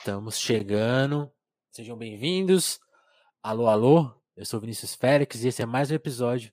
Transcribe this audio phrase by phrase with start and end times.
[0.00, 1.30] Estamos chegando.
[1.70, 2.80] Sejam bem-vindos.
[3.42, 4.10] Alô, alô.
[4.34, 6.50] Eu sou Vinícius Félix e esse é mais um episódio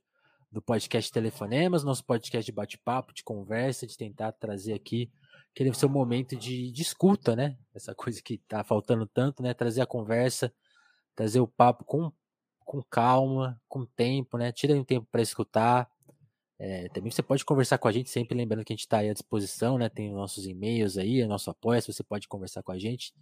[0.52, 5.10] do podcast Telefonemas, nosso podcast de bate-papo, de conversa, de tentar trazer aqui
[5.54, 7.58] aquele seu momento de, de escuta, né?
[7.74, 9.54] Essa coisa que tá faltando tanto, né?
[9.54, 10.54] Trazer a conversa,
[11.16, 12.12] trazer o papo com,
[12.66, 14.52] com calma, com tempo, né?
[14.52, 15.90] Tira um tempo para escutar.
[16.60, 19.10] É, também você pode conversar com a gente, sempre lembrando que a gente está aí
[19.10, 19.90] à disposição, né?
[19.90, 23.14] Tem nossos e-mails aí, o nosso apoio, você pode conversar com a gente.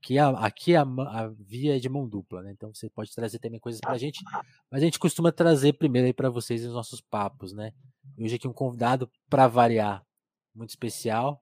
[0.00, 2.50] Que a, aqui a, a, via é de mão dupla, né?
[2.50, 4.20] Então você pode trazer também coisas para a gente,
[4.68, 7.72] mas a gente costuma trazer primeiro aí para vocês os nossos papos, né?
[8.18, 10.04] Hoje aqui um convidado para variar,
[10.52, 11.40] muito especial,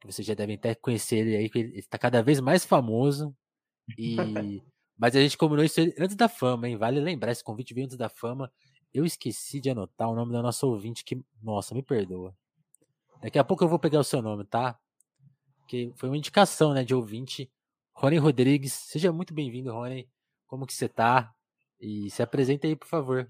[0.00, 3.36] que vocês já devem até conhecer ele aí, que ele está cada vez mais famoso
[3.98, 4.16] e
[4.96, 6.76] mas a gente combinou isso antes da fama, hein?
[6.78, 8.50] Vale lembrar, esse convite veio antes da fama.
[8.94, 12.32] Eu esqueci de anotar o nome da nossa ouvinte que, nossa, me perdoa.
[13.20, 14.78] Daqui a pouco eu vou pegar o seu nome, tá?
[15.66, 17.50] Que foi uma indicação, né, de ouvinte.
[17.92, 20.08] Rony Rodrigues, seja muito bem-vindo, Rony.
[20.46, 21.34] Como que você tá?
[21.80, 23.28] E se apresenta aí, por favor.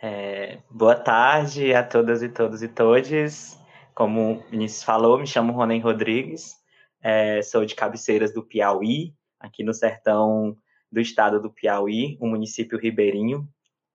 [0.00, 3.58] É, boa tarde a todas e todos e todes.
[3.94, 6.56] Como o Vinícius falou, me chamo Rony Rodrigues.
[7.02, 10.56] É, sou de Cabeceiras do Piauí, aqui no sertão
[10.90, 13.46] do estado do Piauí, o município ribeirinho,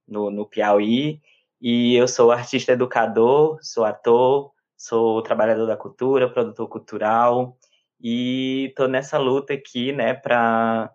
[0.08, 1.22] no, no Piauí.
[1.62, 7.58] E eu sou artista educador, sou ator, sou trabalhador da cultura, produtor cultural.
[8.02, 10.92] E estou nessa luta aqui, né, para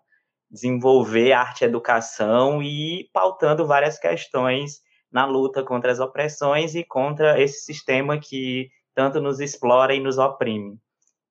[0.49, 7.41] desenvolver arte e educação e pautando várias questões na luta contra as opressões e contra
[7.41, 10.77] esse sistema que tanto nos explora e nos oprime.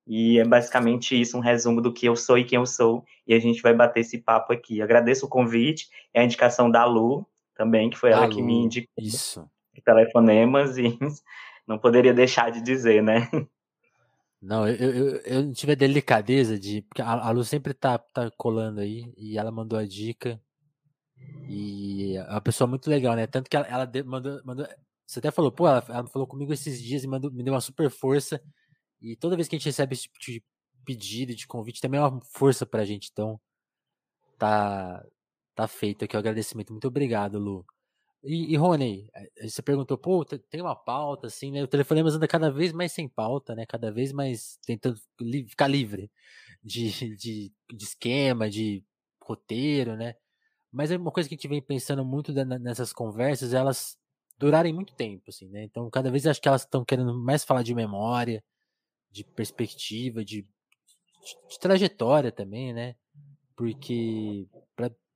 [0.07, 3.05] E é basicamente isso, um resumo do que eu sou e quem eu sou.
[3.27, 4.81] E a gente vai bater esse papo aqui.
[4.81, 7.27] Agradeço o convite, é a indicação da Lu,
[7.59, 9.45] também, que foi ela que me indicou isso.
[9.85, 10.97] telefonemas e
[11.67, 13.29] não poderia deixar de dizer, né?
[14.41, 16.83] Não, eu, eu, eu não tive a delicadeza de.
[16.83, 20.41] Porque a, a Lu sempre tá, tá colando aí e ela mandou a dica.
[21.49, 23.27] E é uma pessoa muito legal, né?
[23.27, 24.67] Tanto que ela, ela mandou, mandou.
[25.05, 27.61] Você até falou, pô, ela, ela falou comigo esses dias e mandou, me deu uma
[27.61, 28.41] super força.
[29.01, 30.43] E toda vez que a gente recebe esse tipo de
[30.85, 33.09] pedido, de convite, também é uma força pra gente.
[33.11, 33.41] Então,
[34.39, 35.05] tá,
[35.59, 36.71] Tá feito aqui o agradecimento.
[36.73, 37.67] Muito obrigado, Lu.
[38.23, 41.65] E, e Rony, eh, você perguntou, pô, tem uma pauta, assim, né?
[41.65, 43.67] O Telefonemas anda cada vez mais sem pauta, né?
[43.67, 44.97] Cada vez mais tentando
[45.49, 46.09] ficar livre
[46.63, 48.85] de, de, de, esquema, de
[49.21, 50.15] roteiro, né?
[50.71, 53.99] Mas é uma coisa que a gente vem pensando muito nessas conversas, elas
[54.39, 55.65] durarem muito tempo, assim, né?
[55.65, 58.45] Então, cada vez acho que elas estão querendo mais falar de memória,
[59.11, 62.95] de perspectiva, de, de, de trajetória também, né?
[63.57, 64.47] Porque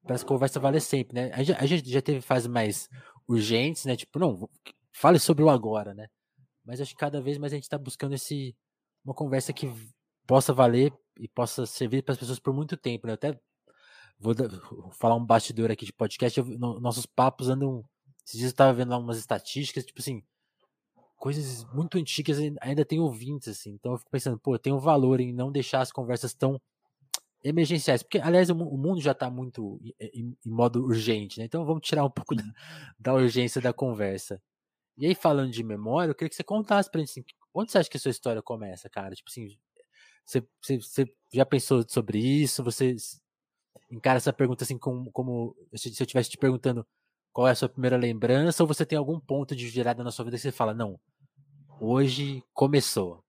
[0.05, 1.31] para essa conversa valer sempre, né?
[1.33, 2.89] A gente, a gente, já teve fases mais
[3.29, 3.97] urgentes, né?
[3.97, 4.49] Tipo, não,
[4.93, 6.09] fale sobre o agora, né?
[6.65, 8.55] Mas acho que cada vez mais a gente está buscando esse
[9.05, 9.73] uma conversa que
[10.27, 13.13] possa valer e possa servir para as pessoas por muito tempo, né?
[13.13, 13.41] Eu até
[14.19, 16.39] vou, vou falar um bastidor aqui de podcast.
[16.39, 17.85] Eu, no, nossos papos andam.
[18.25, 20.23] Esses dias eu estava vendo lá umas estatísticas, tipo assim,
[21.17, 23.73] coisas muito antigas ainda tem ouvintes, assim.
[23.73, 26.61] Então eu fico pensando, pô, tem um valor em não deixar as conversas tão
[27.45, 31.45] emergenciais, porque aliás o, mundo já está muito em, modo urgente, né?
[31.45, 32.45] Então vamos tirar um pouco da,
[32.99, 34.41] da, urgência da conversa.
[34.97, 37.79] E aí falando de memória, eu queria que você contasse pra gente assim, onde você
[37.79, 39.15] acha que a sua história começa, cara?
[39.15, 39.59] Tipo assim,
[40.25, 42.63] você, você, você já pensou sobre isso?
[42.63, 42.95] Você
[43.91, 46.87] encara essa pergunta assim como, como se eu estivesse te perguntando
[47.33, 50.25] qual é a sua primeira lembrança ou você tem algum ponto de virada na sua
[50.25, 51.01] vida que você fala, não,
[51.81, 53.25] hoje começou.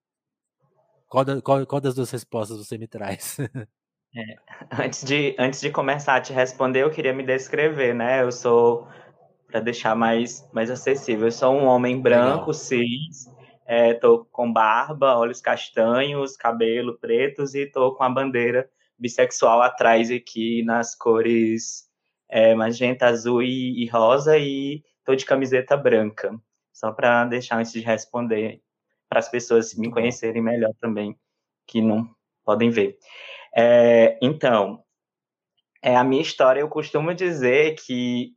[1.08, 3.38] Qual, qual, qual das duas respostas você me traz?
[4.16, 8.22] É, antes, de, antes de começar a te responder, eu queria me descrever, né?
[8.22, 8.88] Eu sou,
[9.48, 12.54] para deixar mais, mais acessível, eu sou um homem branco, Legal.
[12.54, 13.28] cis,
[13.66, 18.70] é, tô com barba, olhos castanhos, cabelo pretos e tô com a bandeira
[19.00, 21.90] bissexual atrás aqui nas cores
[22.30, 26.40] é, magenta, azul e, e rosa e tô de camiseta branca.
[26.72, 28.62] Só para deixar antes de responder,
[29.10, 31.18] para as pessoas me conhecerem melhor também,
[31.68, 32.08] que não
[32.44, 32.98] podem ver.
[33.56, 34.84] É, então,
[35.82, 38.32] é, a minha história, eu costumo dizer que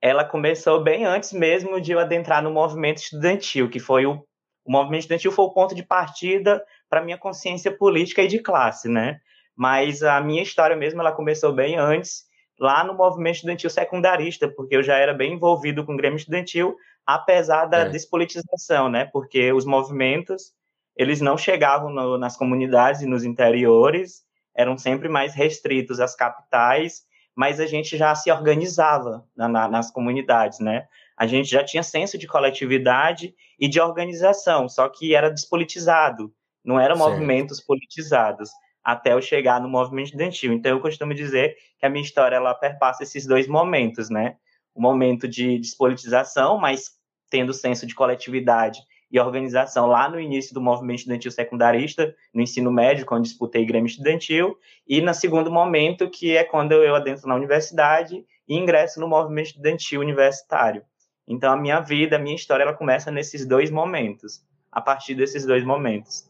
[0.00, 4.24] ela começou bem antes mesmo de eu adentrar no movimento estudantil, que foi o,
[4.64, 8.88] o movimento estudantil foi o ponto de partida para minha consciência política e de classe,
[8.88, 9.20] né?
[9.56, 12.22] Mas a minha história mesmo, ela começou bem antes,
[12.58, 16.76] lá no movimento estudantil secundarista, porque eu já era bem envolvido com o Grêmio Estudantil,
[17.06, 17.88] apesar da é.
[17.88, 19.04] despolitização, né?
[19.06, 20.52] Porque os movimentos,
[20.96, 24.27] eles não chegavam no, nas comunidades e nos interiores,
[24.58, 29.88] eram sempre mais restritos às capitais, mas a gente já se organizava na, na, nas
[29.92, 30.88] comunidades, né?
[31.16, 36.34] A gente já tinha senso de coletividade e de organização, só que era despolitizado,
[36.64, 37.10] não eram certo.
[37.10, 38.50] movimentos politizados.
[38.82, 40.52] até eu chegar no movimento estudantil.
[40.52, 44.36] Então, eu costumo dizer que a minha história ela perpassa esses dois momentos, né?
[44.74, 46.90] O momento de despolitização, mas
[47.30, 52.70] tendo senso de coletividade e organização lá no início do movimento estudantil secundarista, no ensino
[52.70, 57.34] médio, quando disputei Grêmio Estudantil, e no segundo momento, que é quando eu adentro na
[57.34, 60.82] universidade e ingresso no movimento estudantil universitário.
[61.26, 65.44] Então, a minha vida, a minha história, ela começa nesses dois momentos, a partir desses
[65.44, 66.28] dois momentos.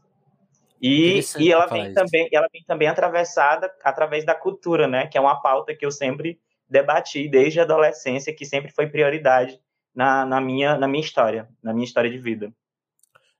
[0.80, 5.06] E, e ela vem também, ela vem também atravessada através da cultura, né?
[5.06, 9.60] Que é uma pauta que eu sempre debati desde a adolescência, que sempre foi prioridade
[9.94, 12.52] na, na, minha, na minha história, na minha história de vida.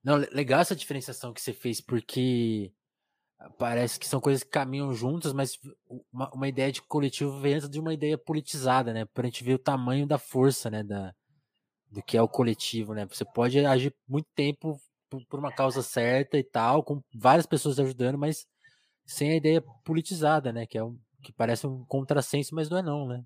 [0.03, 2.73] Não, legal essa diferenciação que você fez, porque
[3.59, 5.59] parece que são coisas que caminham juntas, mas
[6.13, 9.05] uma, uma ideia de coletivo vem antes de uma ideia politizada, né?
[9.07, 10.83] Para a gente ver o tamanho da força, né?
[10.83, 11.13] Da,
[11.91, 13.07] do que é o coletivo, né?
[13.07, 14.79] Você pode agir muito tempo
[15.29, 18.45] por, uma causa certa e tal, com várias pessoas ajudando, mas
[19.07, 20.67] sem a ideia politizada, né?
[20.67, 23.23] Que é um, que parece um contrassenso, mas não é não, né?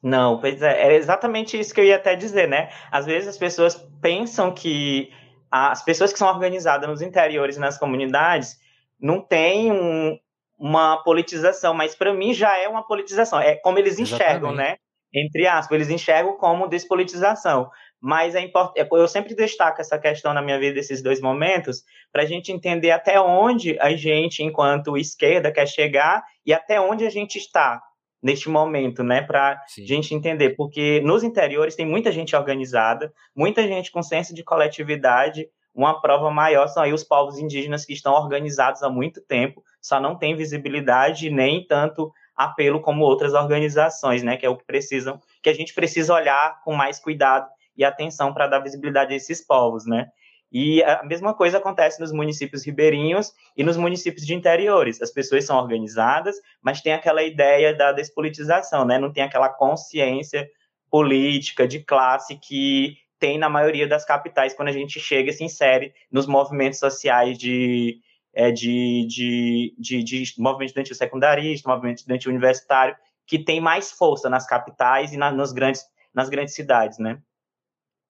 [0.00, 2.70] Não, pois é, é exatamente isso que eu ia até dizer, né?
[2.90, 5.10] Às vezes as pessoas pensam que
[5.50, 8.58] as pessoas que são organizadas nos interiores e nas comunidades
[9.00, 10.18] não têm um,
[10.58, 13.40] uma politização, mas para mim já é uma politização.
[13.40, 14.56] É como eles enxergam, Exatamente.
[14.56, 14.76] né?
[15.14, 17.70] Entre aspas, eles enxergam como despolitização.
[18.00, 21.82] Mas é importante, é, eu sempre destaco essa questão na minha vida, esses dois momentos,
[22.12, 27.06] para a gente entender até onde a gente, enquanto esquerda, quer chegar e até onde
[27.06, 27.80] a gente está
[28.22, 33.92] neste momento, né, para gente entender, porque nos interiores tem muita gente organizada, muita gente
[33.92, 35.48] com senso de coletividade.
[35.74, 40.00] Uma prova maior são aí os povos indígenas que estão organizados há muito tempo, só
[40.00, 45.20] não tem visibilidade nem tanto apelo como outras organizações, né, que é o que precisam,
[45.42, 49.44] que a gente precisa olhar com mais cuidado e atenção para dar visibilidade a esses
[49.44, 50.08] povos, né?
[50.50, 55.00] E a mesma coisa acontece nos municípios ribeirinhos e nos municípios de interiores.
[55.02, 58.98] As pessoas são organizadas, mas tem aquela ideia da despolitização, né?
[58.98, 60.48] Não tem aquela consciência
[60.90, 65.44] política de classe que tem na maioria das capitais quando a gente chega e se
[65.44, 68.00] insere nos movimentos sociais de,
[68.32, 72.96] é, de, de, de, de movimento estudantil secundarista, movimento estudantil universitário,
[73.26, 75.84] que tem mais força nas capitais e na, nos grandes,
[76.14, 77.20] nas grandes cidades, né?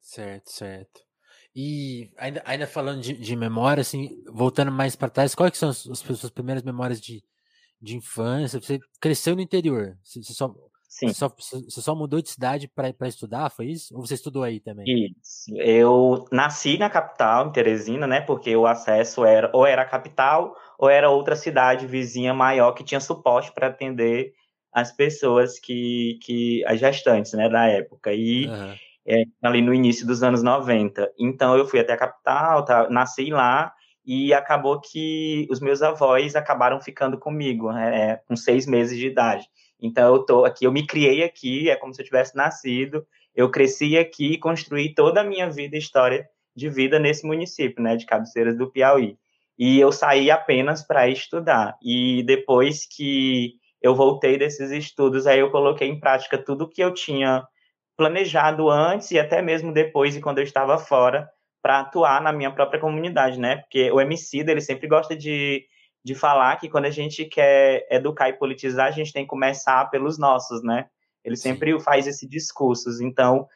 [0.00, 1.07] Certo, certo.
[1.54, 5.86] E ainda, ainda falando de, de memória, assim, voltando mais para trás, quais são as,
[5.88, 7.22] as, suas primeiras memórias de,
[7.80, 8.60] de infância?
[8.60, 9.98] Você cresceu no interior?
[10.02, 10.54] Você, você só,
[10.88, 11.08] Sim.
[11.08, 13.94] Você só, você só mudou de cidade para estudar, foi isso?
[13.94, 15.10] Ou você estudou aí também?
[15.20, 15.54] Isso.
[15.56, 18.22] Eu nasci na capital, em Teresina, né?
[18.22, 22.82] Porque o acesso era ou era a capital ou era outra cidade vizinha maior que
[22.82, 24.32] tinha suporte para atender
[24.72, 28.12] as pessoas que, que as gestantes, né, da época.
[28.12, 28.74] E uhum
[29.08, 31.10] é, ali no início dos anos 90.
[31.19, 33.72] Então eu fui até a capital, tá, nasci lá
[34.05, 39.06] e acabou que os meus avós acabaram ficando comigo, né, é, com seis meses de
[39.06, 39.46] idade.
[39.81, 43.50] Então eu tô aqui, eu me criei aqui, é como se eu tivesse nascido, eu
[43.50, 48.05] cresci aqui e construí toda a minha vida, história de vida nesse município, né, de
[48.05, 49.16] Cabeceiras do Piauí.
[49.58, 51.76] E eu saí apenas para estudar.
[51.82, 56.93] E depois que eu voltei desses estudos, aí eu coloquei em prática tudo que eu
[56.93, 57.44] tinha
[57.98, 61.28] planejado antes e até mesmo depois e quando eu estava fora
[61.60, 63.56] para atuar na minha própria comunidade, né?
[63.56, 65.66] Porque o MC ele sempre gosta de,
[66.04, 69.90] de falar que quando a gente quer educar e politizar, a gente tem que começar
[69.90, 70.86] pelos nossos, né?
[71.24, 72.88] Ele sempre faz esse discurso.
[73.02, 73.48] Então,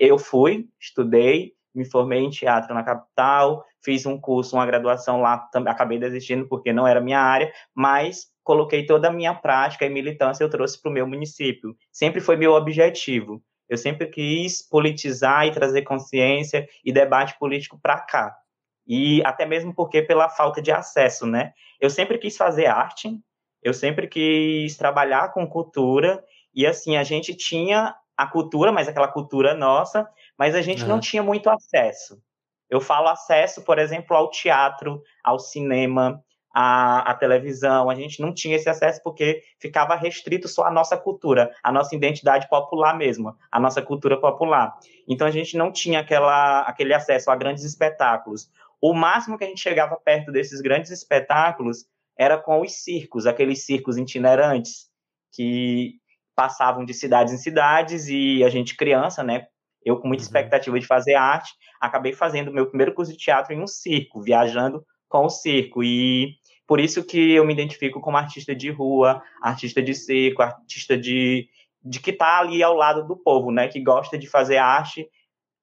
[0.00, 5.46] eu fui, estudei, me formei em teatro na capital, fiz um curso, uma graduação lá,
[5.66, 10.42] acabei desistindo porque não era minha área, mas coloquei toda a minha prática e militância
[10.42, 11.76] eu trouxe para o meu município.
[11.92, 13.42] Sempre foi meu objetivo.
[13.70, 18.36] Eu sempre quis politizar e trazer consciência e debate político para cá.
[18.84, 21.52] E até mesmo porque pela falta de acesso, né?
[21.80, 23.16] Eu sempre quis fazer arte,
[23.62, 26.22] eu sempre quis trabalhar com cultura,
[26.52, 30.88] e assim, a gente tinha a cultura, mas aquela cultura nossa, mas a gente uhum.
[30.88, 32.20] não tinha muito acesso.
[32.68, 36.20] Eu falo acesso, por exemplo, ao teatro, ao cinema,
[36.52, 40.96] a, a, televisão, a gente não tinha esse acesso porque ficava restrito só à nossa
[40.96, 44.76] cultura, à nossa identidade popular mesmo, à nossa cultura popular.
[45.08, 48.50] Então a gente não tinha aquela, aquele acesso a grandes espetáculos.
[48.80, 53.64] O máximo que a gente chegava perto desses grandes espetáculos era com os circos, aqueles
[53.64, 54.90] circos itinerantes
[55.32, 55.94] que
[56.34, 59.46] passavam de cidades em cidades e a gente criança, né?
[59.84, 60.26] Eu com muita uhum.
[60.26, 64.84] expectativa de fazer arte, acabei fazendo meu primeiro curso de teatro em um circo, viajando
[65.08, 66.36] com o circo e
[66.70, 71.48] por isso que eu me identifico como artista de rua, artista de circo, artista de,
[71.84, 73.66] de que está ali ao lado do povo, né?
[73.66, 75.10] Que gosta de fazer arte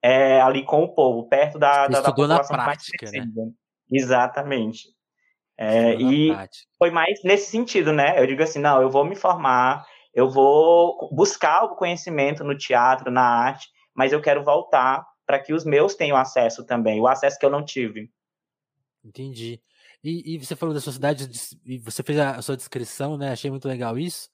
[0.02, 3.26] é, ali com o povo, perto da, da, da população na prática, né?
[3.90, 4.90] Exatamente.
[5.58, 6.68] É, e prática.
[6.78, 8.22] foi mais nesse sentido, né?
[8.22, 13.10] Eu digo assim, não, eu vou me formar, eu vou buscar o conhecimento no teatro,
[13.10, 17.40] na arte, mas eu quero voltar para que os meus tenham acesso também, o acesso
[17.40, 18.12] que eu não tive.
[19.06, 19.62] Entendi.
[20.04, 21.30] E, e você falou da sua cidade,
[21.66, 23.32] e você fez a, a sua descrição, né?
[23.32, 24.30] Achei muito legal isso.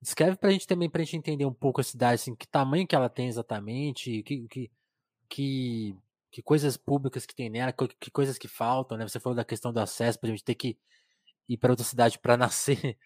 [0.00, 2.46] Descreve para a gente também, para a gente entender um pouco a cidade, assim, que
[2.46, 4.70] tamanho que ela tem exatamente, que, que,
[5.28, 5.96] que,
[6.30, 9.08] que coisas públicas que tem nela, que, que, coisas que faltam, né?
[9.08, 10.76] Você falou da questão do acesso, para a gente ter que
[11.48, 12.98] ir para outra cidade para nascer.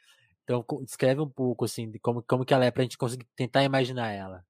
[0.42, 3.26] Então, descreve um pouco, assim, de como, como que ela é, para a gente conseguir
[3.36, 4.44] tentar imaginar ela.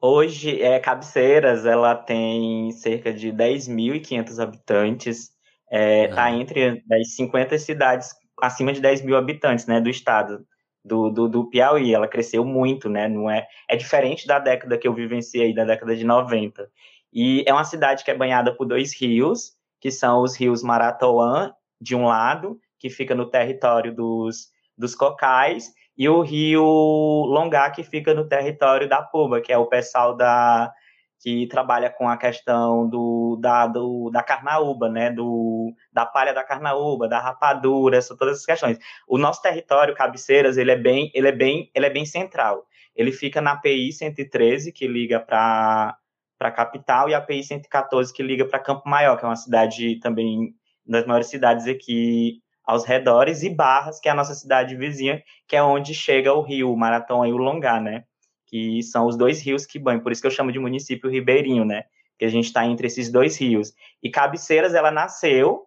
[0.00, 5.30] Hoje, é, Cabeceiras, ela tem cerca de 10.500 habitantes,
[5.70, 6.14] é, uhum.
[6.14, 8.10] tá entre as 50 cidades
[8.40, 10.44] acima de 10 mil habitantes, né, do estado
[10.84, 11.94] do, do, do, Piauí.
[11.94, 15.94] Ela cresceu muito, né, não é, é diferente da década que eu vivenciei, da década
[15.94, 16.68] de 90.
[17.12, 21.52] E é uma cidade que é banhada por dois rios, que são os rios Maratoã,
[21.80, 27.82] de um lado, que fica no território dos, dos cocais, e o rio Longá, que
[27.82, 30.72] fica no território da Puba, que é o pessoal da,
[31.20, 36.42] que trabalha com a questão do, da, do, da carnaúba, né, do, da palha da
[36.42, 38.78] carnaúba, da rapadura, essa, todas essas questões.
[39.06, 42.66] O nosso território, Cabeceiras, ele é bem, ele é bem, ele é bem central.
[42.96, 45.98] Ele fica na PI 113, que liga para
[46.40, 50.00] a capital, e a PI 114, que liga para Campo Maior, que é uma cidade
[50.00, 50.54] também,
[50.86, 55.54] das maiores cidades aqui aos redores, e Barras, que é a nossa cidade vizinha, que
[55.54, 58.04] é onde chega o rio, Maratão e o Longá, né?
[58.50, 61.64] Que são os dois rios que banham, por isso que eu chamo de município ribeirinho,
[61.64, 61.84] né?
[62.18, 63.72] Que a gente está entre esses dois rios.
[64.02, 65.66] E Cabeceiras, ela nasceu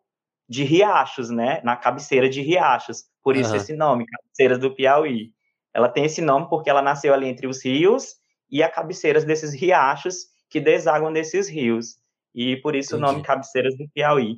[0.50, 1.62] de riachos, né?
[1.64, 3.56] Na cabeceira de riachos, por isso uhum.
[3.56, 5.32] esse nome, Cabeceiras do Piauí.
[5.74, 8.16] Ela tem esse nome porque ela nasceu ali entre os rios
[8.52, 11.96] e a cabeceiras desses riachos que desaguam nesses rios.
[12.36, 13.10] E por isso Entendi.
[13.10, 14.38] o nome Cabeceiras do Piauí.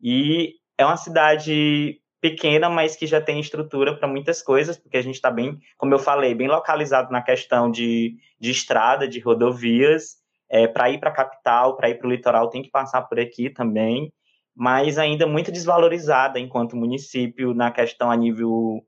[0.00, 5.02] E é uma cidade pequena, mas que já tem estrutura para muitas coisas, porque a
[5.02, 10.16] gente está bem, como eu falei, bem localizado na questão de, de estrada, de rodovias.
[10.48, 13.18] É, para ir para a capital, para ir para o litoral, tem que passar por
[13.18, 14.12] aqui também,
[14.54, 18.80] mas ainda muito desvalorizada enquanto município na questão a nível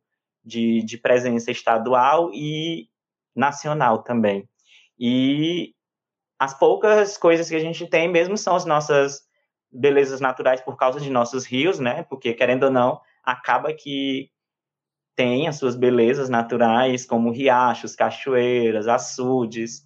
[0.45, 2.89] de, de presença estadual e
[3.35, 4.49] nacional também.
[4.99, 5.75] E
[6.39, 9.21] as poucas coisas que a gente tem mesmo são as nossas
[9.71, 12.05] belezas naturais por causa de nossos rios, né?
[12.05, 14.31] Porque, querendo ou não, acaba que
[15.15, 19.85] tem as suas belezas naturais, como riachos, cachoeiras, açudes,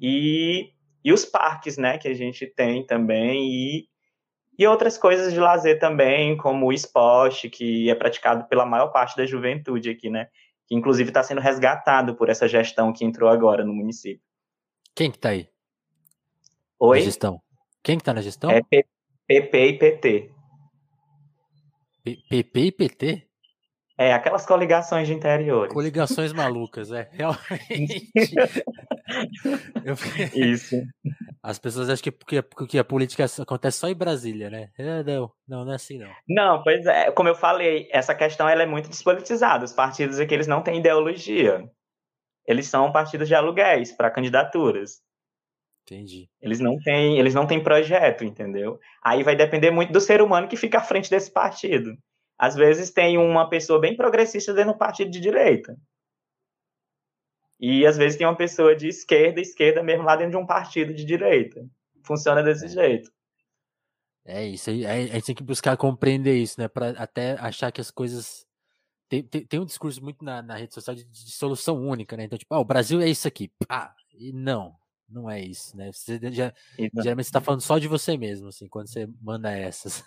[0.00, 0.70] e,
[1.02, 3.88] e os parques, né, que a gente tem também, e,
[4.58, 9.16] e outras coisas de lazer também, como o esporte, que é praticado pela maior parte
[9.16, 10.28] da juventude aqui, né,
[10.66, 14.22] que inclusive está sendo resgatado por essa gestão que entrou agora no município.
[14.94, 15.48] Quem que tá aí?
[16.78, 16.98] Oi?
[16.98, 17.40] Na gestão.
[17.82, 18.50] Quem que tá na gestão?
[18.50, 18.60] É
[19.26, 20.35] PP e PT.
[22.14, 23.26] PP e PT?
[23.98, 25.72] É, aquelas coligações de interiores.
[25.72, 27.08] Coligações malucas, é.
[27.12, 28.10] Realmente.
[29.84, 29.94] Eu...
[30.34, 30.76] Isso.
[31.42, 34.68] As pessoas acham que, que, que a política acontece só em Brasília, né?
[34.78, 36.10] É, não, não, não é assim, não.
[36.28, 37.10] Não, pois é.
[37.12, 39.64] Como eu falei, essa questão ela é muito despolitizada.
[39.64, 41.64] Os partidos aqui eles não têm ideologia.
[42.46, 45.00] Eles são partidos de aluguéis para candidaturas.
[45.86, 46.28] Entendi.
[46.42, 48.80] Eles não têm, eles não têm projeto, entendeu?
[49.00, 51.96] Aí vai depender muito do ser humano que fica à frente desse partido.
[52.36, 55.76] Às vezes tem uma pessoa bem progressista dentro do partido de direita.
[57.58, 60.92] E às vezes tem uma pessoa de esquerda, esquerda mesmo lá dentro de um partido
[60.92, 61.64] de direita.
[62.04, 62.68] Funciona desse é.
[62.68, 63.10] jeito.
[64.24, 66.66] É isso, aí a gente tem que buscar compreender isso, né?
[66.66, 68.44] Para até achar que as coisas.
[69.08, 72.24] Tem, tem, tem um discurso muito na, na rede social de, de, solução única, né?
[72.24, 73.48] Então, tipo, ah, o Brasil é isso aqui.
[73.68, 74.74] Ah, e não.
[75.08, 75.90] Não é isso, né?
[75.92, 80.02] Você já, geralmente você tá falando só de você mesmo, assim, quando você manda essas.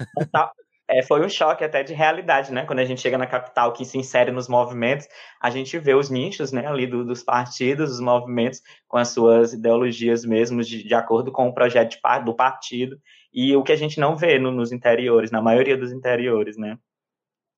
[0.91, 2.65] É, foi um choque até de realidade, né?
[2.65, 5.07] Quando a gente chega na capital, que se insere nos movimentos,
[5.39, 9.53] a gente vê os nichos, né, ali do, dos partidos, os movimentos com as suas
[9.53, 12.99] ideologias mesmo, de, de acordo com o projeto de, do partido,
[13.31, 16.75] e o que a gente não vê no, nos interiores, na maioria dos interiores, né?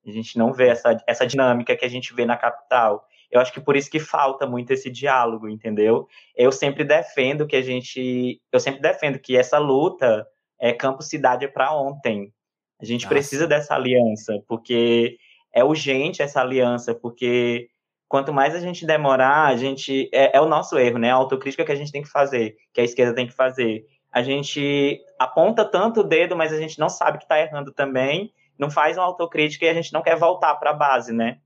[0.05, 3.07] A gente não vê essa, essa dinâmica que a gente vê na capital.
[3.31, 6.07] Eu acho que por isso que falta muito esse diálogo, entendeu?
[6.35, 10.27] Eu sempre defendo que a gente, eu sempre defendo que essa luta
[10.59, 12.33] é campo cidade é para ontem.
[12.81, 13.15] A gente Nossa.
[13.15, 15.17] precisa dessa aliança, porque
[15.53, 17.69] é urgente essa aliança, porque
[18.07, 21.11] quanto mais a gente demorar, a gente é, é o nosso erro, né?
[21.11, 23.85] A autocrítica que a gente tem que fazer, que a esquerda tem que fazer.
[24.11, 28.33] A gente aponta tanto o dedo, mas a gente não sabe que está errando também,
[28.59, 31.39] não faz uma autocrítica e a gente não quer voltar para a base, né?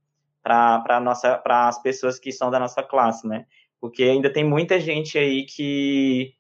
[0.46, 3.48] Para as pessoas que são da nossa classe, né?
[3.82, 6.34] Porque ainda tem muita gente aí que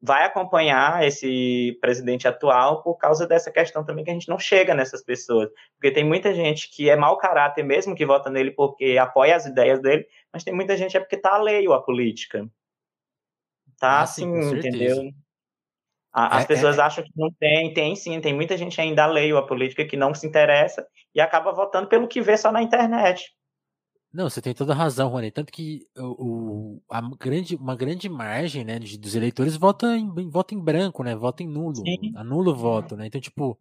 [0.00, 4.74] vai acompanhar esse presidente atual por causa dessa questão também que a gente não chega
[4.74, 5.50] nessas pessoas.
[5.74, 9.44] Porque tem muita gente que é mau caráter mesmo, que vota nele porque apoia as
[9.44, 12.48] ideias dele, mas tem muita gente é porque tá alheio à política.
[13.80, 15.10] Tá ah, assim, sim, entendeu?
[16.12, 16.82] As é, pessoas é...
[16.82, 20.14] acham que não tem, tem sim, tem muita gente ainda alheio à política que não
[20.14, 23.32] se interessa e acaba votando pelo que vê só na internet.
[24.12, 25.30] Não, você tem toda a razão, Rony.
[25.30, 30.54] Tanto que o, a grande, uma grande margem né, de, dos eleitores vota em, vota
[30.54, 31.14] em branco, né?
[31.14, 31.76] Vota em nulo.
[31.76, 32.12] Sim.
[32.16, 33.06] Anula o voto, né?
[33.06, 33.58] Então, tipo,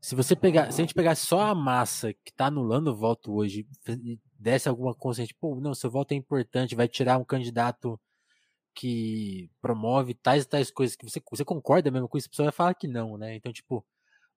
[0.00, 3.34] se você pegar, se a gente pegar só a massa que tá anulando o voto
[3.34, 8.00] hoje e desse alguma consciência, tipo, não, seu voto é importante, vai tirar um candidato
[8.72, 12.46] que promove tais e tais coisas que você, você concorda mesmo com isso, a pessoa
[12.46, 13.34] vai falar que não, né?
[13.34, 13.84] Então, tipo,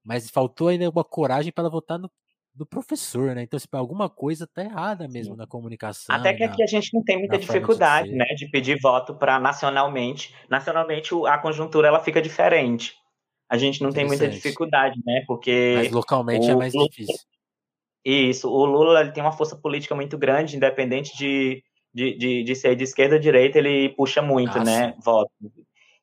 [0.03, 2.09] mas faltou ainda uma coragem para ela votar no
[2.53, 3.43] do professor, né?
[3.43, 5.39] Então, se alguma coisa tá errada mesmo Sim.
[5.39, 6.13] na comunicação.
[6.13, 9.15] Até que na, aqui a gente não tem muita dificuldade, de né, de pedir voto
[9.15, 10.35] para nacionalmente.
[10.49, 12.95] Nacionalmente a conjuntura ela fica diferente.
[13.49, 15.23] A gente não tem muita dificuldade, né?
[15.25, 17.15] Porque Mas localmente é mais Lula, difícil.
[18.05, 21.63] Isso, o Lula ele tem uma força política muito grande, independente de,
[21.93, 25.31] de, de, de ser de esquerda ou direita, ele puxa muito, ah, né, voto.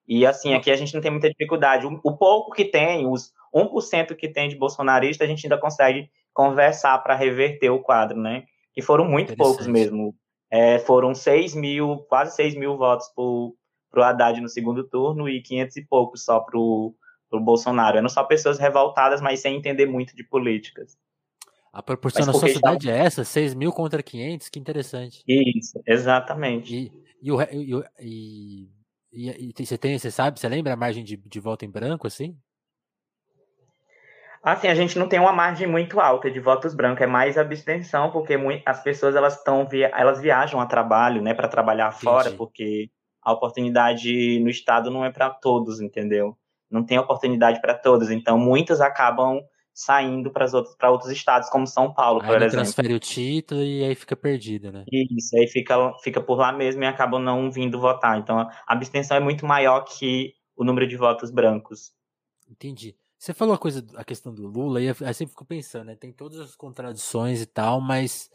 [0.08, 1.86] E assim, aqui a gente não tem muita dificuldade.
[1.86, 6.10] O, o pouco que tem, os 1% que tem de bolsonarista, a gente ainda consegue
[6.36, 8.44] conversar para reverter o quadro, né?
[8.74, 10.14] Que foram muito poucos mesmo.
[10.50, 13.56] É, foram 6 mil, quase 6 mil votos para o
[13.96, 16.94] Haddad no segundo turno e 500 e poucos só para o
[17.32, 17.96] Bolsonaro.
[17.96, 20.96] Eram só pessoas revoltadas, mas sem entender muito de políticas.
[21.72, 23.24] A proporção na sua cidade é essa?
[23.24, 24.50] 6 mil contra 500?
[24.50, 25.24] Que interessante.
[25.26, 26.74] Isso, exatamente.
[26.74, 28.68] E, e, o, e, e,
[29.10, 32.06] e, e, você tem, você sabe, você lembra a margem de, de voto em branco,
[32.06, 32.36] assim?
[34.46, 38.12] Assim, a gente não tem uma margem muito alta de votos brancos, é mais abstenção,
[38.12, 42.04] porque as pessoas elas estão elas viajam a trabalho, né, para trabalhar Entendi.
[42.04, 42.88] fora, porque
[43.20, 46.38] a oportunidade no estado não é para todos, entendeu?
[46.70, 49.40] Não tem oportunidade para todos, então muitos acabam
[49.74, 52.52] saindo para outros para outros estados, como São Paulo, aí por exemplo.
[52.52, 54.84] transfere o título e aí fica perdido, né?
[54.92, 58.16] Isso, aí fica fica por lá mesmo e acabam não vindo votar.
[58.16, 61.90] Então a abstenção é muito maior que o número de votos brancos.
[62.48, 62.94] Entendi.
[63.18, 65.96] Você falou a coisa, a questão do Lula, e eu sempre fico pensando, né?
[65.96, 68.30] Tem todas as contradições e tal, mas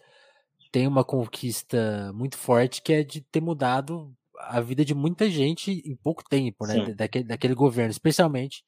[0.72, 5.84] tem uma conquista muito forte que é de ter mudado a vida de muita gente
[5.86, 6.94] em pouco tempo, né?
[6.94, 8.64] Daquele, daquele governo, especialmente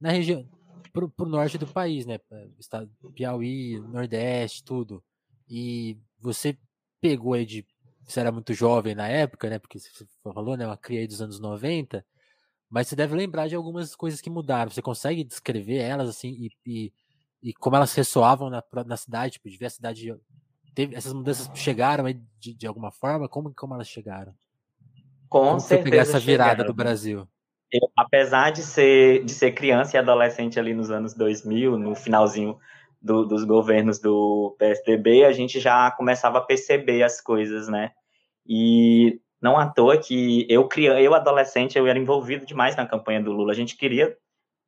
[0.00, 0.48] na região,
[0.92, 2.18] pro, pro norte do país, né?
[2.58, 5.04] Estado Piauí, Nordeste, tudo.
[5.48, 6.56] E você
[7.00, 7.66] pegou aí de.
[8.04, 9.58] Você era muito jovem na época, né?
[9.58, 9.90] Porque você
[10.22, 10.66] falou, né?
[10.66, 12.04] Uma cria aí dos anos 90
[12.72, 14.70] mas você deve lembrar de algumas coisas que mudaram.
[14.70, 16.92] Você consegue descrever elas assim e, e,
[17.42, 19.34] e como elas ressoavam na, na cidade?
[19.34, 20.16] Tipo, de ver a cidade.
[20.74, 23.28] Teve, essas mudanças chegaram aí de, de alguma forma?
[23.28, 24.32] Como, como elas chegaram?
[25.28, 25.90] Com como certeza.
[25.90, 26.66] pegar essa virada chegaram.
[26.66, 27.28] do Brasil?
[27.70, 32.58] Eu, apesar de ser, de ser criança e adolescente ali nos anos 2000, no finalzinho
[33.02, 37.92] do, dos governos do PSDB, a gente já começava a perceber as coisas, né?
[38.46, 43.32] E não à toa que eu, eu adolescente, eu era envolvido demais na campanha do
[43.32, 43.52] Lula.
[43.52, 44.16] A gente queria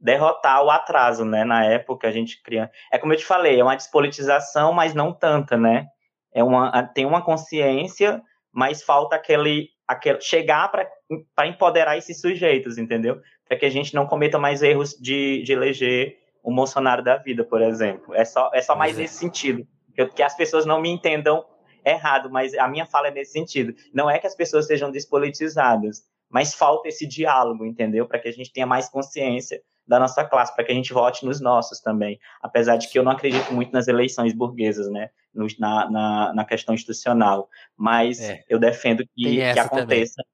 [0.00, 1.44] derrotar o atraso, né?
[1.44, 2.68] Na época a gente queria.
[2.92, 5.86] É como eu te falei, é uma despolitização, mas não tanta, né?
[6.34, 8.20] É uma, tem uma consciência,
[8.52, 13.20] mas falta aquele, aquele chegar para empoderar esses sujeitos, entendeu?
[13.46, 17.44] Para que a gente não cometa mais erros de, de eleger o Bolsonaro da vida,
[17.44, 18.12] por exemplo.
[18.12, 19.02] É só, é só mais é.
[19.02, 19.64] nesse sentido.
[19.94, 21.44] Que, que as pessoas não me entendam
[21.84, 23.74] errado, mas a minha fala é nesse sentido.
[23.92, 28.06] Não é que as pessoas sejam despolitizadas, mas falta esse diálogo, entendeu?
[28.06, 31.24] Para que a gente tenha mais consciência da nossa classe, para que a gente vote
[31.24, 32.18] nos nossos também.
[32.42, 35.10] Apesar de que eu não acredito muito nas eleições burguesas, né?
[35.32, 37.48] No, na, na, na, questão institucional.
[37.76, 38.42] Mas é.
[38.48, 40.24] eu defendo que, que aconteça.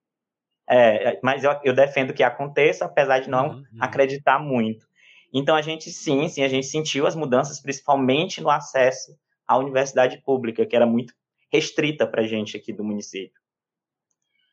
[0.68, 3.64] É, mas eu, eu, defendo que aconteça, apesar de não uhum.
[3.80, 4.86] acreditar muito.
[5.32, 10.18] Então a gente sim, sim, a gente sentiu as mudanças, principalmente no acesso à universidade
[10.22, 11.12] pública, que era muito
[11.50, 13.40] restrita para a gente aqui do município.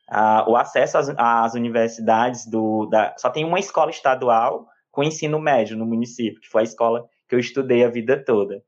[0.08, 5.38] Ah, o acesso às, às universidades do, da, só tem uma escola estadual com ensino
[5.38, 8.62] médio no município, que foi a escola que eu estudei a vida toda.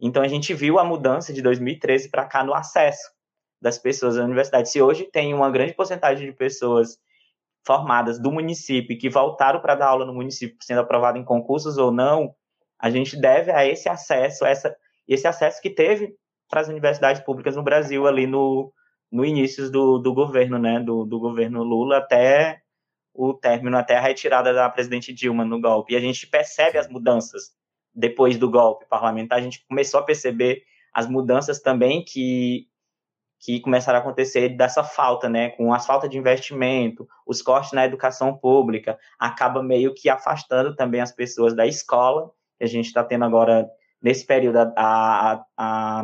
[0.00, 3.10] Então a gente viu a mudança de 2013 para cá no acesso
[3.60, 4.70] das pessoas à universidade.
[4.70, 6.98] Se hoje tem uma grande porcentagem de pessoas
[7.64, 11.90] formadas do município que voltaram para dar aula no município, sendo aprovado em concursos ou
[11.90, 12.34] não,
[12.78, 14.74] a gente deve a esse acesso, essa,
[15.08, 16.14] esse acesso que teve
[16.48, 18.72] para as universidades públicas no Brasil ali no,
[19.10, 22.60] no início do, do governo, né, do, do governo Lula até
[23.12, 25.94] o término, até a retirada da presidente Dilma no golpe.
[25.94, 27.54] E a gente percebe as mudanças
[27.94, 32.68] depois do golpe parlamentar, a gente começou a perceber as mudanças também que
[33.38, 35.50] que começaram a acontecer dessa falta, né?
[35.50, 41.00] Com a falta de investimento, os cortes na educação pública, acaba meio que afastando também
[41.00, 42.30] as pessoas da escola.
[42.58, 43.68] Que a gente está tendo agora,
[44.02, 46.02] nesse período, a, a, a,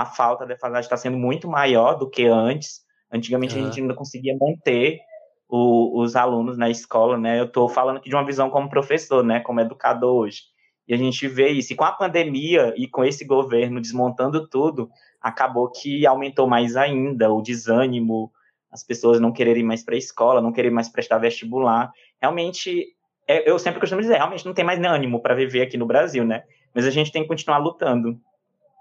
[0.00, 2.80] a falta de faculdade está sendo muito maior do que antes.
[3.12, 3.62] Antigamente uhum.
[3.62, 5.00] a gente ainda conseguia manter
[5.48, 7.40] o, os alunos na escola, né?
[7.40, 9.40] Eu estou falando aqui de uma visão como professor, né?
[9.40, 10.42] Como educador hoje.
[10.88, 11.72] E a gente vê isso.
[11.72, 14.88] E com a pandemia e com esse governo desmontando tudo,
[15.20, 18.32] acabou que aumentou mais ainda o desânimo,
[18.70, 21.92] as pessoas não quererem mais para a escola, não quererem mais prestar vestibular.
[22.20, 22.86] Realmente,
[23.28, 26.24] é, eu sempre costumo dizer, realmente não tem mais ânimo para viver aqui no Brasil,
[26.24, 26.44] né?
[26.74, 28.18] Mas a gente tem que continuar lutando.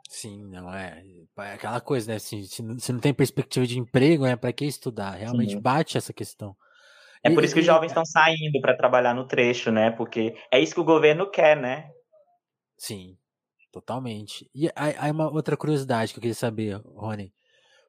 [0.09, 1.01] Sim, não é.
[1.37, 2.15] É aquela coisa, né?
[2.17, 5.11] Assim, se, não, se não tem perspectiva de emprego, é para que estudar?
[5.11, 5.61] Realmente Sim.
[5.61, 6.53] bate essa questão.
[7.23, 9.91] É por isso que os jovens estão saindo para trabalhar no trecho, né?
[9.91, 11.91] Porque é isso que o governo quer, né?
[12.77, 13.17] Sim,
[13.71, 14.49] Totalmente.
[14.53, 17.31] E aí uma outra curiosidade que eu queria saber, Rony.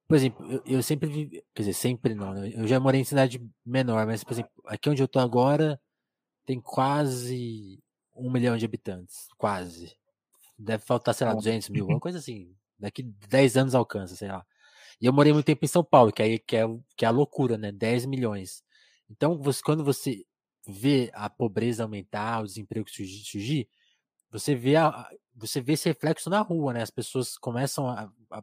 [0.07, 2.53] Por exemplo, eu, eu sempre vivi, quer dizer, sempre não, né?
[2.55, 5.81] Eu já morei em cidade menor, mas, por exemplo, aqui onde eu tô agora
[6.45, 7.83] tem quase
[8.15, 9.29] um milhão de habitantes.
[9.39, 9.97] Quase.
[10.63, 12.55] Deve faltar, sei lá, 200 mil, uma coisa assim.
[12.79, 14.45] Daqui 10 anos alcança, sei lá.
[15.01, 16.65] E eu morei muito tempo em São Paulo, que aí que é,
[16.97, 17.73] que é a loucura, né?
[17.73, 18.63] 10 milhões.
[19.09, 20.25] Então, você, quando você
[20.67, 23.69] vê a pobreza aumentar, o desemprego surgir, surgir
[24.31, 26.83] você vê a, você vê esse reflexo na rua, né?
[26.83, 28.43] As pessoas começam a, a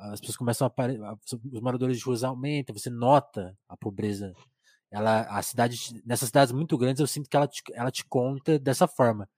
[0.00, 1.18] as pessoas começam a,
[1.52, 4.32] os moradores de ruas aumentam, você nota a pobreza.
[4.90, 8.60] Ela, a cidade, nessas cidades muito grandes, eu sinto que ela te, ela te conta
[8.60, 9.28] dessa forma.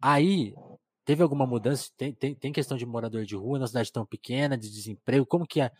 [0.00, 0.54] Aí,
[1.04, 1.90] teve alguma mudança?
[1.96, 5.26] Tem, tem, tem questão de morador de rua, numa cidade tão pequena, de desemprego?
[5.26, 5.70] Como que é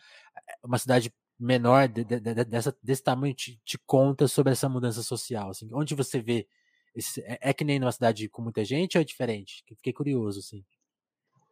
[0.63, 5.03] uma cidade menor de, de, de, dessa, desse tamanho te, te, conta sobre essa mudança
[5.03, 5.51] social?
[5.51, 5.69] Assim?
[5.73, 6.47] Onde você vê
[6.95, 9.65] esse, é, é, que nem numa cidade com muita gente ou é diferente?
[9.67, 10.65] Fiquei curioso, assim.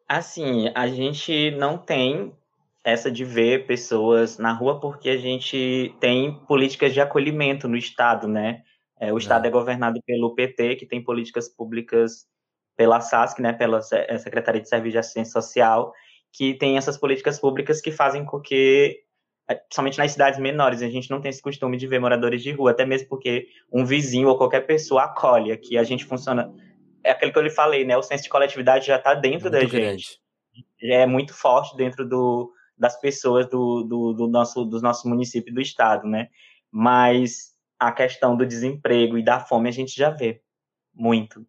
[0.09, 2.33] Assim, a gente não tem
[2.85, 8.27] essa de ver pessoas na rua porque a gente tem políticas de acolhimento no Estado,
[8.27, 8.63] né?
[9.01, 9.49] É, o Estado é.
[9.49, 12.27] é governado pelo PT, que tem políticas públicas
[12.77, 15.93] pela SASC, né, pela é, Secretaria de Serviço de Assistência Social,
[16.33, 19.03] que tem essas políticas públicas que fazem com que
[19.49, 22.53] é, principalmente nas cidades menores, a gente não tem esse costume de ver moradores de
[22.53, 25.53] rua, até mesmo porque um vizinho ou qualquer pessoa acolhe.
[25.53, 26.53] Aqui a gente funciona.
[27.05, 27.97] É aquilo que eu lhe falei, né?
[27.97, 30.03] O senso de coletividade já está dentro muito da grande.
[30.03, 30.21] gente.
[30.81, 35.55] É muito forte dentro do, das pessoas do, do, do nosso, do nosso município e
[35.55, 36.29] do estado, né?
[36.71, 40.41] Mas a questão do desemprego e da fome a gente já vê
[40.95, 41.45] muito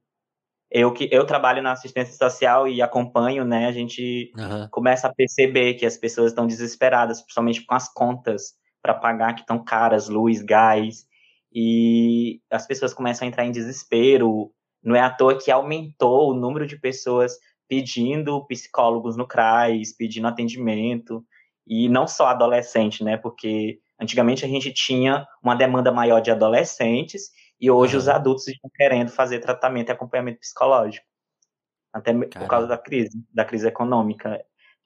[0.74, 3.68] eu que eu trabalho na assistência social e acompanho, né?
[3.68, 4.68] A gente uhum.
[4.72, 9.42] começa a perceber que as pessoas estão desesperadas, principalmente com as contas para pagar que
[9.42, 11.06] estão caras, luz, gás,
[11.54, 14.52] e as pessoas começam a entrar em desespero.
[14.84, 17.38] Não é à toa que aumentou o número de pessoas
[17.70, 21.24] pedindo psicólogos no CRAS, pedindo atendimento,
[21.68, 23.16] e não só adolescente, né?
[23.16, 27.30] Porque antigamente a gente tinha uma demanda maior de adolescentes
[27.64, 31.08] e hoje os adultos estão querendo fazer tratamento e acompanhamento psicológico.
[31.94, 32.28] Até Caramba.
[32.28, 34.44] por causa da crise, da crise econômica.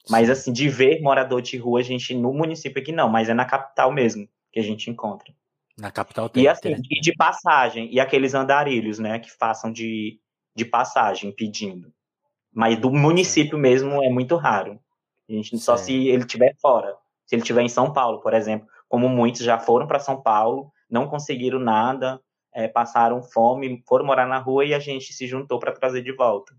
[0.08, 3.34] Mas, assim, de ver morador de rua, a gente, no município aqui não, mas é
[3.34, 5.34] na capital mesmo que a gente encontra.
[5.76, 6.44] Na capital tem.
[6.44, 10.20] E, assim, de, de passagem, e aqueles andarilhos, né, que façam de,
[10.56, 11.92] de passagem, pedindo.
[12.54, 14.80] Mas do município mesmo é muito raro.
[15.28, 16.96] A gente, só se ele estiver fora.
[17.26, 20.72] Se ele estiver em São Paulo, por exemplo, como muitos já foram para São Paulo,
[20.88, 22.22] não conseguiram nada,
[22.58, 26.12] é, passaram fome, foram morar na rua e a gente se juntou para trazer de
[26.12, 26.56] volta.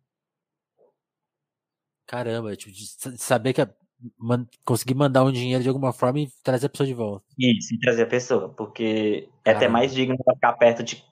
[2.06, 2.87] Caramba, tipo, de
[3.18, 3.68] saber que
[4.16, 7.26] man, conseguir mandar um dinheiro de alguma forma e trazer a pessoa de volta.
[7.37, 11.04] Isso, e trazer a pessoa, porque é até mais digno ficar perto de,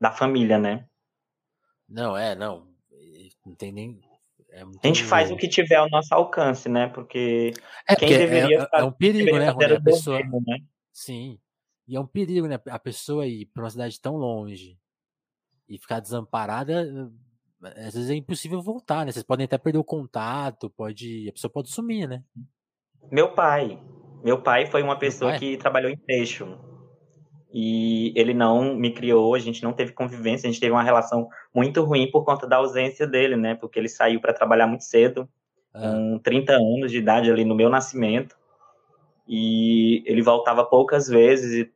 [0.00, 0.84] da família, né?
[1.88, 2.66] Não, é, não.
[3.46, 4.00] Não tem nem.
[4.50, 6.88] É a gente faz o que tiver ao nosso alcance, né?
[6.88, 7.52] Porque
[7.88, 9.74] é, quem porque é, deveria é, é um perigo, né, Rony?
[9.74, 10.16] A pessoa...
[10.16, 10.58] Governo, né?
[10.92, 11.38] Sim.
[11.86, 12.58] E é um perigo, né?
[12.68, 14.78] A pessoa ir para uma cidade tão longe
[15.68, 17.12] e ficar desamparada,
[17.64, 19.12] eh, às vezes é impossível voltar, né?
[19.12, 22.22] Vocês podem até perder o contato, pode, a pessoa pode sumir, né?
[23.10, 23.78] Meu pai,
[24.22, 26.44] meu pai foi uma pessoa que trabalhou em peixe
[27.52, 31.28] e ele não me criou, a gente não teve convivência, a gente teve uma relação
[31.54, 33.54] muito ruim por conta da ausência dele, né?
[33.54, 35.28] Porque ele saiu para trabalhar muito cedo,
[35.72, 35.80] ah.
[35.80, 38.34] com 30 anos de idade ali no meu nascimento
[39.26, 41.72] e ele voltava poucas vezes e,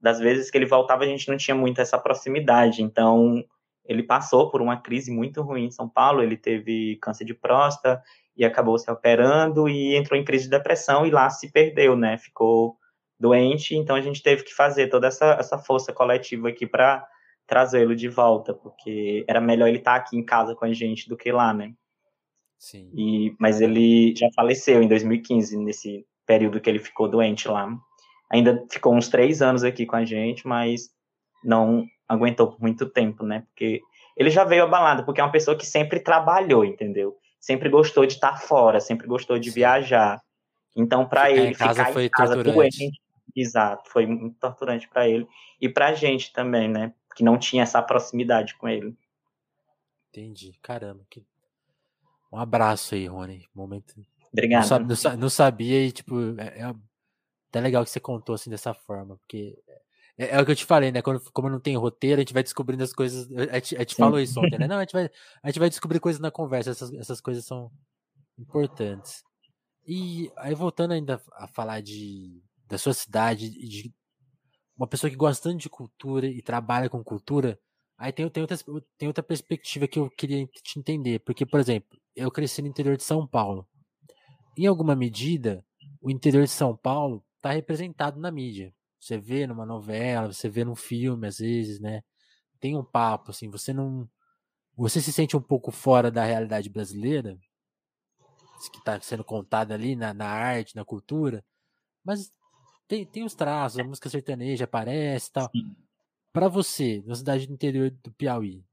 [0.00, 2.82] das vezes que ele voltava a gente não tinha muito essa proximidade.
[2.82, 3.44] Então
[3.84, 6.22] ele passou por uma crise muito ruim em São Paulo.
[6.22, 8.02] Ele teve câncer de próstata
[8.36, 12.16] e acabou se operando e entrou em crise de depressão e lá se perdeu, né?
[12.16, 12.76] Ficou
[13.18, 13.74] doente.
[13.74, 17.06] Então a gente teve que fazer toda essa, essa força coletiva aqui para
[17.46, 21.16] trazê-lo de volta, porque era melhor ele estar aqui em casa com a gente do
[21.16, 21.74] que lá, né?
[22.56, 22.90] Sim.
[22.94, 27.68] E, mas ele já faleceu em 2015, nesse período que ele ficou doente lá.
[28.30, 30.90] Ainda ficou uns três anos aqui com a gente, mas
[31.44, 33.44] não aguentou por muito tempo, né?
[33.48, 33.80] Porque
[34.16, 37.16] ele já veio abalado, porque é uma pessoa que sempre trabalhou, entendeu?
[37.40, 40.22] Sempre gostou de estar fora, sempre gostou de viajar.
[40.76, 42.90] Então, para ele ficar foi em casa doente,
[43.34, 45.26] exato, foi muito torturante para ele
[45.60, 46.92] e para a gente também, né?
[47.16, 48.96] Que não tinha essa proximidade com ele.
[50.10, 50.54] Entendi.
[50.62, 51.24] Caramba, que
[52.32, 53.48] um abraço aí, Rony.
[53.54, 53.94] Momento.
[54.32, 54.62] Obrigado.
[54.62, 56.74] Não, sabia, não sabia e tipo é, é
[57.50, 59.58] até legal que você contou assim dessa forma, porque
[60.20, 61.00] é, é, o que eu te falei, né?
[61.00, 63.30] Quando, como não tem roteiro, a gente vai descobrindo as coisas.
[63.32, 64.68] A gente, a gente falou isso ontem, né?
[64.68, 65.10] Não, a gente, vai,
[65.42, 67.70] a gente vai descobrir coisas na conversa, essas, essas coisas são
[68.38, 69.22] importantes.
[69.86, 73.92] E aí, voltando ainda a falar de, da sua cidade, de
[74.76, 77.58] uma pessoa que gosta tanto de cultura e trabalha com cultura,
[77.96, 78.58] aí tem, tem, outra,
[78.98, 81.20] tem outra perspectiva que eu queria te entender.
[81.20, 83.66] Porque, por exemplo, eu cresci no interior de São Paulo.
[84.56, 85.64] Em alguma medida,
[86.02, 88.74] o interior de São Paulo está representado na mídia.
[88.98, 92.02] Você vê numa novela, você vê num filme, às vezes, né?
[92.60, 94.08] Tem um papo, assim, você não.
[94.76, 97.38] Você se sente um pouco fora da realidade brasileira,
[98.70, 101.44] que está sendo contada ali na, na arte, na cultura,
[102.04, 102.30] mas
[102.86, 105.50] tem, tem os traços, a música sertaneja aparece e tal.
[106.32, 108.64] Para você, na cidade do interior do Piauí,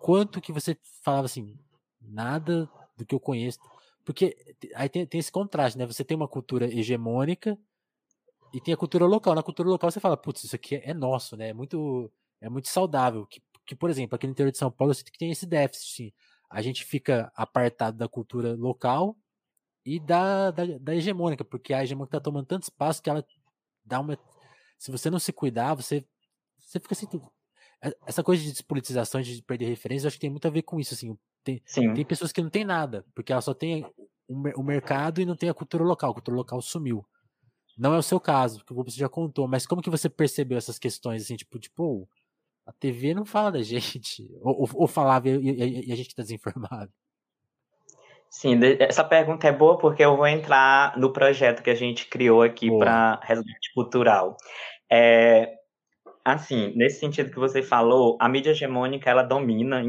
[0.00, 1.58] quanto que você falava assim,
[2.00, 3.58] nada do que eu conheço.
[4.06, 4.36] Porque
[4.76, 5.84] aí tem, tem esse contraste, né?
[5.84, 7.58] Você tem uma cultura hegemônica
[8.54, 9.34] e tem a cultura local.
[9.34, 11.48] Na cultura local você fala, putz, isso aqui é, nosso, né?
[11.48, 13.26] É muito, é muito saudável.
[13.26, 15.44] Que, que, por exemplo, aqui no interior de São Paulo eu sinto que tem esse
[15.44, 16.14] déficit.
[16.48, 19.16] A gente fica apartado da cultura local
[19.84, 23.26] e da, da, da hegemônica, porque a hegemônica tá tomando tanto espaço que ela
[23.84, 24.16] dá uma.
[24.78, 26.06] Se você não se cuidar, você,
[26.56, 27.08] você fica assim.
[28.06, 30.94] Essa coisa de despolitização, de perder referência, acho que tem muito a ver com isso.
[30.94, 31.62] Assim, tem,
[31.94, 33.84] tem pessoas que não tem nada, porque ela só tem
[34.28, 36.10] o, o mercado e não tem a cultura local.
[36.10, 37.04] A cultura local sumiu.
[37.76, 40.78] Não é o seu caso, porque você já contou, mas como que você percebeu essas
[40.78, 42.08] questões, assim, tipo, tipo,
[42.64, 46.08] a TV não fala da gente, ou, ou, ou falava e, e, e, a gente
[46.08, 46.90] está desinformado?
[48.28, 52.42] Sim, essa pergunta é boa porque eu vou entrar no projeto que a gente criou
[52.42, 54.36] aqui para resgate cultural.
[54.90, 55.54] É,
[56.34, 59.82] assim, nesse sentido que você falou, a mídia hegemônica ela domina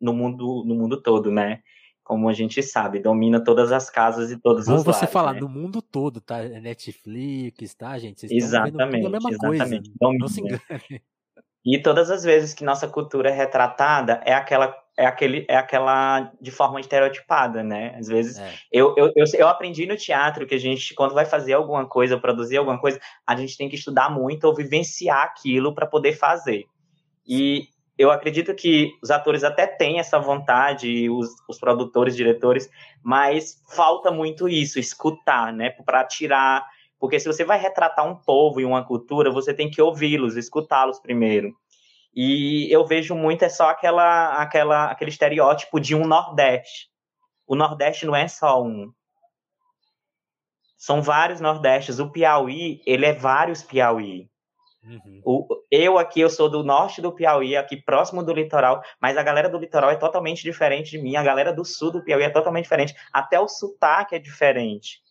[0.00, 1.62] no mundo no mundo todo, né?
[2.10, 5.34] como a gente sabe, domina todas as casas e todos Bom os você lares, falar
[5.34, 5.40] né?
[5.40, 6.38] no mundo todo, tá?
[6.42, 8.22] É Netflix, tá, gente?
[8.22, 9.92] Vocês exatamente, a mesma exatamente.
[9.96, 10.18] coisa.
[10.18, 11.02] Não se engane.
[11.64, 16.30] E todas as vezes que nossa cultura é retratada, é aquela é aquele é aquela
[16.38, 17.96] de forma estereotipada, né?
[17.98, 18.52] Às vezes é.
[18.70, 22.18] eu, eu, eu, eu, aprendi no teatro que a gente quando vai fazer alguma coisa,
[22.18, 26.66] produzir alguma coisa, a gente tem que estudar muito ou vivenciar aquilo para poder fazer.
[27.26, 32.68] E eu acredito que os atores até têm essa vontade, os, os produtores, diretores,
[33.02, 35.70] mas falta muito isso, escutar, né?
[35.70, 36.66] Para tirar.
[36.98, 41.00] Porque se você vai retratar um povo e uma cultura, você tem que ouvi-los, escutá-los
[41.00, 41.54] primeiro.
[42.14, 46.88] E eu vejo muito é só aquela, aquela, aquele estereótipo de um Nordeste.
[47.46, 48.92] O Nordeste não é só um.
[50.76, 51.98] São vários Nordestes.
[51.98, 54.28] O Piauí, ele é vários Piauí.
[54.82, 55.20] Uhum.
[55.24, 59.22] O, eu aqui, eu sou do norte do Piauí, aqui próximo do litoral, mas a
[59.22, 62.30] galera do litoral é totalmente diferente de mim, a galera do sul do Piauí é
[62.30, 65.02] totalmente diferente, até o sotaque é diferente.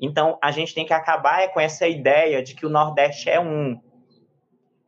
[0.00, 3.40] Então, a gente tem que acabar é, com essa ideia de que o Nordeste é
[3.40, 3.80] um.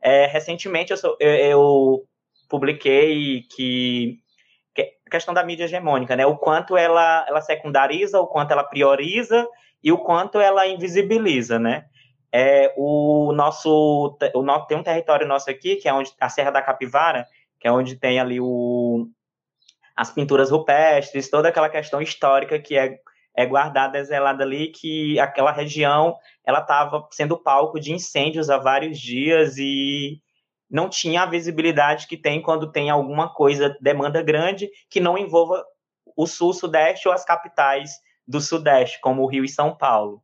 [0.01, 2.03] É, recentemente, eu, sou, eu, eu
[2.49, 4.17] publiquei que,
[4.73, 6.25] que a questão da mídia hegemônica, né?
[6.25, 9.47] O quanto ela, ela secundariza, o quanto ela prioriza
[9.83, 11.85] e o quanto ela invisibiliza, né?
[12.31, 16.61] é o nosso, o, tem um território nosso aqui, que é onde a Serra da
[16.61, 17.27] Capivara,
[17.59, 19.07] que é onde tem ali o,
[19.95, 22.97] as pinturas rupestres, toda aquela questão histórica que é,
[23.35, 28.57] é guardada, é zelada ali, que aquela região ela estava sendo palco de incêndios há
[28.57, 30.21] vários dias e
[30.69, 35.63] não tinha a visibilidade que tem quando tem alguma coisa, demanda grande, que não envolva
[36.15, 37.91] o sul, sudeste ou as capitais
[38.25, 40.23] do sudeste, como o Rio e São Paulo.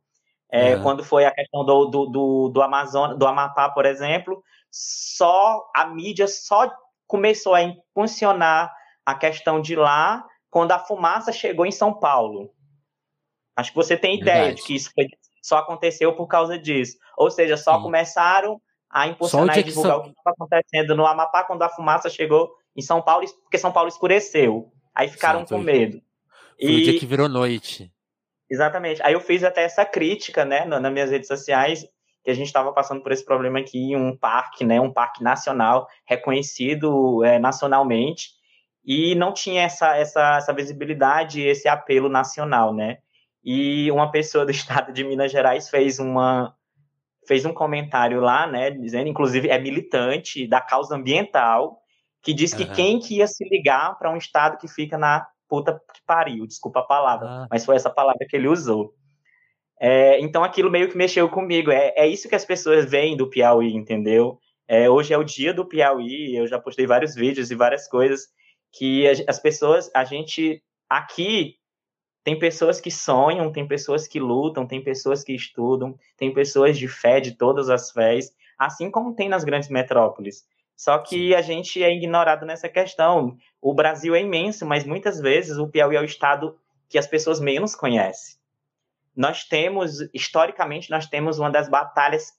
[0.50, 0.82] É, uhum.
[0.82, 5.86] Quando foi a questão do, do, do, do Amazonas, do Amapá, por exemplo, só a
[5.86, 6.72] mídia só
[7.06, 8.72] começou a impulsionar
[9.04, 12.50] a questão de lá quando a fumaça chegou em São Paulo.
[13.54, 14.60] Acho que você tem ideia Verdade.
[14.60, 15.06] de que isso foi,
[15.48, 16.98] só aconteceu por causa disso.
[17.16, 17.82] Ou seja, só Sim.
[17.82, 20.00] começaram a impulsionar e divulgar São...
[20.00, 23.72] o que estava acontecendo no Amapá quando a fumaça chegou em São Paulo, porque São
[23.72, 24.70] Paulo escureceu.
[24.94, 26.00] Aí ficaram com medo.
[26.60, 26.76] Foi e...
[26.76, 27.90] o dia que virou noite.
[28.50, 29.02] Exatamente.
[29.02, 31.86] Aí eu fiz até essa crítica, né, nas minhas redes sociais,
[32.24, 35.22] que a gente estava passando por esse problema aqui em um parque, né, um parque
[35.22, 38.30] nacional, reconhecido é, nacionalmente,
[38.84, 42.98] e não tinha essa, essa, essa visibilidade, esse apelo nacional, né?
[43.50, 46.54] E uma pessoa do estado de Minas Gerais fez uma
[47.26, 51.78] fez um comentário lá, né, dizendo, inclusive é militante da causa ambiental,
[52.22, 52.72] que diz que uhum.
[52.72, 56.80] quem que ia se ligar para um estado que fica na puta que pariu, desculpa
[56.80, 57.46] a palavra, uhum.
[57.50, 58.94] mas foi essa palavra que ele usou.
[59.78, 61.70] É, então aquilo meio que mexeu comigo.
[61.70, 64.38] É, é isso que as pessoas veem do Piauí, entendeu?
[64.66, 68.26] É, hoje é o dia do Piauí, eu já postei vários vídeos e várias coisas
[68.72, 71.57] que as pessoas, a gente aqui
[72.28, 76.86] tem pessoas que sonham, tem pessoas que lutam, tem pessoas que estudam, tem pessoas de
[76.86, 80.46] fé de todas as fés, assim como tem nas grandes metrópoles.
[80.76, 83.34] Só que a gente é ignorado nessa questão.
[83.62, 86.54] O Brasil é imenso, mas muitas vezes o Piauí é o estado
[86.86, 88.36] que as pessoas menos conhecem.
[89.16, 92.34] Nós temos, historicamente, nós temos uma das batalhas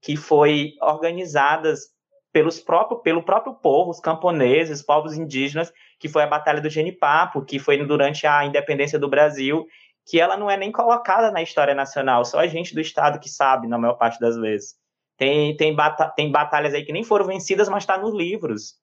[0.00, 1.92] que foi organizadas
[2.32, 6.70] pelos próprio, pelo próprio povo, os camponeses, os povos indígenas, que foi a Batalha do
[6.70, 9.66] Genipapo, que foi durante a independência do Brasil,
[10.06, 13.28] que ela não é nem colocada na história nacional, só a gente do Estado que
[13.28, 14.74] sabe, na maior parte das vezes.
[15.16, 18.76] Tem, tem, bata tem batalhas aí que nem foram vencidas, mas está nos livros.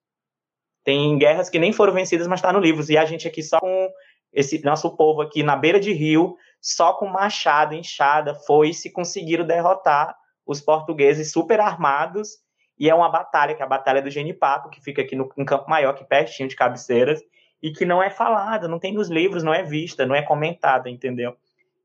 [0.83, 2.89] Tem guerras que nem foram vencidas, mas está nos livros.
[2.89, 3.89] E a gente aqui só com
[4.33, 9.45] esse nosso povo aqui na beira de rio, só com machado, enxada, foi se conseguiram
[9.45, 12.44] derrotar os portugueses super armados
[12.77, 15.45] e é uma batalha, que é a Batalha do Genipapo, que fica aqui no, no
[15.45, 17.21] Campo Maior, aqui pertinho de Cabeceiras,
[17.61, 20.89] e que não é falada, não tem nos livros, não é vista, não é comentada,
[20.89, 21.35] entendeu?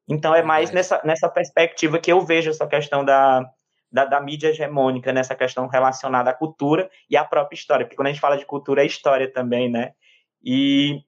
[0.09, 3.49] Então é mais nessa, nessa perspectiva que eu vejo essa questão da,
[3.91, 8.09] da, da, mídia hegemônica, nessa questão relacionada à cultura e à própria história, porque quando
[8.09, 9.93] a gente fala de cultura é história também, né?
[10.43, 11.01] E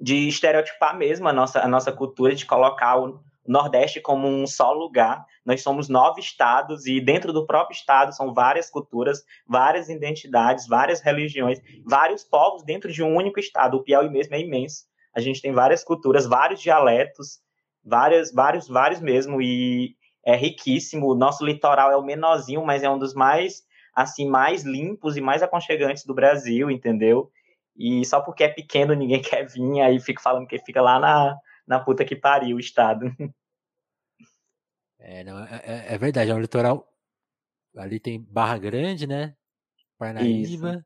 [0.00, 4.72] de estereotipar mesmo a nossa, a nossa cultura, de colocar o, Nordeste como um só
[4.72, 5.24] lugar.
[5.44, 11.00] Nós somos nove estados e dentro do próprio estado são várias culturas, várias identidades, várias
[11.00, 13.76] religiões, vários povos dentro de um único estado.
[13.76, 14.84] O Piauí mesmo é imenso.
[15.14, 17.40] A gente tem várias culturas, vários dialetos,
[17.84, 21.08] vários, vários, vários mesmo e é riquíssimo.
[21.08, 23.62] O nosso litoral é o menorzinho, mas é um dos mais
[23.94, 27.30] assim mais limpos e mais aconchegantes do Brasil, entendeu?
[27.76, 31.36] E só porque é pequeno ninguém quer vir, aí fica falando que fica lá na
[31.66, 33.06] na puta que pariu o estado.
[35.04, 36.88] É, não, é, é, é verdade, é um litoral.
[37.76, 39.34] Ali tem Barra Grande, né?
[39.98, 40.74] Parnaíba.
[40.74, 40.84] Isso.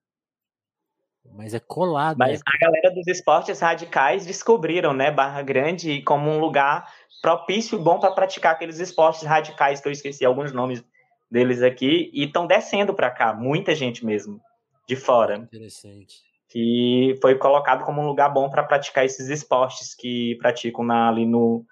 [1.35, 2.17] Mas é colado.
[2.17, 2.45] Mas né?
[2.47, 8.01] a galera dos esportes radicais descobriram, né, Barra Grande como um lugar propício e bom
[8.01, 10.83] para praticar aqueles esportes radicais que eu esqueci alguns nomes
[11.31, 14.41] deles aqui e estão descendo para cá, muita gente mesmo
[14.89, 15.37] de fora.
[15.37, 16.26] Interessante
[16.57, 21.27] que foi colocado como um lugar bom para praticar esses esportes que praticam na, ali
[21.27, 21.67] no,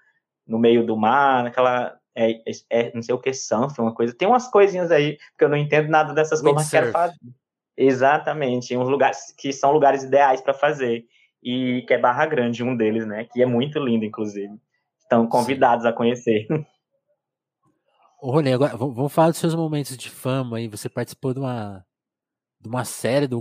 [0.47, 1.97] no meio do mar, naquela.
[2.15, 4.13] É, é, não sei o que, surf, uma coisa.
[4.15, 7.17] Tem umas coisinhas aí, que eu não entendo nada dessas coisas, mas quero fazer.
[7.75, 11.03] Exatamente, uns lugares que são lugares ideais para fazer.
[11.41, 13.25] E que é Barra Grande, um deles, né?
[13.33, 14.53] Que é muito lindo, inclusive.
[14.99, 15.89] Estão convidados Sim.
[15.89, 16.47] a conhecer.
[18.21, 20.67] Ô, Rony, agora vamos falar dos seus momentos de fama aí.
[20.67, 21.83] Você participou de uma
[22.65, 23.39] de uma série do,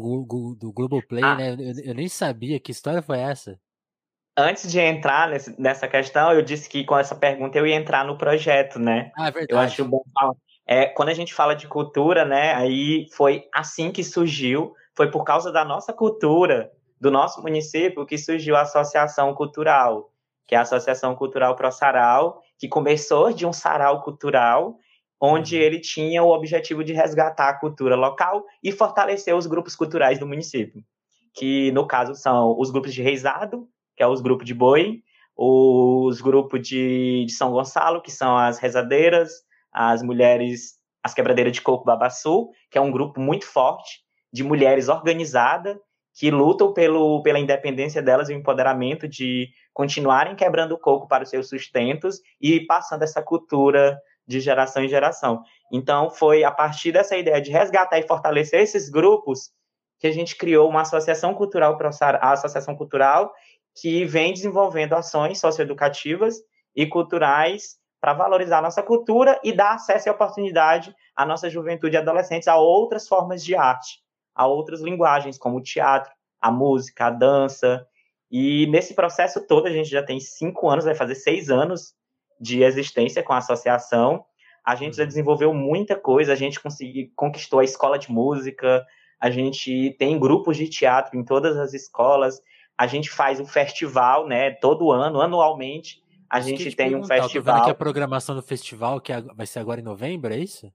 [0.61, 1.35] do Globoplay, ah.
[1.35, 1.55] né?
[1.55, 3.59] Eu, eu, nem sabia que história foi essa.
[4.37, 8.05] Antes de entrar nesse, nessa questão, eu disse que com essa pergunta eu ia entrar
[8.05, 9.11] no projeto, né?
[9.17, 9.53] Ah, é verdade.
[9.53, 10.35] Eu acho bom falar.
[10.67, 12.55] É, quando a gente fala de cultura, né?
[12.55, 18.19] Aí foi assim que surgiu, foi por causa da nossa cultura, do nosso município, que
[18.19, 20.13] surgiu a Associação Cultural,
[20.47, 24.77] que é a Associação Cultural Pro Sarau, que começou de um sarau cultural
[25.25, 30.19] onde ele tinha o objetivo de resgatar a cultura local e fortalecer os grupos culturais
[30.19, 30.83] do município,
[31.33, 35.03] que no caso são os grupos de reizado, que é os grupos de boi,
[35.35, 39.33] os grupos de, de São Gonçalo, que são as rezadeiras,
[39.73, 44.91] as mulheres, as quebradeiras de coco babaçu, que é um grupo muito forte de mulheres
[44.91, 45.79] organizadas
[46.17, 51.25] que lutam pelo, pela independência delas e o empoderamento de continuarem quebrando o coco para
[51.25, 55.43] os seus sustentos e passando essa cultura de geração em geração.
[55.73, 59.51] Então, foi a partir dessa ideia de resgatar e fortalecer esses grupos
[59.99, 61.79] que a gente criou uma associação cultural,
[62.21, 63.33] a Associação Cultural,
[63.75, 66.37] que vem desenvolvendo ações socioeducativas
[66.75, 71.97] e culturais para valorizar a nossa cultura e dar acesso e oportunidade à nossa juventude
[71.97, 74.01] e adolescentes a outras formas de arte,
[74.35, 77.87] a outras linguagens, como o teatro, a música, a dança.
[78.31, 81.95] E nesse processo todo, a gente já tem cinco anos, vai fazer seis anos
[82.41, 84.25] de existência com a associação.
[84.65, 85.09] A gente já uhum.
[85.09, 88.85] desenvolveu muita coisa, a gente conseguiu, conquistou a escola de música,
[89.21, 92.41] a gente tem grupos de teatro em todas as escolas,
[92.77, 97.65] a gente faz um festival, né, todo ano, anualmente, a isso gente tem um festival.
[97.65, 100.73] que a programação do festival, que vai ser agora em novembro, é isso?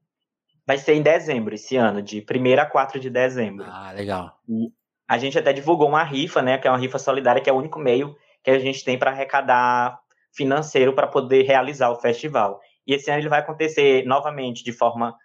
[0.66, 3.66] Vai ser em dezembro esse ano, de 1 a 4 de dezembro.
[3.68, 4.40] Ah, legal.
[4.48, 4.72] E
[5.08, 7.58] a gente até divulgou uma rifa, né, que é uma rifa solidária, que é o
[7.58, 10.00] único meio que a gente tem para arrecadar
[10.32, 12.60] financeiro para poder realizar o festival.
[12.86, 15.16] E esse ano ele vai acontecer novamente de forma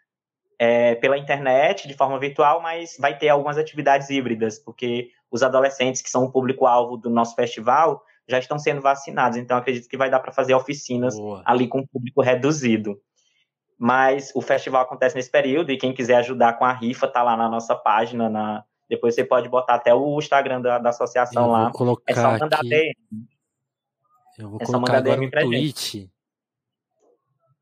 [0.59, 6.01] é, pela internet, de forma virtual, mas vai ter algumas atividades híbridas, porque os adolescentes
[6.01, 10.09] que são o público-alvo do nosso festival já estão sendo vacinados, então acredito que vai
[10.09, 11.43] dar para fazer oficinas Boa.
[11.45, 12.99] ali com público reduzido.
[13.79, 17.37] Mas o festival acontece nesse período e quem quiser ajudar com a rifa tá lá
[17.37, 18.65] na nossa página, na...
[18.89, 21.71] depois você pode botar até o Instagram da, da associação lá.
[22.07, 22.69] é só mandar aqui...
[22.69, 22.95] DM.
[24.39, 26.11] Eu vou é colocar agora um tweet.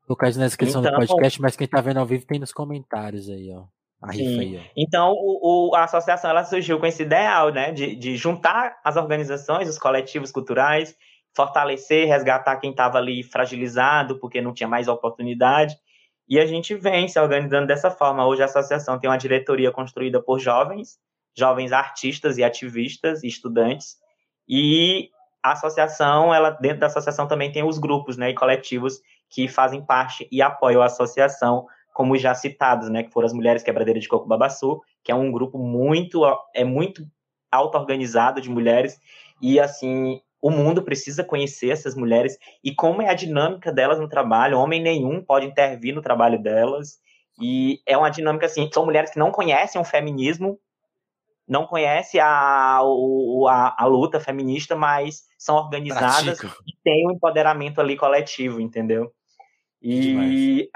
[0.07, 2.51] Vou colocar na descrição então, do podcast, mas quem tá vendo ao vivo tem nos
[2.51, 3.65] comentários aí, ó.
[4.05, 8.77] Aí, então, o, o, a associação ela surgiu com esse ideal, né, de, de juntar
[8.83, 10.93] as organizações, os coletivos culturais,
[11.33, 15.77] fortalecer, resgatar quem estava ali fragilizado, porque não tinha mais oportunidade.
[16.27, 18.25] E a gente vem se organizando dessa forma.
[18.25, 20.97] Hoje a associação tem uma diretoria construída por jovens,
[21.35, 23.95] jovens artistas e ativistas e estudantes.
[24.47, 25.09] E
[25.43, 29.85] a associação, ela dentro da associação também tem os grupos, né, e coletivos que fazem
[29.85, 34.09] parte e apoiam a associação como já citados, né, que foram as Mulheres Quebradeiras de
[34.09, 36.23] Coco Babaçu, que é um grupo muito
[36.55, 37.03] é muito
[37.51, 38.99] auto-organizado de mulheres
[39.41, 44.09] e assim o mundo precisa conhecer essas mulheres e como é a dinâmica delas no
[44.09, 44.59] trabalho.
[44.59, 46.99] Homem nenhum pode intervir no trabalho delas
[47.39, 50.59] e é uma dinâmica assim, são mulheres que não conhecem o feminismo,
[51.47, 56.63] não conhecem a, a, a luta feminista, mas são organizadas Pratico.
[56.65, 59.11] e têm um empoderamento ali coletivo, entendeu?
[59.81, 60.69] E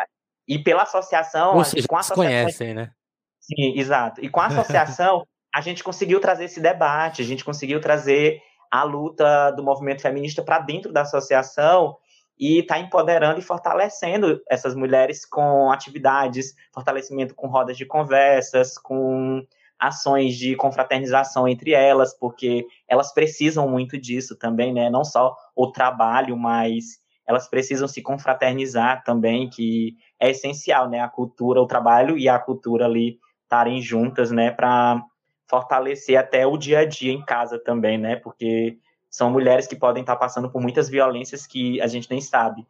[0.48, 1.58] e pela associação.
[1.58, 2.92] Ou seja, com a associação, conhecem, né?
[3.40, 4.24] Sim, exato.
[4.24, 8.40] E com a associação, a gente conseguiu trazer esse debate, a gente conseguiu trazer
[8.72, 11.98] a luta do movimento feminista para dentro da associação
[12.40, 19.46] e está empoderando e fortalecendo essas mulheres com atividades, fortalecimento com rodas de conversas, com
[19.80, 24.90] ações de confraternização entre elas, porque elas precisam muito disso também, né?
[24.90, 31.02] Não só o trabalho, mas elas precisam se confraternizar também, que é essencial, né?
[31.02, 34.50] A cultura, o trabalho e a cultura ali estarem juntas, né?
[34.50, 35.04] Para
[35.50, 38.16] fortalecer até o dia a dia em casa também, né?
[38.16, 38.78] Porque
[39.10, 42.66] são mulheres que podem estar passando por muitas violências que a gente nem sabe.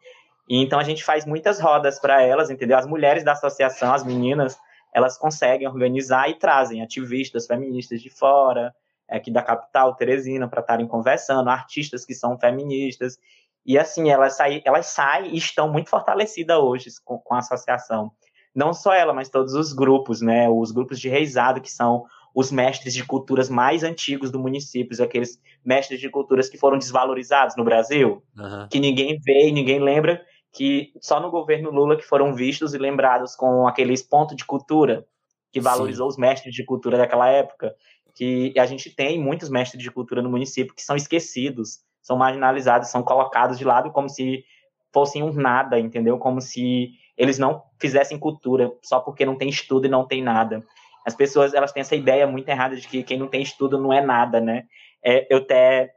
[0.49, 2.77] E então a gente faz muitas rodas para elas, entendeu?
[2.77, 4.57] As mulheres da associação, as meninas,
[4.93, 8.73] elas conseguem organizar e trazem ativistas feministas de fora,
[9.09, 13.17] aqui da capital, Teresina, para estarem conversando, artistas que são feministas.
[13.65, 18.11] E assim, elas saem, elas saem e estão muito fortalecidas hoje com, com, a associação.
[18.55, 20.49] Não só ela, mas todos os grupos, né?
[20.49, 25.41] Os grupos de reizado, que são os mestres de culturas mais antigos do município, aqueles
[25.65, 28.67] mestres de culturas que foram desvalorizados no Brasil, uhum.
[28.69, 30.23] que ninguém vê e ninguém lembra,
[30.53, 35.05] que só no governo Lula que foram vistos e lembrados com aqueles pontos de cultura,
[35.51, 36.13] que valorizou Sim.
[36.13, 37.75] os mestres de cultura daquela época.
[38.15, 42.89] Que a gente tem muitos mestres de cultura no município que são esquecidos, são marginalizados,
[42.89, 44.43] são colocados de lado como se
[44.91, 46.17] fossem um nada, entendeu?
[46.17, 50.63] Como se eles não fizessem cultura só porque não tem estudo e não tem nada.
[51.05, 53.93] As pessoas elas têm essa ideia muito errada de que quem não tem estudo não
[53.93, 54.65] é nada, né?
[55.03, 55.91] É, eu até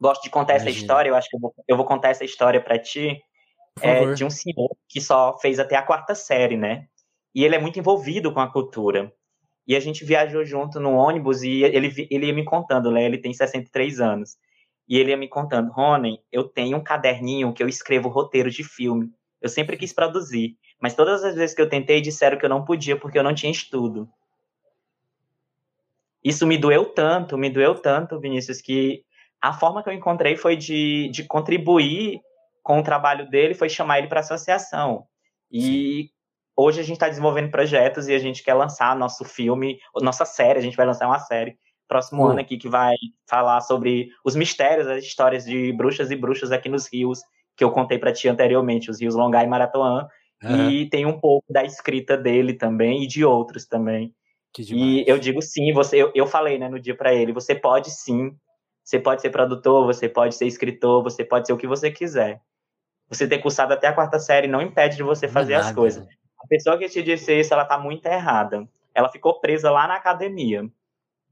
[0.00, 0.70] gosto de contar Imagina.
[0.70, 3.22] essa história, eu acho que eu vou, eu vou contar essa história para ti,
[3.82, 6.86] é, de um senhor que só fez até a quarta série, né?
[7.34, 9.12] E ele é muito envolvido com a cultura.
[9.66, 13.04] E a gente viajou junto no ônibus e ele, ele ia me contando, né?
[13.04, 14.36] Ele tem 63 anos.
[14.88, 18.64] E ele ia me contando, Ronen, eu tenho um caderninho que eu escrevo roteiro de
[18.64, 19.08] filme.
[19.40, 22.64] Eu sempre quis produzir, mas todas as vezes que eu tentei disseram que eu não
[22.64, 24.08] podia porque eu não tinha estudo.
[26.22, 29.04] Isso me doeu tanto, me doeu tanto, Vinícius, que
[29.40, 32.20] a forma que eu encontrei foi de, de contribuir
[32.62, 35.06] com o trabalho dele, foi chamar ele para a associação.
[35.50, 36.10] E
[36.56, 40.58] hoje a gente está desenvolvendo projetos e a gente quer lançar nosso filme, nossa série,
[40.58, 41.58] a gente vai lançar uma série
[41.88, 42.94] próximo ano aqui, que vai
[43.28, 47.20] falar sobre os mistérios, as histórias de bruxas e bruxas aqui nos rios,
[47.56, 50.06] que eu contei para ti anteriormente, os rios Longá e Maratoã.
[50.42, 50.70] Uhum.
[50.70, 54.14] E tem um pouco da escrita dele também e de outros também.
[54.58, 57.90] e eu digo sim, você, eu, eu falei né, no dia para ele, você pode
[57.90, 58.32] sim,
[58.84, 62.40] você pode ser produtor, você pode ser escritor, você pode ser o que você quiser.
[63.10, 66.06] Você ter cursado até a quarta série não impede de você fazer as coisas.
[66.42, 68.66] A pessoa que te disse isso, ela tá muito errada.
[68.94, 70.64] Ela ficou presa lá na academia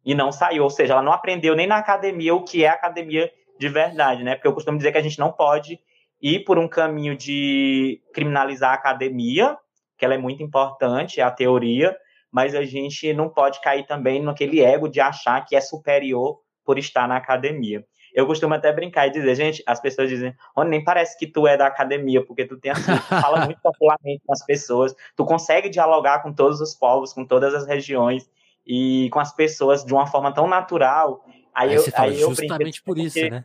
[0.04, 3.30] e não saiu, ou seja, ela não aprendeu nem na academia o que é academia
[3.58, 4.34] de verdade, né?
[4.34, 5.78] Porque eu costumo dizer que a gente não pode
[6.20, 9.56] ir por um caminho de criminalizar a academia,
[9.96, 11.96] que ela é muito importante, é a teoria,
[12.30, 16.78] mas a gente não pode cair também naquele ego de achar que é superior por
[16.78, 17.84] estar na academia.
[18.18, 21.46] Eu costumo até brincar e dizer, gente, as pessoas dizem, oh, nem parece que tu
[21.46, 25.24] é da academia, porque tu tem assim, tu fala muito popularmente com as pessoas, tu
[25.24, 28.28] consegue dialogar com todos os povos, com todas as regiões,
[28.66, 31.24] e com as pessoas de uma forma tão natural.
[31.54, 33.30] Aí, aí eu, fala, aí justamente por isso, porque...
[33.30, 33.44] né?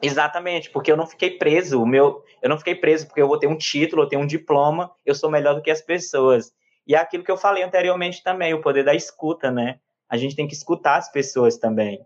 [0.00, 1.82] Exatamente, porque eu não fiquei preso.
[1.82, 4.26] O meu, eu não fiquei preso porque eu vou ter um título, eu tenho um
[4.28, 6.52] diploma, eu sou melhor do que as pessoas.
[6.86, 9.80] E é aquilo que eu falei anteriormente também, o poder da escuta, né?
[10.08, 12.00] A gente tem que escutar as pessoas também.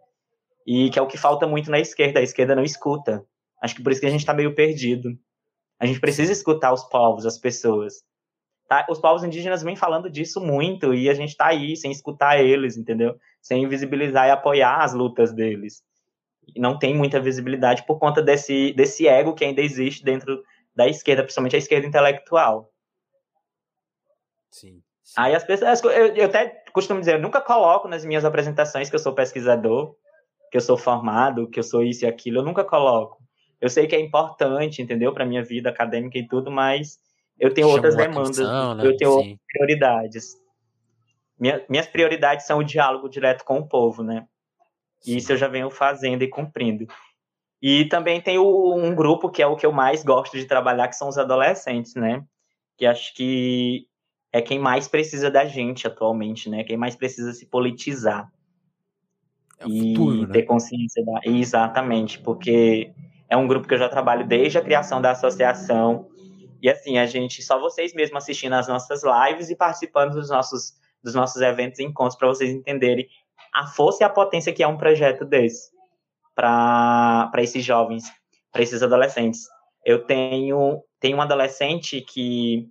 [0.67, 2.21] E que é o que falta muito na esquerda.
[2.21, 3.25] A esquerda não escuta.
[3.63, 5.11] Acho que por isso que a gente está meio perdido.
[5.79, 8.03] A gente precisa escutar os povos, as pessoas.
[8.69, 8.85] Tá?
[8.91, 12.77] Os povos indígenas vêm falando disso muito e a gente está aí sem escutar eles,
[12.77, 13.15] entendeu?
[13.41, 15.85] Sem visibilizar e apoiar as lutas deles
[16.55, 20.43] não tem muita visibilidade por conta desse, desse ego que ainda existe dentro
[20.75, 22.71] da esquerda, principalmente a esquerda intelectual.
[24.51, 24.83] Sim.
[25.03, 25.15] sim.
[25.17, 28.95] Aí as pessoas, eu, eu, até costumo dizer, eu nunca coloco nas minhas apresentações que
[28.95, 29.97] eu sou pesquisador,
[30.51, 33.23] que eu sou formado, que eu sou isso e aquilo, eu nunca coloco.
[33.61, 36.99] Eu sei que é importante, entendeu, para minha vida acadêmica e tudo, mas
[37.39, 38.87] eu tenho Chama outras demandas, atenção, né?
[38.87, 39.17] eu tenho sim.
[39.17, 40.37] outras prioridades.
[41.39, 44.27] Minha, minhas prioridades são o diálogo direto com o povo, né?
[45.07, 46.87] E isso eu já venho fazendo e cumprindo.
[47.61, 50.89] E também tem o, um grupo que é o que eu mais gosto de trabalhar,
[50.89, 52.25] que são os adolescentes, né?
[52.77, 53.87] Que acho que
[54.33, 56.65] é quem mais precisa da gente atualmente, né?
[56.65, 58.31] Quem mais precisa se politizar.
[59.59, 60.33] É e futuro, né?
[60.33, 61.21] ter consciência da.
[61.25, 62.93] Exatamente, porque
[63.29, 66.09] é um grupo que eu já trabalho desde a criação da associação.
[66.63, 70.75] E assim, a gente, só vocês mesmos assistindo as nossas lives e participando dos nossos,
[71.03, 73.07] dos nossos eventos e encontros para vocês entenderem
[73.53, 75.71] a força e a potência que é um projeto desse
[76.35, 78.05] para esses jovens,
[78.53, 79.47] para esses adolescentes.
[79.85, 82.69] Eu tenho, tenho uma adolescente que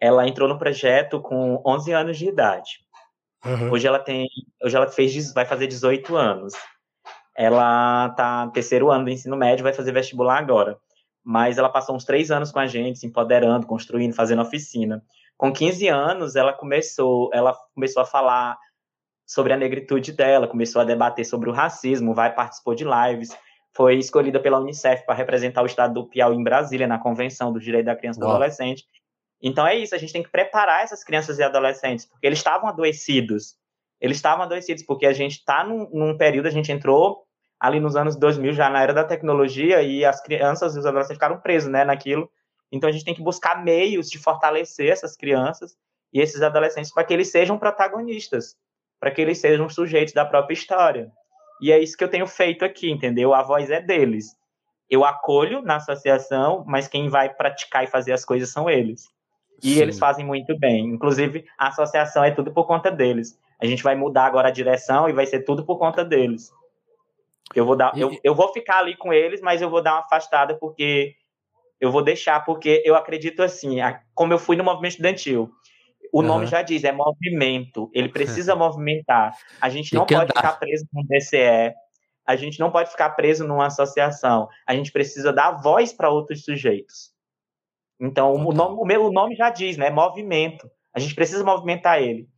[0.00, 2.80] ela entrou no projeto com 11 anos de idade.
[3.44, 3.72] Uhum.
[3.72, 4.28] Hoje ela tem,
[4.62, 6.52] hoje ela fez, vai fazer 18 anos.
[7.36, 10.78] Ela tá no terceiro ano do ensino médio, vai fazer vestibular agora.
[11.24, 15.02] Mas ela passou uns três anos com a gente, se empoderando, construindo, fazendo oficina.
[15.36, 18.58] Com 15 anos, ela começou, ela começou a falar
[19.26, 23.30] sobre a negritude dela, começou a debater sobre o racismo, vai participou de lives,
[23.72, 27.60] foi escolhida pela Unicef para representar o estado do Piauí em Brasília na Convenção do
[27.60, 28.84] Direito da Criança e do Adolescente.
[29.42, 32.68] Então é isso, a gente tem que preparar essas crianças e adolescentes, porque eles estavam
[32.68, 33.56] adoecidos.
[34.00, 37.24] Eles estavam adoecidos porque a gente está num, num período, a gente entrou
[37.58, 41.16] ali nos anos 2000, já na era da tecnologia, e as crianças e os adolescentes
[41.16, 42.30] ficaram presos né, naquilo.
[42.72, 45.76] Então a gente tem que buscar meios de fortalecer essas crianças
[46.12, 48.56] e esses adolescentes para que eles sejam protagonistas
[49.00, 51.10] para que eles sejam sujeitos da própria história.
[51.60, 53.34] E é isso que eu tenho feito aqui, entendeu?
[53.34, 54.36] A voz é deles.
[54.88, 59.04] Eu acolho na associação, mas quem vai praticar e fazer as coisas são eles.
[59.62, 59.80] E Sim.
[59.80, 60.86] eles fazem muito bem.
[60.86, 63.38] Inclusive, a associação é tudo por conta deles.
[63.60, 66.50] A gente vai mudar agora a direção e vai ser tudo por conta deles.
[67.54, 68.00] Eu vou dar, e...
[68.00, 71.14] eu, eu vou ficar ali com eles, mas eu vou dar uma afastada porque
[71.80, 73.76] eu vou deixar porque eu acredito assim,
[74.14, 75.50] como eu fui no movimento estudantil,
[76.12, 76.26] o uhum.
[76.26, 77.90] nome já diz, é movimento.
[77.94, 79.36] Ele precisa movimentar.
[79.60, 80.34] A gente não pode andar.
[80.34, 81.74] ficar preso num DCE.
[82.26, 84.48] A gente não pode ficar preso numa associação.
[84.66, 87.09] A gente precisa dar voz para outros sujeitos.
[88.00, 89.90] Então, o nome, o meu nome já diz, né?
[89.90, 90.70] Movimento.
[90.92, 92.28] A gente precisa movimentar ele.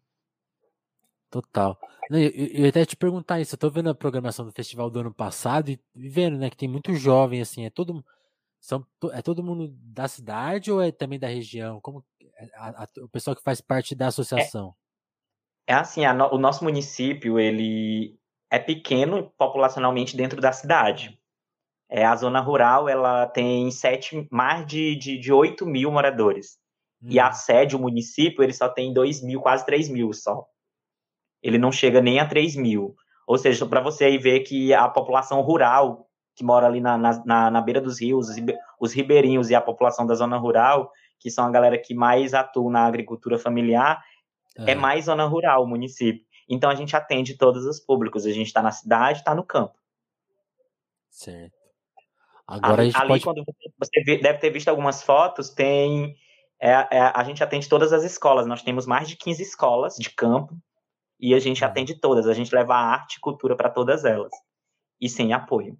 [1.30, 1.78] Total.
[2.10, 3.54] Eu, eu, eu até te perguntar isso.
[3.54, 6.68] Eu tô vendo a programação do festival do ano passado e vendo, né, que tem
[6.68, 8.04] muito jovem, assim, é todo
[8.62, 11.80] são, é todo mundo da cidade ou é também da região?
[11.80, 12.04] Como
[12.36, 14.72] é, a, a, o pessoal que faz parte da associação?
[15.66, 18.16] É, é assim, a, o nosso município ele
[18.48, 21.18] é pequeno populacionalmente dentro da cidade.
[21.94, 26.58] É, a zona rural ela tem sete, mais de, de, de 8 mil moradores.
[27.02, 27.08] Hum.
[27.10, 27.32] E a hum.
[27.34, 30.46] sede, o município, ele só tem 2 mil, quase 3 mil só.
[31.42, 32.94] Ele não chega nem a 3 mil.
[33.26, 37.50] Ou seja, para você aí ver que a população rural que mora ali na, na,
[37.50, 38.28] na beira dos rios,
[38.80, 40.90] os ribeirinhos e a população da zona rural,
[41.20, 44.02] que são a galera que mais atua na agricultura familiar,
[44.56, 46.24] é, é mais zona rural o município.
[46.48, 48.24] Então a gente atende todos os públicos.
[48.24, 49.74] A gente está na cidade, está no campo.
[51.10, 51.61] Certo.
[52.46, 53.24] Agora ali, a gente pode...
[53.24, 53.44] quando
[53.78, 56.16] você deve ter visto algumas fotos, tem
[56.64, 58.46] é, é, a gente atende todas as escolas.
[58.46, 60.56] Nós temos mais de 15 escolas de campo
[61.18, 61.68] e a gente uhum.
[61.68, 62.28] atende todas.
[62.28, 64.30] A gente leva arte e cultura para todas elas.
[65.00, 65.76] E sem apoio.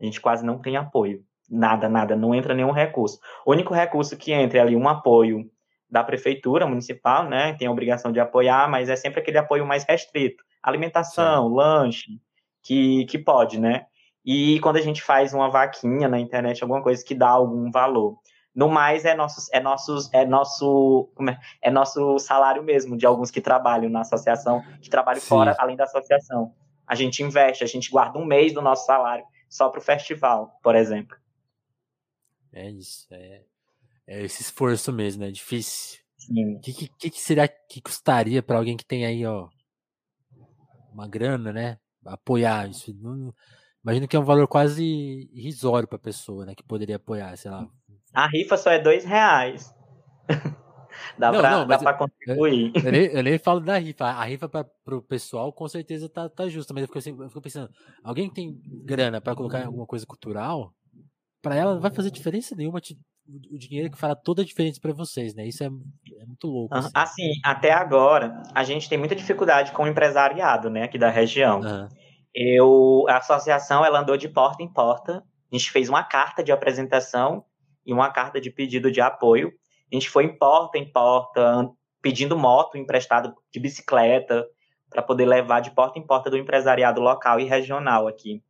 [0.00, 1.22] A gente quase não tem apoio.
[1.50, 3.18] Nada, nada, não entra nenhum recurso.
[3.44, 5.50] O único recurso que entra é ali um apoio
[5.90, 7.52] da prefeitura municipal, né?
[7.52, 10.42] Tem a obrigação de apoiar, mas é sempre aquele apoio mais restrito.
[10.62, 11.54] Alimentação, Sim.
[11.54, 12.20] lanche,
[12.62, 13.84] que, que pode, né?
[14.24, 18.18] E quando a gente faz uma vaquinha na internet, alguma coisa que dá algum valor.
[18.54, 23.30] No mais, é, nossos, é, nossos, é, nosso, é, é nosso salário mesmo, de alguns
[23.30, 25.28] que trabalham na associação, que trabalham Sim.
[25.28, 26.54] fora, além da associação.
[26.86, 30.58] A gente investe, a gente guarda um mês do nosso salário só para o festival,
[30.62, 31.16] por exemplo.
[32.52, 33.42] É isso, é,
[34.06, 36.00] é esse esforço mesmo, é difícil.
[36.18, 36.56] Sim.
[36.56, 39.48] O que, que, que será que custaria para alguém que tem aí, ó,
[40.92, 41.78] uma grana, né?
[42.04, 42.94] Apoiar isso.
[43.00, 43.34] Não,
[43.84, 46.54] imagino que é um valor quase irrisório para a pessoa, né?
[46.54, 47.66] Que poderia apoiar, sei lá.
[48.14, 49.74] A rifa só é dois reais.
[51.18, 52.72] dá para contribuir.
[52.74, 54.04] Eu, eu, nem, eu, nem, falo da rifa.
[54.06, 57.28] A rifa para o pessoal com certeza tá, tá justa, mas eu fico, assim, eu
[57.28, 57.70] fico pensando,
[58.02, 60.72] alguém que tem grana para colocar em alguma coisa cultural,
[61.40, 62.80] para ela não vai fazer diferença nenhuma
[63.50, 65.46] o dinheiro que fará toda a diferença para vocês, né?
[65.46, 66.74] Isso é, é muito louco.
[66.74, 66.90] Assim.
[66.92, 67.32] assim.
[67.44, 71.60] até agora, a gente tem muita dificuldade com o empresariado, né, aqui da região.
[71.60, 71.88] Uhum.
[72.34, 75.22] Eu, a associação, ela andou de porta em porta.
[75.50, 77.44] A gente fez uma carta de apresentação
[77.84, 79.52] e uma carta de pedido de apoio.
[79.90, 81.68] A gente foi em porta em porta,
[82.00, 84.46] pedindo moto emprestado de bicicleta
[84.88, 88.42] para poder levar de porta em porta do empresariado local e regional aqui.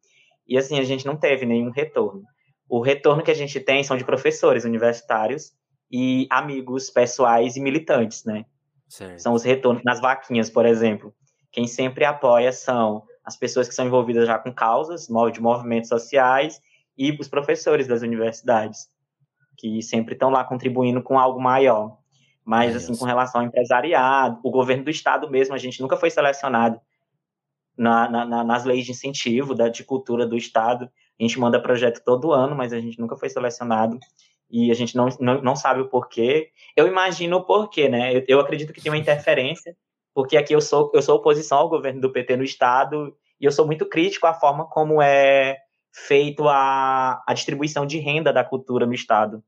[0.47, 2.23] E assim, a gente não teve nenhum retorno.
[2.69, 5.53] O retorno que a gente tem são de professores universitários
[5.91, 8.45] e amigos pessoais e militantes, né?
[8.89, 9.21] Certo.
[9.21, 11.15] São os retornos nas vaquinhas, por exemplo.
[11.51, 16.61] Quem sempre apoia são as pessoas que são envolvidas já com causas de movimentos sociais
[16.97, 18.91] e os professores das universidades,
[19.57, 21.99] que sempre estão lá contribuindo com algo maior.
[22.45, 25.97] Mas, é assim, com relação ao empresariado, o governo do estado mesmo, a gente nunca
[25.97, 26.81] foi selecionado
[27.77, 30.91] na, na, nas leis de incentivo da, de cultura do estado.
[31.19, 33.99] A gente manda projeto todo ano, mas a gente nunca foi selecionado
[34.51, 36.51] e a gente não, não, não sabe o porquê.
[36.77, 38.17] Eu imagino o porquê, né?
[38.17, 39.75] Eu, eu, acredito que tem uma interferência,
[40.15, 43.53] porque aqui eu sou, eu sou oposição ao governo do PT no Estado e eu
[43.53, 45.59] sou muito crítico à forma como é
[45.93, 49.43] feito a, a distribuição de renda da cultura no Estado.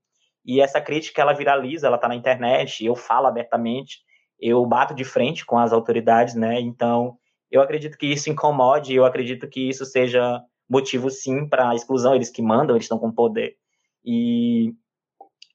[0.45, 4.01] E essa crítica, ela viraliza, ela está na internet, eu falo abertamente,
[4.39, 6.61] eu bato de frente com as autoridades, né?
[6.61, 7.17] Então,
[7.51, 12.15] eu acredito que isso incomode, eu acredito que isso seja motivo sim para a exclusão,
[12.15, 13.57] eles que mandam, eles estão com poder.
[14.05, 14.75] E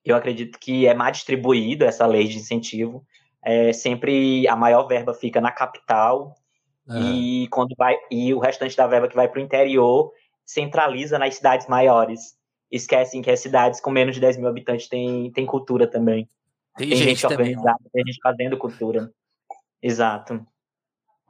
[0.04, 3.06] eu acredito que é mal distribuído essa lei de incentivo.
[3.44, 6.36] É, sempre a maior verba fica na capital
[6.88, 7.14] uhum.
[7.14, 10.12] e quando vai e o restante da verba que vai para o interior
[10.46, 12.38] centraliza nas cidades maiores.
[12.72, 16.28] Esquecem que as cidades com menos de 10 mil habitantes têm, têm cultura também.
[16.78, 19.12] Tem, tem gente, gente organizada, tem gente fazendo cultura.
[19.82, 20.46] Exato.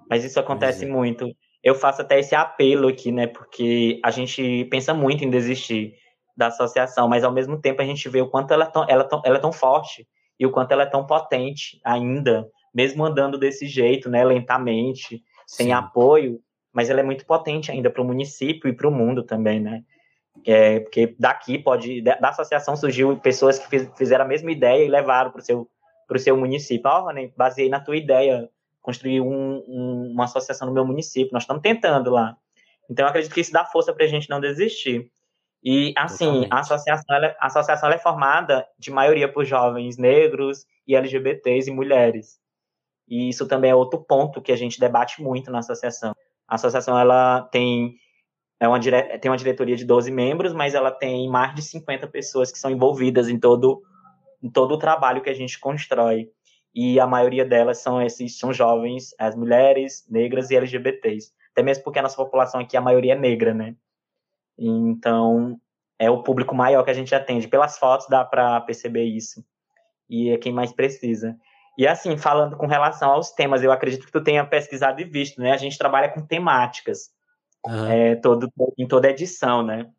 [0.10, 0.88] Mas isso acontece é.
[0.88, 1.34] muito
[1.64, 3.28] eu faço até esse apelo aqui, né?
[3.28, 5.94] Porque a gente pensa muito em desistir
[6.36, 9.04] da associação, mas ao mesmo tempo a gente vê o quanto ela é tão, ela,
[9.04, 10.08] é ela é tão forte
[10.40, 14.24] e o quanto ela é tão potente ainda, mesmo andando desse jeito, né?
[14.24, 15.72] Lentamente, sem Sim.
[15.74, 16.40] apoio,
[16.72, 19.84] mas ela é muito potente ainda para o município e para o mundo também, né?
[20.46, 25.32] É, porque daqui pode, da associação surgiu pessoas que fizeram a mesma ideia e levaram
[25.32, 25.68] para o seu,
[26.18, 26.90] seu município.
[26.90, 28.50] Ó, oh, né, baseei na tua ideia,
[28.82, 31.34] construir um, um, uma associação no meu município.
[31.34, 32.38] Nós estamos tentando lá.
[32.90, 35.12] Então, eu acredito que isso dá força para a gente não desistir.
[35.64, 40.96] E, assim, a associação, ela, a associação é formada de maioria por jovens negros e
[40.96, 42.40] LGBTs e mulheres.
[43.08, 46.14] E isso também é outro ponto que a gente debate muito na associação.
[46.48, 47.96] A associação, ela tem,
[48.60, 49.18] é uma, dire...
[49.20, 52.72] tem uma diretoria de 12 membros, mas ela tem mais de 50 pessoas que são
[52.72, 53.82] envolvidas em todo,
[54.42, 56.30] em todo o trabalho que a gente constrói
[56.74, 61.34] e a maioria delas são esses são jovens, as mulheres, negras e LGBTs.
[61.52, 63.76] Até mesmo porque a nossa população aqui a maioria é negra, né?
[64.60, 65.60] Então,
[65.98, 67.48] é o público maior que a gente atende.
[67.48, 69.44] Pelas fotos dá para perceber isso.
[70.10, 71.38] E é quem mais precisa.
[71.78, 75.40] E assim, falando com relação aos temas, eu acredito que tu tenha pesquisado e visto,
[75.42, 75.54] né?
[75.54, 77.10] A gente trabalha com temáticas
[77.66, 77.86] uhum.
[77.86, 79.90] é, todo, em toda edição, né?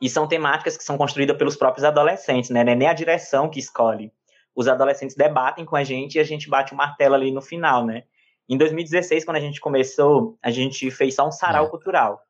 [0.00, 2.62] E são temáticas que são construídas pelos próprios adolescentes, né?
[2.62, 4.12] Não é nem a direção que escolhe
[4.54, 7.84] os adolescentes debatem com a gente e a gente bate o martelo ali no final,
[7.84, 8.04] né?
[8.48, 11.68] Em 2016, quando a gente começou, a gente fez só um sarau é.
[11.70, 12.20] cultural.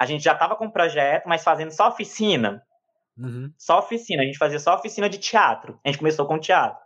[0.00, 2.62] A gente já estava com o projeto, mas fazendo só oficina.
[3.18, 3.52] Uhum.
[3.58, 4.22] Só oficina.
[4.22, 5.78] A gente fazia só oficina de teatro.
[5.84, 6.78] A gente começou com teatro.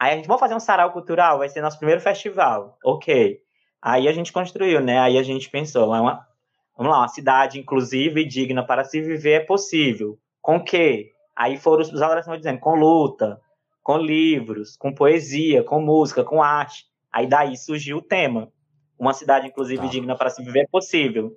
[0.00, 2.78] Aí a gente, vamos fazer um sarau cultural, vai ser nosso primeiro festival.
[2.82, 3.38] Ok.
[3.82, 4.98] Aí a gente construiu, né?
[4.98, 6.26] Aí a gente pensou, é uma,
[6.74, 10.18] vamos lá, uma cidade inclusiva e digna para se viver é possível.
[10.40, 11.12] Com o quê?
[11.36, 13.38] Aí foram os adolescentes dizendo, com luta,
[13.82, 16.86] com livros, com poesia, com música, com arte.
[17.12, 18.50] Aí daí surgiu o tema.
[18.98, 19.88] Uma cidade, inclusive, tá.
[19.88, 21.36] digna para se viver é possível.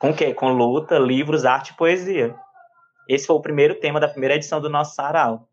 [0.00, 0.32] Com o quê?
[0.32, 2.34] Com luta, livros, arte e poesia.
[3.06, 5.46] Esse foi o primeiro tema da primeira edição do nosso sarau.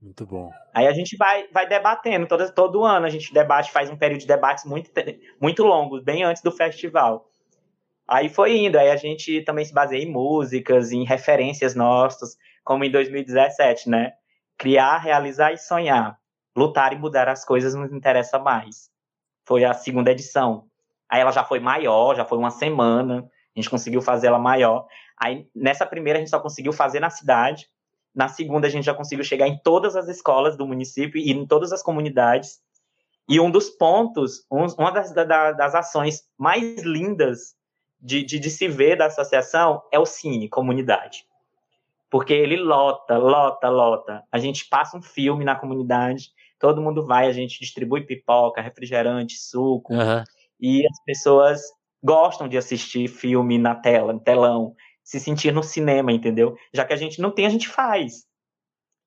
[0.00, 0.52] Muito bom.
[0.72, 3.06] Aí a gente vai, vai debatendo todo, todo ano.
[3.06, 4.88] A gente debate, faz um período de debates muito,
[5.40, 7.28] muito longo, bem antes do festival.
[8.06, 8.78] Aí foi indo.
[8.78, 14.12] Aí a gente também se baseia em músicas, em referências nossas, como em 2017, né?
[14.56, 16.16] Criar, realizar e sonhar.
[16.56, 18.88] Lutar e mudar as coisas nos interessa mais.
[19.44, 20.66] Foi a segunda edição.
[21.08, 23.28] Aí ela já foi maior, já foi uma semana.
[23.56, 24.86] A gente conseguiu fazer ela maior.
[25.16, 27.68] Aí nessa primeira a gente só conseguiu fazer na cidade.
[28.14, 31.46] Na segunda a gente já conseguiu chegar em todas as escolas do município e em
[31.46, 32.60] todas as comunidades.
[33.28, 37.54] E um dos pontos, um, uma das, da, das ações mais lindas
[38.00, 41.24] de, de, de se ver da associação é o Cine Comunidade.
[42.10, 44.24] Porque ele lota, lota, lota.
[44.32, 49.38] A gente passa um filme na comunidade, todo mundo vai, a gente distribui pipoca, refrigerante,
[49.38, 50.24] suco, uhum.
[50.58, 51.60] e as pessoas
[52.02, 56.56] gostam de assistir filme na tela, no telão, se sentir no cinema, entendeu?
[56.72, 58.24] Já que a gente não tem, a gente faz.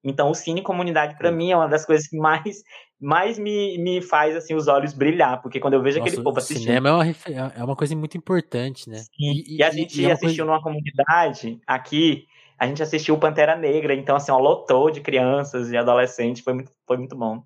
[0.04, 2.62] Então, o Cine Comunidade, para mim, é uma das coisas que mais,
[3.00, 6.38] mais me, me faz assim, os olhos brilhar, porque quando eu vejo Nossa, aquele povo
[6.40, 6.66] assistindo.
[6.66, 9.02] Cinema é uma, é uma coisa muito importante, né?
[9.18, 10.46] E, e a gente e, assistiu coisa...
[10.46, 12.28] numa comunidade aqui,
[12.60, 16.72] a gente assistiu Pantera Negra, então, assim, ó, lotou de crianças e adolescentes, foi muito,
[16.86, 17.42] foi muito bom.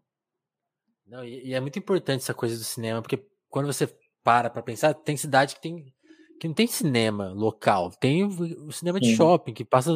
[1.06, 3.88] Não, e, e é muito importante essa coisa do cinema, porque quando você
[4.28, 5.86] para pra pensar, tem cidade que tem
[6.38, 9.16] que não tem cinema local, tem o, cinema de Sim.
[9.16, 9.92] shopping, que passa,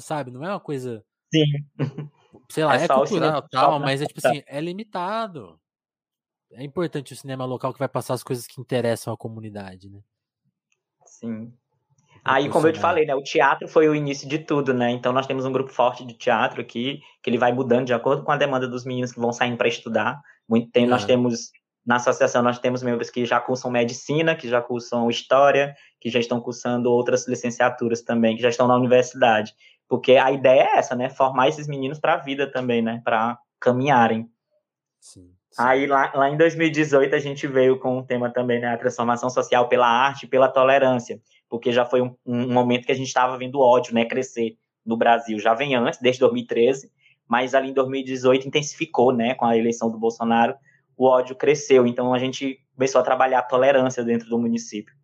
[0.00, 1.04] sabe, não é uma coisa
[1.34, 1.44] Sim.
[2.48, 5.58] Sei lá, é, é cultural tal, mas é tipo assim, é limitado.
[6.52, 10.00] É importante o cinema local que vai passar as coisas que interessam à comunidade, né?
[11.04, 11.52] Sim.
[12.24, 14.90] Aí, como eu te falei, né, o teatro foi o início de tudo, né?
[14.92, 18.22] Então nós temos um grupo forte de teatro aqui, que ele vai mudando de acordo
[18.22, 20.20] com a demanda dos meninos que vão saindo para estudar.
[20.48, 21.50] Muito tem, nós temos
[21.84, 26.20] na associação nós temos membros que já cursam medicina, que já cursam história, que já
[26.20, 29.52] estão cursando outras licenciaturas também, que já estão na universidade.
[29.88, 31.10] Porque a ideia é essa, né?
[31.10, 33.02] Formar esses meninos para a vida também, né?
[33.04, 34.28] Para caminharem.
[35.00, 35.62] Sim, sim.
[35.62, 38.68] Aí lá, lá em 2018 a gente veio com um tema também, né?
[38.68, 41.20] A transformação social pela arte e pela tolerância.
[41.48, 44.04] Porque já foi um, um momento que a gente estava vendo ódio, né?
[44.04, 44.56] Crescer
[44.86, 45.38] no Brasil.
[45.38, 46.90] Já vem antes, desde 2013,
[47.28, 49.34] mas ali em 2018 intensificou, né?
[49.34, 50.54] Com a eleição do Bolsonaro,
[50.96, 51.86] o ódio cresceu.
[51.86, 54.94] Então a gente começou a trabalhar a tolerância dentro do município.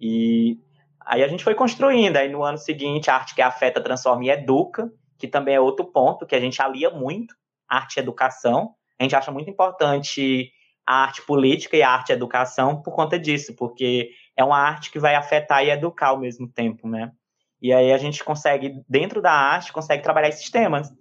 [0.00, 0.58] E
[1.04, 2.16] Aí a gente foi construindo.
[2.16, 5.84] Aí no ano seguinte, a arte que afeta, transforma e educa, que também é outro
[5.84, 7.34] ponto que a gente alia muito,
[7.68, 8.74] arte e educação.
[8.98, 10.50] A gente acha muito importante
[10.86, 14.98] a arte política e a arte educação por conta disso, porque é uma arte que
[14.98, 17.10] vai afetar e educar ao mesmo tempo, né?
[17.60, 20.92] E aí a gente consegue, dentro da arte, consegue trabalhar esses temas.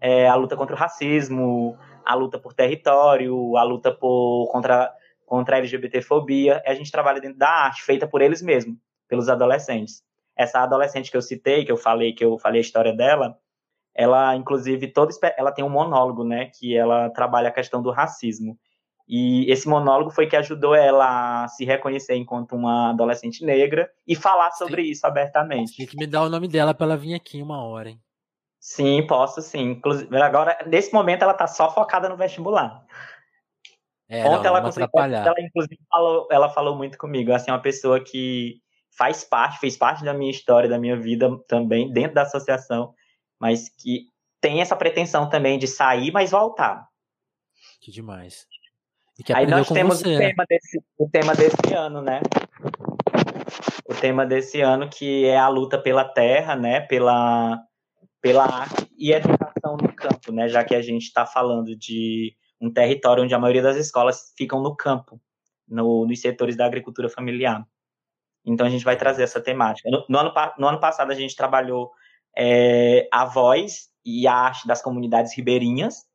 [0.00, 1.76] É, a luta contra o racismo,
[2.08, 4.90] a luta por território, a luta por, contra,
[5.26, 6.62] contra a LGBTfobia.
[6.64, 10.02] A gente trabalha dentro da arte, feita por eles mesmos pelos adolescentes.
[10.34, 13.36] Essa adolescente que eu citei, que eu falei, que eu falei a história dela,
[13.94, 18.58] ela inclusive toda ela tem um monólogo, né, que ela trabalha a questão do racismo.
[19.06, 24.16] E esse monólogo foi que ajudou ela a se reconhecer enquanto uma adolescente negra e
[24.16, 24.90] falar sobre sim.
[24.92, 25.76] isso abertamente.
[25.76, 28.00] Tem que me dar o nome dela para ela vir aqui uma hora, hein?
[28.68, 29.70] Sim, posso sim.
[29.70, 32.84] Inclusive, agora, nesse momento, ela tá só focada no vestibular.
[34.06, 34.90] É, Ontem não, ela conseguiu.
[34.94, 37.32] Ela, inclusive, falou, ela falou muito comigo.
[37.32, 38.60] Assim, uma pessoa que
[38.90, 42.92] faz parte, fez parte da minha história, da minha vida também, dentro da associação,
[43.40, 44.08] mas que
[44.38, 46.86] tem essa pretensão também de sair, mas voltar.
[47.80, 48.46] Que demais.
[49.24, 52.20] Que Aí nós temos você, o, tema desse, o tema desse ano, né?
[53.86, 56.80] O tema desse ano que é a luta pela terra, né?
[56.80, 57.66] Pela,
[58.20, 60.48] pela arte e educação no campo, né?
[60.48, 64.60] Já que a gente está falando de um território onde a maioria das escolas ficam
[64.60, 65.20] no campo,
[65.66, 67.64] no, nos setores da agricultura familiar.
[68.44, 69.90] Então a gente vai trazer essa temática.
[69.90, 71.90] No, no ano, no ano passado a gente trabalhou
[72.36, 76.06] é, a voz e a arte das comunidades ribeirinhas,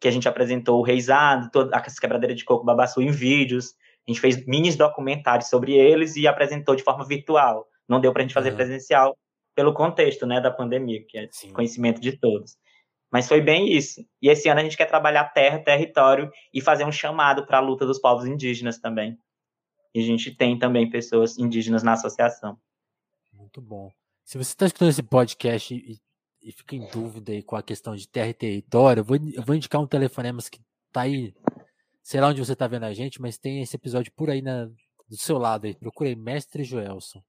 [0.00, 3.74] que a gente apresentou o reizado, toda a quebradeira de coco babaçu em vídeos.
[4.06, 7.66] A gente fez mini documentários sobre eles e apresentou de forma virtual.
[7.88, 8.56] Não deu para a gente fazer uhum.
[8.56, 9.16] presencial
[9.54, 11.52] pelo contexto né, da pandemia, que é Sim.
[11.52, 12.56] conhecimento de todos.
[13.10, 14.00] Mas foi bem isso.
[14.22, 17.60] E esse ano a gente quer trabalhar terra, território e fazer um chamado para a
[17.60, 19.18] luta dos povos indígenas também.
[19.94, 22.58] E a gente tem também pessoas indígenas na associação.
[23.34, 23.92] Muito bom.
[24.24, 26.00] Se você está escutando esse podcast e,
[26.42, 29.42] e, fica em dúvida aí com a questão de terra e território, eu vou, eu
[29.42, 31.34] vou indicar um telefonema que está aí,
[32.02, 34.64] sei lá onde você está vendo a gente, mas tem esse episódio por aí na,
[35.06, 35.74] do seu lado aí.
[35.74, 37.22] Procurei Mestre Joelson.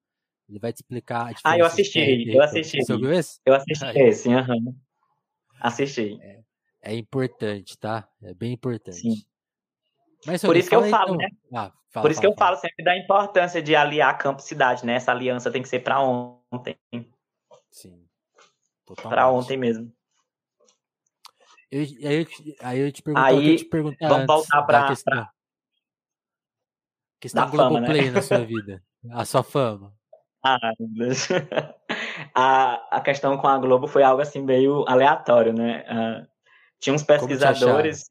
[0.50, 1.34] Ele vai te explicar.
[1.44, 2.84] ah, eu assisti, eu assisti.
[2.84, 3.39] Você ouviu esse?
[3.46, 4.56] Eu assisti esse, aham.
[4.56, 4.76] Uhum.
[5.60, 6.20] Assisti.
[6.22, 6.39] É,
[6.82, 8.08] é, importante, tá?
[8.22, 8.98] É bem importante.
[8.98, 9.24] Sim.
[10.26, 11.18] Mas, Por isso que eu falo, então...
[11.18, 11.30] né?
[11.54, 14.44] Ah, Fala, Por isso fala, que eu falo sempre da importância de aliar campo e
[14.44, 14.96] cidade, né?
[14.96, 16.76] Essa aliança tem que ser para ontem.
[17.70, 18.04] Sim.
[19.04, 19.94] Para ontem mesmo.
[21.72, 25.14] Eu, aí, eu, aí eu te pergunto, aí, eu te perguntar vamos voltar para questão,
[25.14, 25.32] pra...
[27.20, 28.10] questão da fama, né?
[28.10, 29.96] na sua vida, a sua fama.
[30.44, 30.60] Ah,
[32.36, 35.86] a, a questão com a Globo foi algo assim meio aleatório, né?
[35.89, 36.28] Uh,
[36.80, 38.06] tinha uns pesquisadores,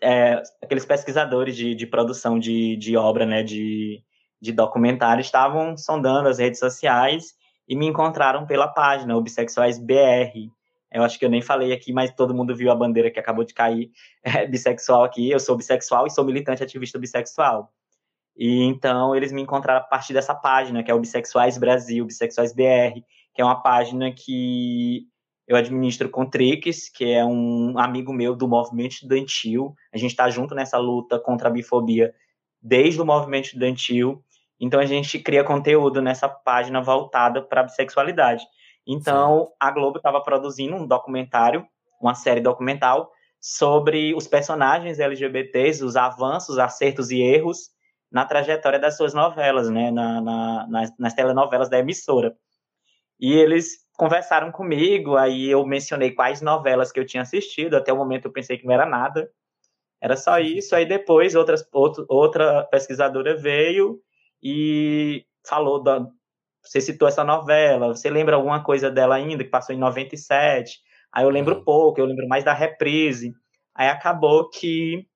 [0.00, 4.02] é, aqueles pesquisadores de, de produção de, de obra, né, de,
[4.40, 7.34] de documentário, estavam sondando as redes sociais
[7.68, 10.50] e me encontraram pela página Obsexuais BR.
[10.90, 13.44] Eu acho que eu nem falei aqui, mas todo mundo viu a bandeira que acabou
[13.44, 13.90] de cair
[14.22, 15.30] é, bissexual aqui.
[15.30, 17.72] Eu sou bissexual e sou militante ativista bissexual.
[18.36, 22.54] E então eles me encontraram a partir dessa página, que é o Bissexuais Brasil, Bissexuais
[22.54, 23.00] BR,
[23.34, 25.06] que é uma página que
[25.46, 29.74] eu administro com Trix, que é um amigo meu do movimento estudantil.
[29.92, 32.14] A gente está junto nessa luta contra a bifobia
[32.60, 34.24] desde o movimento estudantil.
[34.58, 38.44] Então a gente cria conteúdo nessa página voltada para a bissexualidade.
[38.86, 39.52] Então Sim.
[39.60, 41.66] a Globo estava produzindo um documentário,
[42.00, 43.10] uma série documental
[43.40, 47.72] sobre os personagens LGBTs, os avanços, acertos e erros
[48.12, 52.36] na trajetória das suas novelas, né, na, na, nas, nas telenovelas da emissora.
[53.18, 57.96] E eles conversaram comigo, aí eu mencionei quais novelas que eu tinha assistido, até o
[57.96, 59.30] momento eu pensei que não era nada,
[60.00, 64.00] era só isso, aí depois outras, outro, outra pesquisadora veio
[64.42, 66.04] e falou da,
[66.62, 70.80] você citou essa novela, você lembra alguma coisa dela ainda, que passou em 97?
[71.12, 71.64] Aí eu lembro uhum.
[71.64, 73.34] pouco, eu lembro mais da reprise.
[73.74, 75.06] Aí acabou que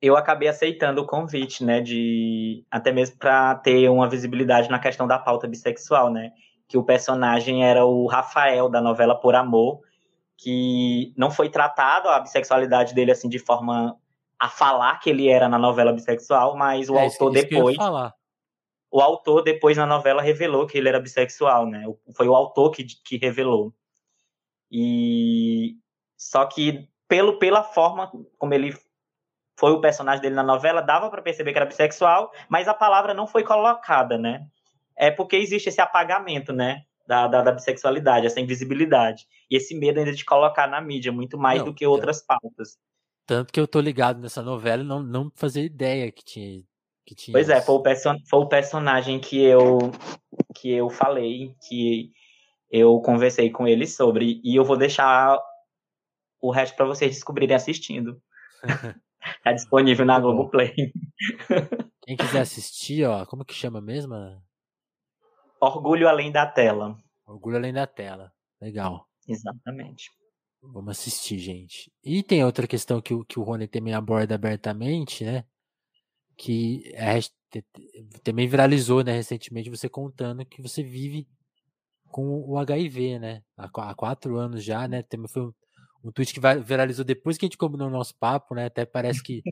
[0.00, 5.06] eu acabei aceitando o convite, né, de até mesmo para ter uma visibilidade na questão
[5.06, 6.32] da pauta bissexual, né,
[6.68, 9.80] que o personagem era o Rafael da novela Por Amor,
[10.36, 13.96] que não foi tratado a bissexualidade dele assim de forma
[14.38, 17.76] a falar que ele era na novela bissexual, mas o é, autor isso, depois
[18.90, 21.84] o autor depois na novela revelou que ele era bissexual, né?
[22.14, 23.74] Foi o autor que, que revelou.
[24.70, 25.76] E
[26.16, 28.74] só que pelo pela forma como ele
[29.56, 33.14] foi o personagem dele na novela, dava para perceber que era bissexual, mas a palavra
[33.14, 34.46] não foi colocada, né?
[34.94, 36.82] É porque existe esse apagamento, né?
[37.06, 39.26] Da, da, da bissexualidade, essa invisibilidade.
[39.50, 42.76] E esse medo ainda de colocar na mídia, muito mais não, do que outras pautas.
[43.24, 46.62] Tanto que eu tô ligado nessa novela e não, não fazia ideia que tinha.
[47.06, 49.78] Que tinha pois é, foi o, person foi o personagem que eu,
[50.54, 52.10] que eu falei, que
[52.68, 54.40] eu conversei com ele sobre.
[54.42, 55.38] E eu vou deixar
[56.40, 58.20] o resto para vocês descobrirem assistindo.
[59.42, 60.74] Tá disponível na Globoplay.
[62.02, 64.14] Quem quiser assistir, ó, como que chama mesmo?
[65.60, 66.96] Orgulho Além da Tela.
[67.26, 68.32] Orgulho Além da Tela.
[68.60, 69.06] Legal.
[69.26, 70.10] Exatamente.
[70.62, 71.92] Vamos assistir, gente.
[72.02, 75.44] E tem outra questão que, o, que o Rony também aborda abertamente, né?
[76.36, 77.18] Que é,
[78.22, 81.26] também viralizou, né, recentemente, você contando que você vive
[82.10, 83.42] com o HIV, né?
[83.56, 85.02] Há, há quatro anos já, né?
[85.02, 85.50] Também foi
[86.06, 88.66] um tweet que viralizou depois que a gente combinou o nosso papo, né?
[88.66, 89.42] Até parece que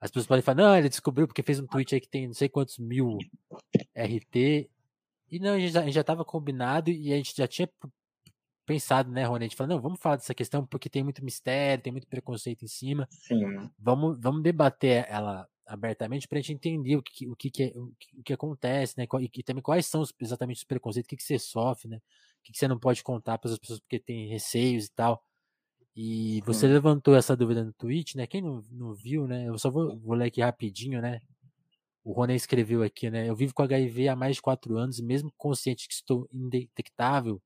[0.00, 2.34] as pessoas podem falar, não, ele descobriu porque fez um tweet aí que tem não
[2.34, 3.18] sei quantos mil
[3.96, 4.68] RT.
[5.30, 7.68] E não, a gente já, a gente já tava combinado e a gente já tinha
[8.66, 9.44] pensado, né, Rony?
[9.44, 12.64] A gente falou, não, vamos falar dessa questão porque tem muito mistério, tem muito preconceito
[12.64, 13.06] em cima.
[13.10, 13.70] Sim.
[13.78, 17.66] Vamos, vamos debater ela abertamente para a gente entender o que, o que, que, é,
[17.78, 19.06] o que, o que acontece, né?
[19.20, 21.96] E, e, também quais são os, exatamente os preconceitos, o que, que você sofre, né?
[21.96, 25.22] O que, que você não pode contar para as pessoas porque tem receios e tal.
[25.94, 26.72] E você hum.
[26.72, 28.26] levantou essa dúvida no tweet, né?
[28.26, 29.48] Quem não, não viu, né?
[29.48, 31.20] Eu só vou, vou ler aqui rapidinho, né?
[32.04, 33.28] O Rony escreveu aqui, né?
[33.28, 37.40] Eu vivo com HIV há mais de quatro anos e mesmo consciente que estou indetectável,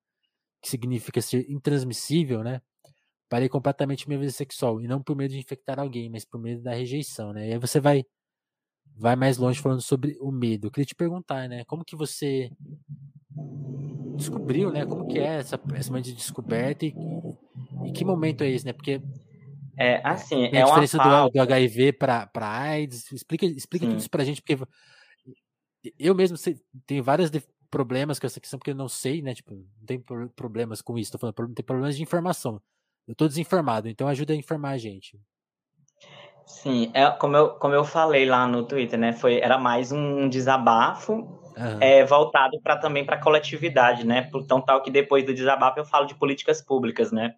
[0.63, 2.63] que significa ser intransmissível, né?
[3.29, 6.63] Parei completamente minha vida sexual e não por medo de infectar alguém, mas por medo
[6.63, 7.49] da rejeição, né?
[7.49, 8.05] E aí você vai
[8.97, 10.69] vai mais longe falando sobre o medo.
[10.69, 11.65] Eu queria te perguntar, né?
[11.65, 12.51] Como que você
[14.17, 14.87] descobriu, né?
[14.87, 16.95] Como que é essa, essa de descoberta e,
[17.85, 18.73] e que momento é esse, né?
[18.73, 19.01] Porque
[19.79, 23.13] é assim, é a diferença do, do, HIV para AIDS.
[23.13, 24.59] Explica, explica tudo isso pra gente, porque
[25.99, 26.57] eu mesmo sei,
[26.87, 27.31] tenho vários
[27.71, 29.35] problemas com essa questão, porque eu não sei, né?
[29.35, 30.03] Tipo, não tem
[30.35, 32.61] problemas com isso, tô falando, tem problemas de informação.
[33.07, 35.21] Eu tô desinformado, então ajuda a informar a gente.
[36.47, 39.13] Sim, é, como, eu, como eu falei lá no Twitter, né?
[39.13, 41.79] Foi, era mais um desabafo uhum.
[41.81, 44.31] é, voltado para também para a coletividade, né?
[44.35, 47.35] Então, tal que depois do desabafo eu falo de políticas públicas, né?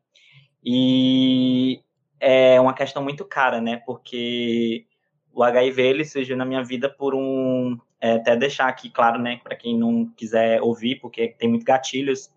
[0.70, 1.80] E
[2.20, 3.78] é uma questão muito cara, né?
[3.86, 4.84] Porque
[5.32, 7.78] o HIV ele surgiu na minha vida por um.
[7.98, 9.40] É, até deixar aqui claro, né?
[9.42, 12.30] Para quem não quiser ouvir, porque tem muitos gatilhos.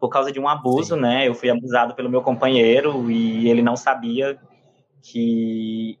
[0.00, 1.02] Por causa de um abuso, Sim.
[1.02, 1.28] né?
[1.28, 4.40] Eu fui abusado pelo meu companheiro e ele não sabia
[5.02, 5.98] que,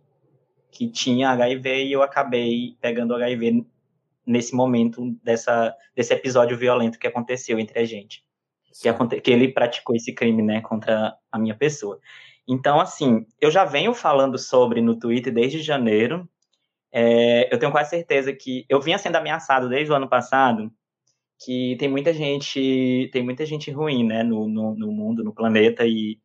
[0.70, 3.62] que tinha HIV e eu acabei pegando HIV
[4.26, 8.23] nesse momento dessa, desse episódio violento que aconteceu entre a gente
[8.80, 11.98] que, que ele praticou esse crime, né, contra a minha pessoa.
[12.46, 16.28] Então, assim, eu já venho falando sobre no Twitter desde janeiro.
[16.92, 20.70] É, eu tenho quase certeza que eu vinha sendo ameaçado desde o ano passado
[21.44, 25.84] que tem muita gente, tem muita gente ruim, né, no, no, no mundo, no planeta
[25.86, 26.18] e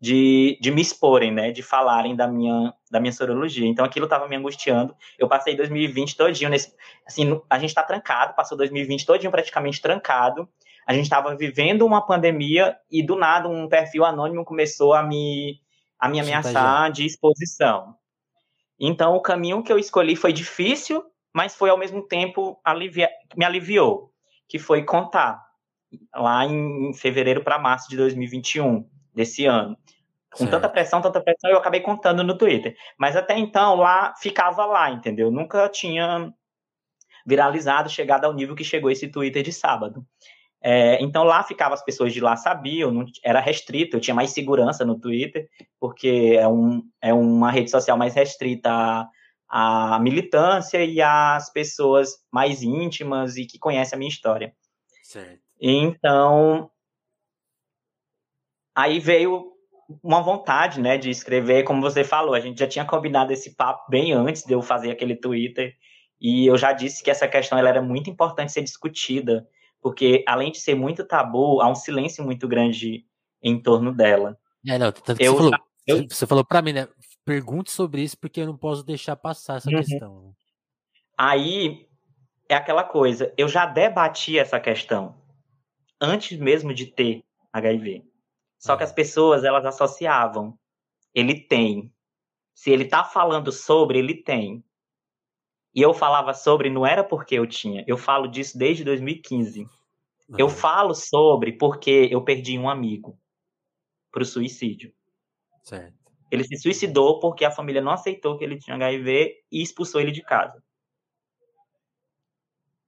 [0.00, 3.66] de, de me exporem, né, de falarem da minha da minha sorologia.
[3.66, 4.94] Então aquilo estava me angustiando.
[5.18, 6.74] Eu passei 2020 todinho nesse,
[7.06, 10.48] assim, a gente está trancado, passou 2020 todinho praticamente trancado
[10.86, 15.60] a gente estava vivendo uma pandemia e do nada um perfil anônimo começou a me,
[15.98, 17.94] a me ameaçar de exposição.
[18.78, 23.44] Então o caminho que eu escolhi foi difícil, mas foi ao mesmo tempo alivia, me
[23.44, 24.10] aliviou,
[24.48, 25.40] que foi contar
[26.14, 29.76] lá em fevereiro para março de 2021 desse ano.
[30.32, 30.50] Com certo.
[30.52, 32.76] tanta pressão, tanta pressão, eu acabei contando no Twitter.
[32.96, 35.30] Mas até então lá ficava lá, entendeu?
[35.30, 36.32] Nunca tinha
[37.26, 40.06] viralizado, chegado ao nível que chegou esse Twitter de sábado.
[40.62, 44.30] É, então lá ficava as pessoas de lá sabiam, não, era restrito, eu tinha mais
[44.30, 45.48] segurança no Twitter,
[45.78, 49.08] porque é, um, é uma rede social mais restrita à,
[49.48, 54.54] à militância e às pessoas mais íntimas e que conhecem a minha história.
[55.02, 55.40] Certo.
[55.58, 56.70] Então,
[58.74, 59.50] aí veio
[60.02, 63.90] uma vontade, né, de escrever, como você falou, a gente já tinha combinado esse papo
[63.90, 65.74] bem antes de eu fazer aquele Twitter,
[66.20, 69.48] e eu já disse que essa questão ela era muito importante ser discutida,
[69.80, 73.04] porque além de ser muito tabu, há um silêncio muito grande
[73.42, 74.38] em torno dela.
[74.66, 76.08] É, não, tanto eu, você falou, eu...
[76.08, 76.88] você falou para mim, né,
[77.24, 79.76] pergunte sobre isso, porque eu não posso deixar passar essa uhum.
[79.76, 80.22] questão.
[80.22, 80.32] Né.
[81.16, 81.86] Aí,
[82.48, 85.14] é aquela coisa, eu já debati essa questão,
[86.00, 87.22] antes mesmo de ter
[87.52, 88.04] HIV.
[88.58, 90.58] Só que as pessoas, elas associavam.
[91.14, 91.92] Ele tem.
[92.54, 94.62] Se ele tá falando sobre, ele tem.
[95.74, 97.84] E eu falava sobre, não era porque eu tinha.
[97.86, 99.62] Eu falo disso desde 2015.
[99.62, 99.68] Uhum.
[100.36, 103.18] Eu falo sobre porque eu perdi um amigo
[104.10, 104.92] pro suicídio.
[105.62, 105.94] Certo.
[106.30, 110.12] Ele se suicidou porque a família não aceitou que ele tinha HIV e expulsou ele
[110.12, 110.62] de casa.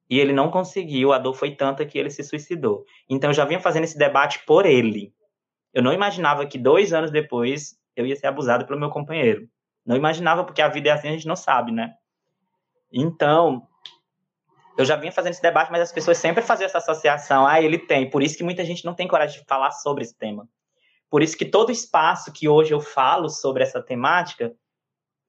[0.08, 2.84] E ele não conseguiu, a dor foi tanta que ele se suicidou.
[3.08, 5.14] Então eu já vinha fazendo esse debate por ele.
[5.72, 9.48] Eu não imaginava que dois anos depois eu ia ser abusado pelo meu companheiro.
[9.84, 11.94] Não imaginava, porque a vida é assim, a gente não sabe, né?
[12.92, 13.66] Então,
[14.76, 17.46] eu já vinha fazendo esse debate, mas as pessoas sempre faziam essa associação.
[17.46, 18.08] Ah, ele tem.
[18.08, 20.48] Por isso que muita gente não tem coragem de falar sobre esse tema.
[21.10, 24.52] Por isso que todo espaço que hoje eu falo sobre essa temática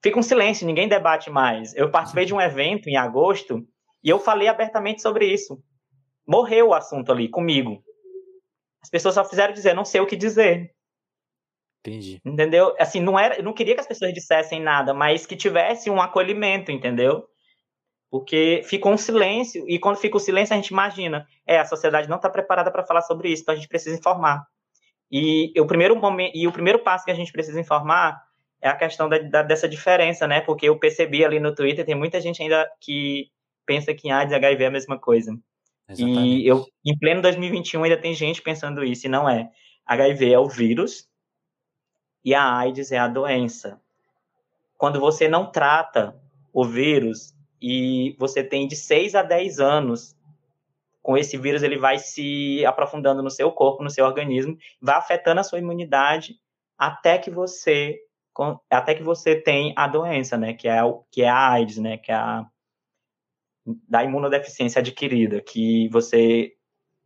[0.01, 1.75] fica um silêncio, ninguém debate mais.
[1.75, 3.67] Eu participei de um evento em agosto
[4.03, 5.61] e eu falei abertamente sobre isso.
[6.25, 7.83] Morreu o assunto ali comigo.
[8.81, 10.73] As pessoas só fizeram dizer, não sei o que dizer.
[11.79, 12.21] Entendi.
[12.23, 12.73] Entendeu?
[12.79, 16.01] Assim, não era, eu não queria que as pessoas dissessem nada, mas que tivesse um
[16.01, 17.27] acolhimento, entendeu?
[18.13, 22.07] Porque ficou um silêncio, e quando fica o silêncio, a gente imagina, é, a sociedade
[22.07, 24.45] não está preparada para falar sobre isso, então a gente precisa informar.
[25.11, 28.21] E o primeiro momento, e o primeiro passo que a gente precisa informar
[28.61, 30.41] é a questão da, da, dessa diferença, né?
[30.41, 33.31] Porque eu percebi ali no Twitter, tem muita gente ainda que
[33.65, 35.35] pensa que AIDS e HIV é a mesma coisa.
[35.89, 36.19] Exatamente.
[36.19, 39.49] E eu, em pleno 2021, ainda tem gente pensando isso, e não é.
[39.87, 41.09] HIV é o vírus
[42.23, 43.81] e a AIDS é a doença.
[44.77, 46.15] Quando você não trata
[46.53, 47.32] o vírus
[47.65, 50.13] e você tem de 6 a 10 anos
[51.01, 55.39] com esse vírus, ele vai se aprofundando no seu corpo, no seu organismo, vai afetando
[55.39, 56.35] a sua imunidade
[56.77, 57.97] até que você
[58.69, 61.97] até que você tem a doença, né, que é o que é a AIDS, né,
[61.97, 62.45] que é a
[63.65, 66.51] da imunodeficiência adquirida que você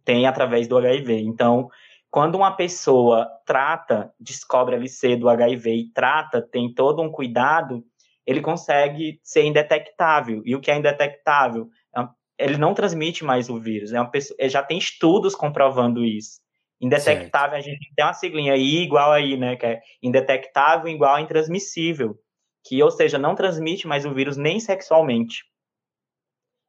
[0.03, 1.20] tem através do HIV.
[1.20, 1.70] Então,
[2.10, 7.86] quando uma pessoa trata, descobre a LC do HIV e trata, tem todo um cuidado,
[8.28, 10.42] ele consegue ser indetectável.
[10.46, 11.70] E o que é indetectável?
[11.96, 12.08] É
[12.38, 13.94] ele não transmite mais o vírus.
[13.94, 16.40] É uma pessoa, já tem estudos comprovando isso.
[16.80, 17.56] Indetectável, certo.
[17.56, 19.56] a gente tem uma siglinha I igual aí, né?
[19.56, 22.16] Que é indetectável igual a intransmissível.
[22.64, 25.44] Que, ou seja, não transmite mais o vírus nem sexualmente.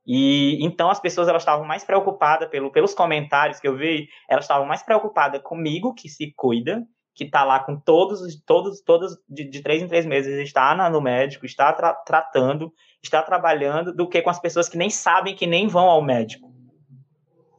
[0.07, 4.45] E então as pessoas elas estavam mais preocupadas pelo, pelos comentários que eu vi, elas
[4.45, 6.83] estavam mais preocupadas comigo que se cuida,
[7.19, 11.01] que está lá com todos todos todos de, de, três em três meses está no
[11.01, 15.45] médico, está tra tratando, está trabalhando, do que com as pessoas que nem sabem que
[15.45, 16.49] nem vão ao médico.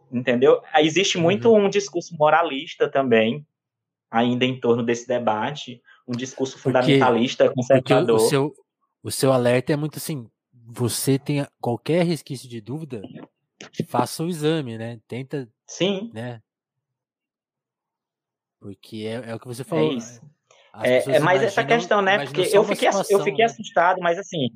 [0.09, 0.61] Entendeu?
[0.77, 1.65] Existe muito uhum.
[1.65, 3.45] um discurso moralista também
[4.09, 8.05] ainda em torno desse debate, um discurso fundamentalista, porque, conservador.
[8.05, 8.53] Porque o, seu,
[9.03, 13.01] o seu alerta é muito assim, você tem qualquer resquício de dúvida,
[13.89, 14.99] faça o exame, né?
[15.05, 15.49] Tenta.
[15.67, 16.09] Sim.
[16.13, 16.41] Né?
[18.59, 19.91] Porque é, é o que você falou.
[19.91, 20.21] É isso.
[20.81, 22.25] É, é mais essa questão, né?
[22.25, 23.51] Porque eu fiquei, situação, eu fiquei né?
[23.51, 24.49] assustado, mas assim.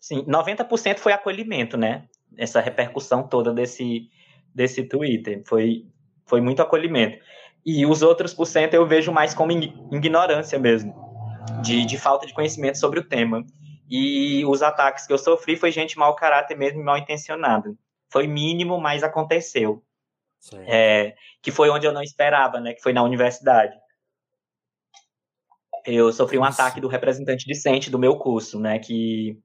[0.00, 2.08] Sim, 90% foi acolhimento, né?
[2.36, 4.08] Essa repercussão toda desse,
[4.54, 5.42] desse Twitter.
[5.46, 5.86] Foi,
[6.26, 7.22] foi muito acolhimento.
[7.64, 10.92] E os outros por cento eu vejo mais como ignorância mesmo,
[11.62, 13.44] de, de falta de conhecimento sobre o tema.
[13.88, 17.76] E os ataques que eu sofri foi gente mau caráter mesmo, mal intencionada.
[18.10, 19.82] Foi mínimo, mas aconteceu.
[20.66, 22.74] É, que foi onde eu não esperava, né?
[22.74, 23.76] Que foi na universidade.
[25.84, 28.78] Eu sofri um ataque do representante discente do meu curso, né?
[28.78, 29.38] Que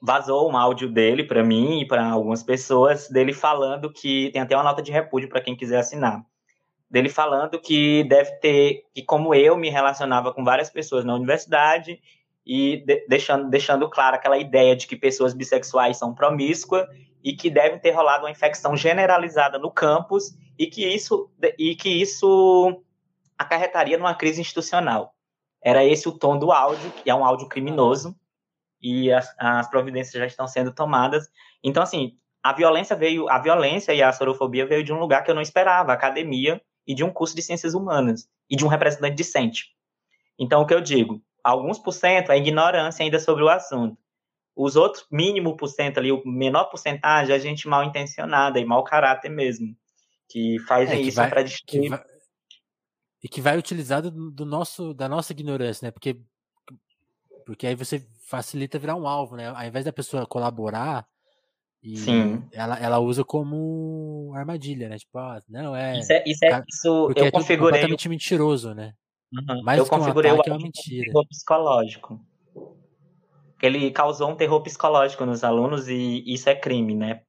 [0.00, 4.56] vazou um áudio dele para mim e para algumas pessoas, dele falando que tem até
[4.56, 6.24] uma nota de repúdio para quem quiser assinar.
[6.90, 12.00] Dele falando que deve ter, que como eu me relacionava com várias pessoas na universidade
[12.44, 16.86] e de, deixando, deixando claro aquela ideia de que pessoas bissexuais são promíscuas
[17.22, 21.88] e que deve ter rolado uma infecção generalizada no campus e que isso, e que
[21.88, 22.82] isso
[23.38, 25.14] acarretaria numa crise institucional.
[25.62, 28.16] Era esse o tom do áudio, que é um áudio criminoso,
[28.80, 31.28] e as, as providências já estão sendo tomadas.
[31.62, 35.30] Então, assim, a violência veio, a violência e a sorofobia veio de um lugar que
[35.30, 39.14] eu não esperava, academia e de um curso de ciências humanas e de um representante
[39.14, 39.66] discente.
[40.36, 41.22] Então, o que eu digo?
[41.44, 43.96] Alguns por cento é ignorância ainda sobre o assunto.
[44.54, 48.84] Os outros, mínimo por cento ali, o menor porcentagem, é gente mal intencionada e mau
[48.84, 49.74] caráter mesmo,
[50.28, 51.88] que fazem é, que isso para destruir.
[51.88, 52.04] Vai,
[53.22, 55.90] e que vai utilizar do, nosso, da nossa ignorância, né?
[55.90, 56.20] Porque,
[57.46, 59.48] porque aí você facilita virar um alvo, né?
[59.48, 61.06] Ao invés da pessoa colaborar,
[61.82, 62.48] e Sim.
[62.52, 64.98] Ela, ela usa como armadilha, né?
[64.98, 65.98] Tipo, ah, não, é.
[65.98, 67.80] Isso, é, isso, é, isso eu é configurei.
[67.80, 68.94] completamente mentaroso, né?
[69.32, 69.62] Uhum.
[69.64, 71.12] Mais eu configurei um ataque, o é uma mentira.
[71.28, 72.20] psicológico.
[73.62, 77.22] Ele causou um terror psicológico nos alunos e isso é crime, né?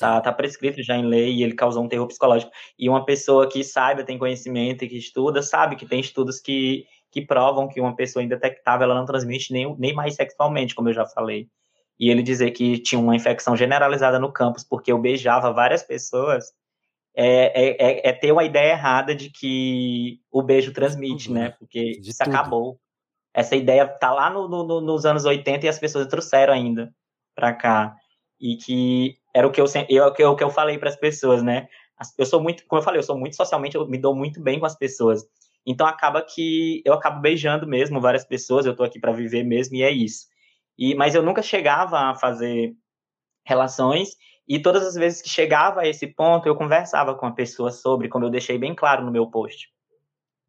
[0.00, 2.50] Tá, tá prescrito já em lei e ele causou um terror psicológico.
[2.78, 6.84] E uma pessoa que saiba, tem conhecimento e que estuda, sabe que tem estudos que,
[7.12, 10.94] que provam que uma pessoa indetectável ela não transmite nem, nem mais sexualmente, como eu
[10.94, 11.48] já falei.
[12.00, 16.46] E ele dizer que tinha uma infecção generalizada no campus porque eu beijava várias pessoas
[17.14, 21.44] é, é, é, é ter uma ideia errada de que o beijo transmite, né?
[21.44, 21.50] né?
[21.50, 22.34] Porque isso tudo.
[22.34, 22.80] acabou.
[23.34, 26.94] Essa ideia tá lá no, no, nos anos 80 e as pessoas trouxeram ainda
[27.34, 27.94] para cá.
[28.40, 31.66] E que era o que eu, eu, o que eu falei para as pessoas, né?
[32.16, 34.60] Eu sou muito, como eu falei, eu sou muito socialmente, eu me dou muito bem
[34.60, 35.24] com as pessoas.
[35.66, 39.76] Então acaba que eu acabo beijando mesmo várias pessoas, eu tô aqui para viver mesmo
[39.76, 40.26] e é isso.
[40.78, 42.74] E mas eu nunca chegava a fazer
[43.46, 44.10] relações
[44.46, 48.08] e todas as vezes que chegava a esse ponto, eu conversava com a pessoa sobre,
[48.08, 49.73] como eu deixei bem claro no meu post.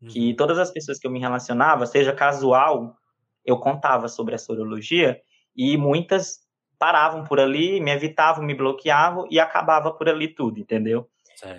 [0.05, 0.11] Uhum.
[0.11, 2.95] Que todas as pessoas que eu me relacionava, seja casual,
[3.43, 5.19] eu contava sobre a sorologia
[5.55, 6.45] e muitas
[6.77, 11.09] paravam por ali, me evitavam, me bloqueavam e acabava por ali tudo, entendeu?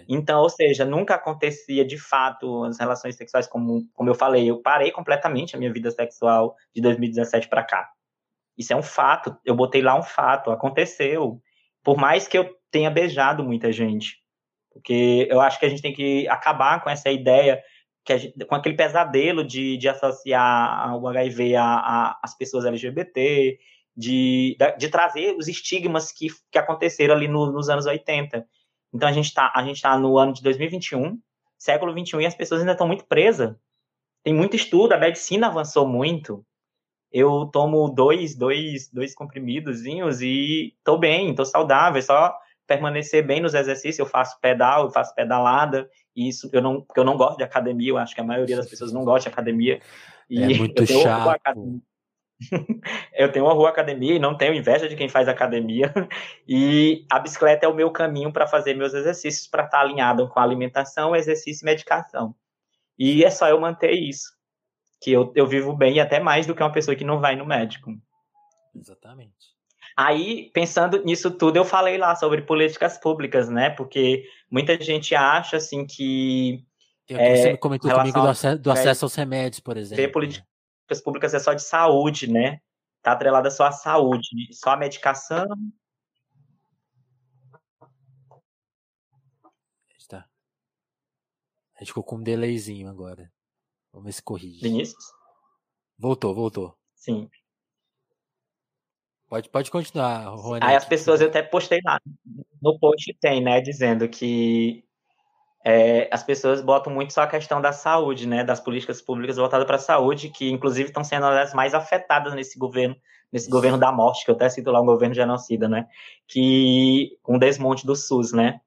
[0.09, 4.61] Então, ou seja, nunca acontecia de fato as relações sexuais como, como eu falei, eu
[4.61, 7.90] parei completamente a minha vida sexual de 2017 para cá.
[8.57, 11.40] Isso é um fato, eu botei lá um fato, aconteceu.
[11.82, 14.16] Por mais que eu tenha beijado muita gente.
[14.72, 17.62] Porque eu acho que a gente tem que acabar com essa ideia,
[18.16, 23.59] gente, com aquele pesadelo de, de associar o HIV às pessoas LGBT,
[23.96, 28.46] de, de trazer os estigmas que, que aconteceram ali no, nos anos 80.
[28.92, 29.50] Então a gente está
[29.82, 31.18] tá no ano de 2021,
[31.59, 33.54] século 21, e as pessoas ainda estão muito presas.
[34.22, 36.44] Tem muito estudo, a medicina avançou muito.
[37.11, 42.36] Eu tomo dois, dois, dois comprimidozinhos e estou bem, estou saudável, é só
[42.66, 46.98] permanecer bem nos exercícios, eu faço pedal, eu faço pedalada, e isso eu não, porque
[46.98, 49.34] eu não gosto de academia, eu acho que a maioria das pessoas não gosta de
[49.34, 49.80] academia.
[50.30, 51.80] E é muito chato.
[53.12, 55.92] eu tenho uma rua academia e não tenho inveja de quem faz academia.
[56.48, 60.28] E a bicicleta é o meu caminho para fazer meus exercícios, para estar tá alinhado
[60.28, 62.34] com alimentação, exercício e medicação.
[62.98, 64.30] E é só eu manter isso,
[65.02, 67.44] que eu, eu vivo bem até mais do que uma pessoa que não vai no
[67.44, 67.92] médico.
[68.74, 69.55] Exatamente.
[69.97, 73.70] Aí, pensando nisso tudo, eu falei lá sobre políticas públicas, né?
[73.70, 76.62] Porque muita gente acha assim que.
[77.09, 80.05] Eu, é, você comentou comigo do acesso, do acesso aos remédios, por exemplo.
[80.05, 80.47] Ver política
[80.86, 82.61] políticas públicas é só de saúde, né?
[83.03, 85.47] Tá atrelada só à saúde, só à medicação.
[89.99, 90.28] Está.
[91.74, 93.32] A gente ficou com um delayzinho agora.
[93.93, 94.62] Vamos ver se corrige.
[94.62, 95.12] Vinícius?
[95.98, 96.78] Voltou, voltou.
[96.94, 97.28] Sim.
[99.28, 100.61] Pode, pode continuar, Rony.
[100.62, 102.01] Aí as pessoas, eu até postei lá.
[102.62, 103.61] No post tem, né?
[103.61, 104.85] Dizendo que
[105.69, 109.66] é, as pessoas botam muito só a questão da saúde, né, das políticas públicas voltadas
[109.66, 112.94] para a saúde, que inclusive estão sendo as mais afetadas nesse governo,
[113.32, 115.89] nesse governo da morte, que eu até cito lá um governo genocida, né,
[116.28, 118.61] que com o desmonte do SUS, né,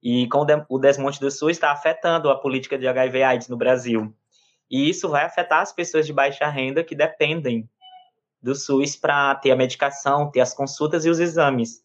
[0.00, 4.14] e com o desmonte do SUS está afetando a política de HIV/AIDS no Brasil,
[4.70, 7.68] e isso vai afetar as pessoas de baixa renda que dependem
[8.44, 11.82] do SUS para ter a medicação, ter as consultas e os exames,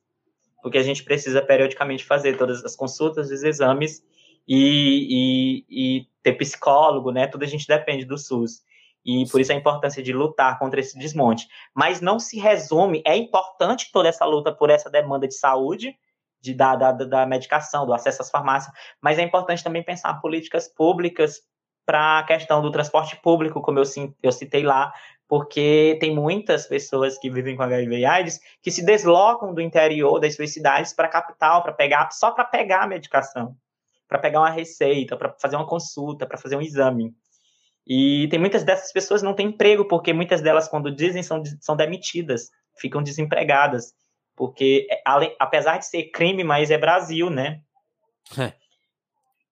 [0.61, 4.03] porque a gente precisa periodicamente fazer todas as consultas e os exames
[4.45, 7.27] e, e, e ter psicólogo, né?
[7.27, 8.61] Tudo a gente depende do SUS.
[9.05, 11.47] E por isso a importância de lutar contra esse desmonte.
[11.73, 15.95] Mas não se resume, é importante toda essa luta por essa demanda de saúde,
[16.41, 20.67] de, da, da, da medicação, do acesso às farmácias, mas é importante também pensar políticas
[20.67, 21.39] públicas
[21.85, 23.83] para a questão do transporte público, como eu,
[24.21, 24.93] eu citei lá,
[25.29, 30.19] porque tem muitas pessoas que vivem com HIV e AIDS que se deslocam do interior
[30.19, 33.55] das suas cidades para a capital, para pegar só para pegar a medicação,
[34.07, 37.13] para pegar uma receita, para fazer uma consulta, para fazer um exame.
[37.85, 41.43] E tem muitas dessas pessoas que não têm emprego, porque muitas delas, quando dizem, são,
[41.61, 43.93] são demitidas, ficam desempregadas.
[44.35, 45.01] Porque, é,
[45.37, 47.61] apesar de ser crime, mas é Brasil, né?
[48.35, 48.53] É.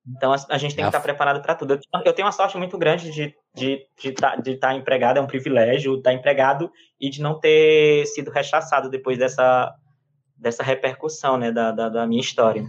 [0.08, 1.74] Então a, a gente tem que estar preparado para tudo.
[1.74, 5.18] Eu, eu, tenho uma sorte muito grande de de de tá, de estar tá empregado,
[5.18, 9.76] é um privilégio estar tá empregado e de não ter sido rechaçado depois dessa
[10.38, 12.62] dessa repercussão, né, da, da, da minha história.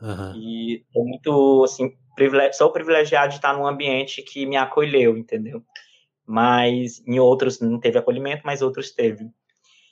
[0.00, 0.32] Uhum.
[0.36, 5.60] E sou muito assim, privilegi sou privilegiado de estar num ambiente que me acolheu, entendeu?
[6.24, 9.28] Mas em outros não teve acolhimento, mas outros teve.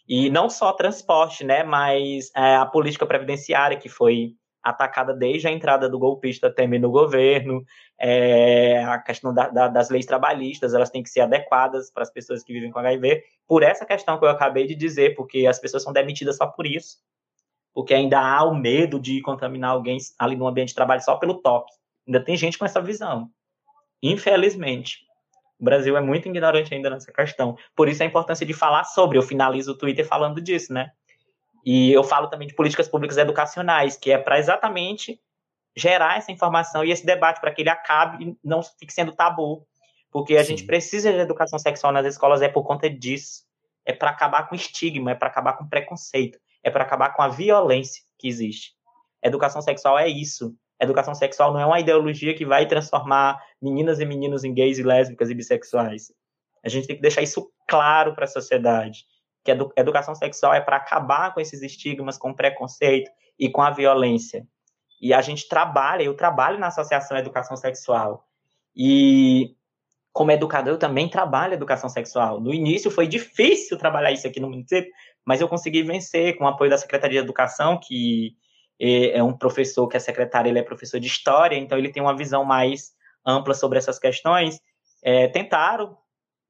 [0.09, 4.35] E não só transporte, né, mas é, a política previdenciária que foi
[4.69, 7.65] atacada desde a entrada do golpista Temer no governo,
[7.99, 12.11] é, a questão da, da, das leis trabalhistas, elas têm que ser adequadas para as
[12.11, 15.59] pessoas que vivem com HIV, por essa questão que eu acabei de dizer, porque as
[15.59, 16.99] pessoas são demitidas só por isso,
[17.75, 21.41] porque ainda há o medo de contaminar alguém ali no ambiente de trabalho só pelo
[21.41, 21.73] toque.
[22.07, 23.31] Ainda tem gente com essa visão.
[24.03, 25.07] Infelizmente.
[25.61, 27.57] O Brasil é muito ignorante ainda nessa questão.
[27.75, 29.19] Por isso a importância de falar sobre.
[29.19, 30.91] Eu finalizo o Twitter falando disso, né?
[31.71, 35.21] E eu falo também de políticas públicas educacionais, que é para exatamente
[35.77, 39.67] gerar essa informação e esse debate para que ele acabe e não fique sendo tabu.
[40.11, 40.53] Porque a Sim.
[40.57, 43.43] gente precisa de educação sexual nas escolas é por conta disso.
[43.85, 47.29] É para acabar com estigma, é para acabar com preconceito, é para acabar com a
[47.29, 48.73] violência que existe.
[49.23, 50.57] Educação sexual é isso.
[50.81, 54.83] Educação sexual não é uma ideologia que vai transformar meninas e meninos em gays e
[54.83, 56.11] lésbicas e bissexuais.
[56.65, 59.05] A gente tem que deixar isso claro para a sociedade
[59.45, 63.71] que edu educação sexual é para acabar com esses estigmas, com preconceito e com a
[63.71, 64.47] violência.
[65.01, 68.25] E a gente trabalha, eu trabalho na Associação Educação Sexual.
[68.75, 69.55] E
[70.13, 72.41] como educador, eu também trabalho educação sexual.
[72.41, 74.91] No início foi difícil trabalhar isso aqui no município,
[75.25, 78.37] mas eu consegui vencer com o apoio da Secretaria de Educação, que
[78.81, 82.03] é, é um professor que é secretário, ele é professor de história, então ele tem
[82.03, 82.93] uma visão mais
[83.25, 84.59] ampla sobre essas questões.
[85.03, 85.97] É, tentaram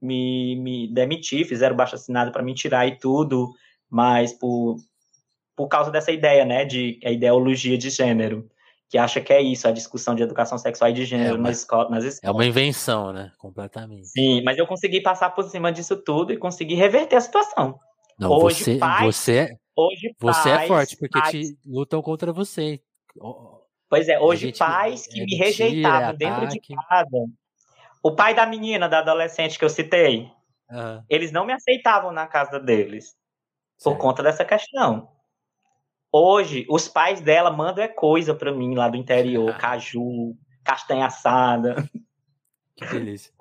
[0.01, 3.53] me, me demitir, fizeram baixo assinado para me tirar e tudo,
[3.91, 4.77] mas por,
[5.57, 8.49] por causa dessa ideia, né, de a ideologia de gênero,
[8.89, 11.49] que acha que é isso, a discussão de educação sexual e de gênero é uma,
[11.49, 12.35] nas, escolas, nas escolas.
[12.35, 14.09] É uma invenção, né, completamente.
[14.09, 17.79] Sim, mas eu consegui passar por cima disso tudo e consegui reverter a situação.
[18.19, 22.03] Não, hoje, você, pais, você, hoje você é pais, é forte, porque pais, te lutam
[22.03, 22.81] contra você.
[23.89, 27.29] Pois é, hoje pais que é me rejeitavam dentro de casa
[28.03, 30.31] o pai da menina, da adolescente que eu citei,
[30.71, 31.03] uhum.
[31.09, 33.17] eles não me aceitavam na casa deles
[33.83, 35.09] por conta dessa questão.
[36.11, 39.55] Hoje, os pais dela mandam é coisa para mim lá do interior, ah.
[39.59, 41.89] caju, castanha assada.
[42.77, 43.33] Que delícia.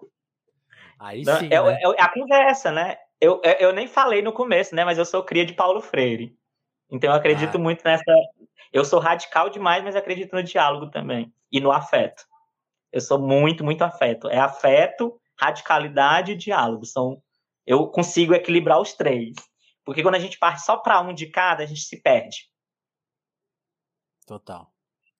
[0.99, 1.79] Aí não, sim, é, né?
[1.81, 2.97] é, a conversa, né?
[3.21, 4.83] Eu, é, eu nem falei no começo, né?
[4.83, 6.35] Mas eu sou cria de Paulo Freire.
[6.89, 7.59] Então eu acredito ah.
[7.59, 8.03] muito nessa.
[8.73, 11.31] Eu sou radical demais, mas acredito no diálogo também.
[11.51, 12.23] E no afeto.
[12.91, 14.29] Eu sou muito, muito afeto.
[14.29, 16.85] É afeto, radicalidade e diálogo.
[16.85, 17.21] São,
[17.65, 19.35] eu consigo equilibrar os três.
[19.85, 22.49] Porque quando a gente parte só para um de cada, a gente se perde.
[24.25, 24.71] Total.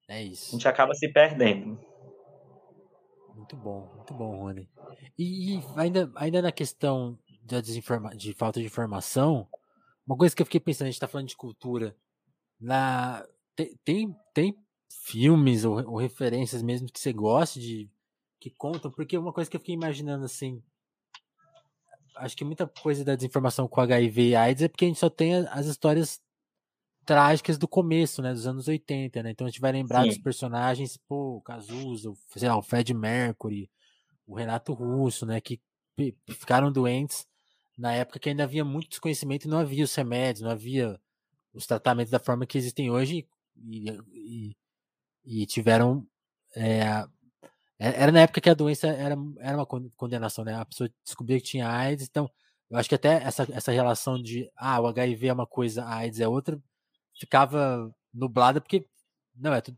[0.07, 0.49] É isso.
[0.49, 1.79] A gente acaba se perdendo.
[3.33, 4.69] Muito bom, muito bom, Rony.
[5.17, 9.47] E, e ainda, ainda na questão da desinforma de falta de informação,
[10.05, 11.95] uma coisa que eu fiquei pensando, a gente está falando de cultura.
[12.59, 13.25] Na,
[13.55, 17.89] tem, tem, tem filmes ou, ou, referências mesmo que você goste de
[18.39, 20.61] que contam, porque uma coisa que eu fiquei imaginando assim,
[22.15, 25.09] acho que muita coisa da desinformação com HIV e AIDS é porque a gente só
[25.09, 26.21] tem as histórias
[27.05, 29.31] trágicas do começo, né, dos anos 80, né?
[29.31, 30.09] Então a gente vai lembrar Sim.
[30.09, 33.71] dos personagens, pô, o Cazuza, sei lá, o Fred Mercury,
[34.25, 35.61] o Renato Russo, né, que
[36.27, 37.25] ficaram doentes
[37.77, 40.99] na época que ainda havia muito desconhecimento e não havia os remédios, não havia
[41.53, 44.55] os tratamentos da forma que existem hoje e, e
[45.27, 46.07] e tiveram.
[46.55, 47.05] É,
[47.77, 50.55] era na época que a doença era, era uma condenação, né?
[50.55, 52.29] A pessoa descobria que tinha AIDS, então
[52.71, 55.97] eu acho que até essa, essa relação de ah, o HIV é uma coisa, a
[55.97, 56.59] AIDS é outra,
[57.19, 58.87] ficava nublada, porque
[59.35, 59.77] não, é tudo.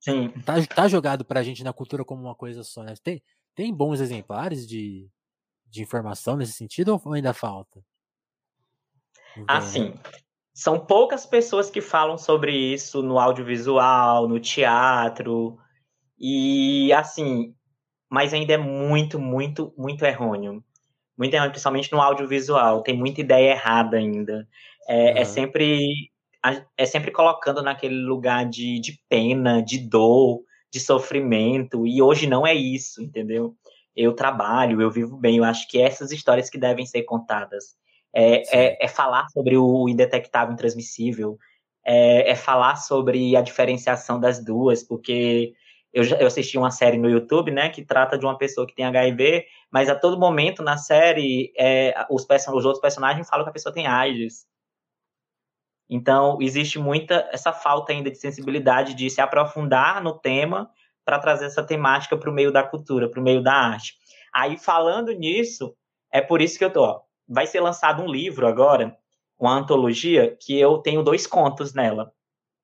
[0.00, 0.30] Sim.
[0.44, 2.94] Tá, tá jogado pra gente na cultura como uma coisa só, né?
[3.02, 3.22] Tem,
[3.54, 5.10] tem bons exemplares de,
[5.66, 7.84] de informação nesse sentido ou ainda falta?
[9.46, 9.92] Assim,
[10.56, 15.58] são poucas pessoas que falam sobre isso no audiovisual, no teatro,
[16.18, 17.54] e assim,
[18.10, 20.64] mas ainda é muito, muito, muito errôneo.
[21.18, 22.82] Muito errôneo, principalmente no audiovisual.
[22.82, 24.48] Tem muita ideia errada ainda.
[24.88, 25.18] É, uhum.
[25.18, 26.10] é sempre
[26.78, 30.42] é sempre colocando naquele lugar de, de pena, de dor,
[30.72, 33.54] de sofrimento, e hoje não é isso, entendeu?
[33.96, 35.38] eu trabalho, eu vivo bem.
[35.38, 37.74] Eu acho que essas histórias que devem ser contadas.
[38.18, 41.36] É, é, é, falar sobre o indetectável intransmissível,
[41.84, 45.52] é, é, falar sobre a diferenciação das duas, porque
[45.92, 48.86] eu, eu assisti uma série no YouTube, né, que trata de uma pessoa que tem
[48.86, 53.52] HIV, mas a todo momento na série é, os, os outros personagens falam que a
[53.52, 54.46] pessoa tem AIDS.
[55.90, 60.70] Então, existe muita essa falta ainda de sensibilidade de se aprofundar no tema
[61.04, 63.94] para trazer essa temática para o meio da cultura, para o meio da arte.
[64.34, 65.76] Aí, falando nisso,
[66.10, 66.82] é por isso que eu tô.
[66.82, 68.96] Ó, vai ser lançado um livro agora,
[69.38, 72.12] uma antologia, que eu tenho dois contos nela.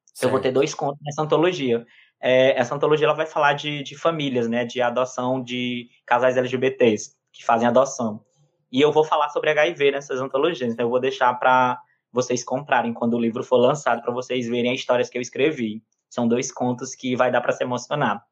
[0.06, 0.24] Certo.
[0.24, 1.86] Eu vou ter dois contos nessa antologia.
[2.20, 7.16] É, essa antologia ela vai falar de, de famílias, né, de adoção de casais LGBTs
[7.32, 8.24] que fazem adoção.
[8.70, 10.72] E eu vou falar sobre HIV nessas antologias.
[10.72, 11.80] Então, eu vou deixar para
[12.12, 15.82] vocês comprarem quando o livro for lançado, para vocês verem as histórias que eu escrevi.
[16.08, 18.22] São dois contos que vai dar para se emocionar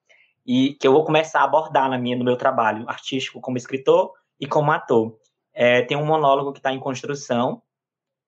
[0.47, 4.12] e que eu vou começar a abordar na minha, no meu trabalho artístico como escritor
[4.39, 5.16] e como ator.
[5.52, 7.62] É, tem um monólogo que está em construção,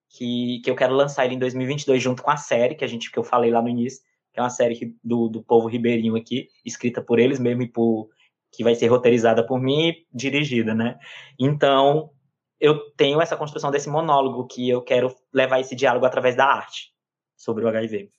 [0.09, 3.11] que, que eu quero lançar ele em 2022 junto com a série que a gente
[3.11, 4.01] que eu falei lá no início,
[4.31, 8.09] que é uma série do, do povo ribeirinho aqui, escrita por eles mesmo e por
[8.51, 10.99] que vai ser roteirizada por mim e dirigida, né?
[11.39, 12.11] Então,
[12.59, 16.93] eu tenho essa construção desse monólogo que eu quero levar esse diálogo através da arte
[17.35, 18.11] sobre o HIV.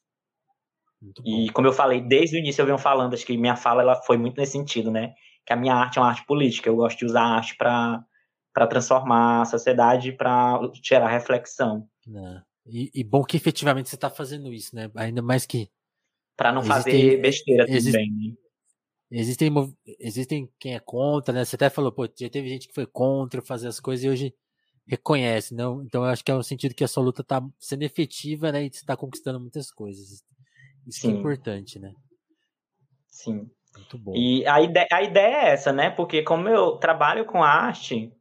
[1.24, 4.02] E como eu falei, desde o início eu venho falando, acho que minha fala ela
[4.02, 5.14] foi muito nesse sentido, né?
[5.46, 8.02] Que a minha arte é uma arte política, eu gosto de usar a arte para
[8.66, 11.88] transformar a sociedade, para gerar reflexão.
[12.08, 12.42] É.
[12.66, 14.90] E, e, bom que efetivamente você está fazendo isso, né?
[14.94, 15.68] Ainda mais que.
[16.36, 18.10] Para não existem, fazer besteira existe, também.
[18.10, 18.34] Né?
[19.10, 19.52] Existem,
[20.00, 21.44] existem quem é contra, né?
[21.44, 24.34] Você até falou, pô, já teve gente que foi contra fazer as coisas e hoje
[24.86, 25.82] reconhece, não?
[25.82, 28.64] Então eu acho que é o sentido que a sua luta está sendo efetiva, né?
[28.64, 30.24] E você está conquistando muitas coisas.
[30.86, 31.14] Isso Sim.
[31.14, 31.92] é importante, né?
[33.08, 33.50] Sim.
[33.76, 34.12] Muito bom.
[34.14, 35.90] E a ideia, a ideia é essa, né?
[35.90, 38.12] Porque como eu trabalho com arte,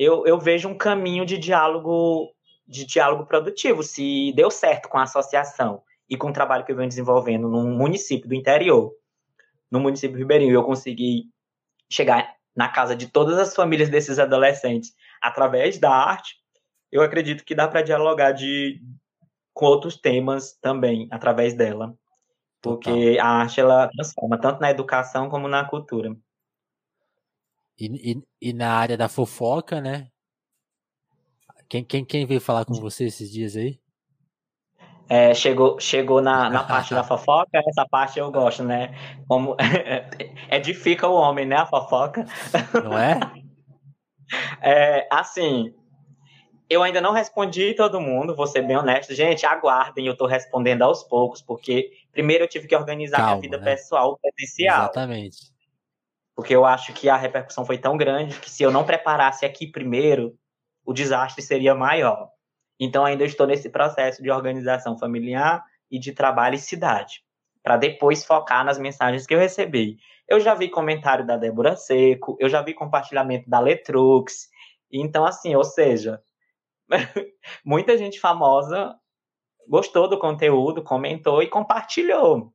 [0.00, 2.34] eu, eu vejo um caminho de diálogo
[2.66, 3.82] de diálogo produtivo.
[3.82, 7.76] Se deu certo com a associação e com o trabalho que eu venho desenvolvendo num
[7.76, 8.94] município do interior,
[9.70, 11.24] no município ribeirinho, eu consegui
[11.90, 16.36] chegar na casa de todas as famílias desses adolescentes através da arte,
[16.90, 18.80] eu acredito que dá para dialogar de,
[19.52, 21.94] com outros temas também através dela.
[22.62, 23.26] Porque Total.
[23.26, 26.16] a arte ela transforma tanto na educação como na cultura.
[27.80, 30.08] E, e, e, na área da fofoca, né?
[31.66, 33.80] Quem, quem, quem veio falar com você esses dias aí?
[35.08, 38.94] É, chegou chegou na, na parte da fofoca, essa parte eu gosto, né?
[39.26, 39.56] Como
[40.50, 41.56] edifica o homem, né?
[41.56, 42.26] A fofoca.
[42.84, 43.18] Não é?
[44.60, 45.74] é assim,
[46.68, 49.14] eu ainda não respondi todo mundo, vou ser bem honesto.
[49.14, 53.40] Gente, aguardem, eu tô respondendo aos poucos, porque primeiro eu tive que organizar Calma, minha
[53.40, 53.64] vida né?
[53.72, 54.82] pessoal, presencial.
[54.82, 55.49] Exatamente.
[56.40, 59.66] Porque eu acho que a repercussão foi tão grande que se eu não preparasse aqui
[59.66, 60.38] primeiro,
[60.86, 62.30] o desastre seria maior.
[62.80, 67.22] Então ainda estou nesse processo de organização familiar e de trabalho e cidade,
[67.62, 69.98] para depois focar nas mensagens que eu recebi.
[70.26, 74.48] Eu já vi comentário da Débora Seco, eu já vi compartilhamento da Letrux.
[74.90, 76.22] Então assim, ou seja,
[77.62, 78.96] muita gente famosa
[79.68, 82.50] gostou do conteúdo, comentou e compartilhou.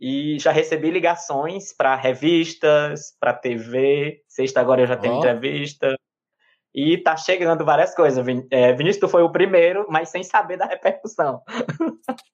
[0.00, 4.22] E já recebi ligações para revistas, para TV.
[4.26, 5.18] Sexta agora eu já tenho oh.
[5.18, 5.94] entrevista.
[6.74, 8.24] E tá chegando várias coisas.
[8.50, 11.42] É, Vinícius, tu foi o primeiro, mas sem saber da repercussão.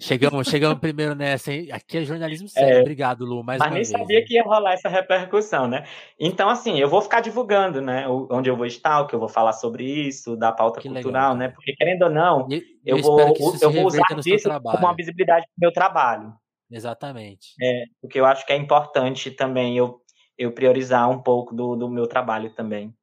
[0.00, 1.70] Chegamos, chegamos primeiro nessa, hein?
[1.70, 2.78] Aqui é jornalismo sério.
[2.78, 3.44] É, Obrigado, Lu.
[3.44, 4.24] Mais mas nem vez, sabia hein?
[4.24, 5.84] que ia rolar essa repercussão, né?
[6.18, 8.06] Então, assim, eu vou ficar divulgando, né?
[8.08, 11.34] Onde eu vou estar, o que eu vou falar sobre isso, da pauta que cultural,
[11.34, 11.48] legal, né?
[11.48, 13.20] Porque, querendo ou não, eu, eu vou,
[13.60, 16.34] eu vou usar disso como uma visibilidade do meu trabalho.
[16.72, 17.54] Exatamente.
[17.60, 20.00] É, porque eu acho que é importante também eu,
[20.38, 22.94] eu priorizar um pouco do, do meu trabalho também.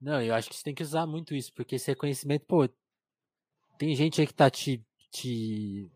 [0.00, 2.68] Não, eu acho que você tem que usar muito isso, porque esse reconhecimento, pô,
[3.78, 5.90] tem gente aí que tá te te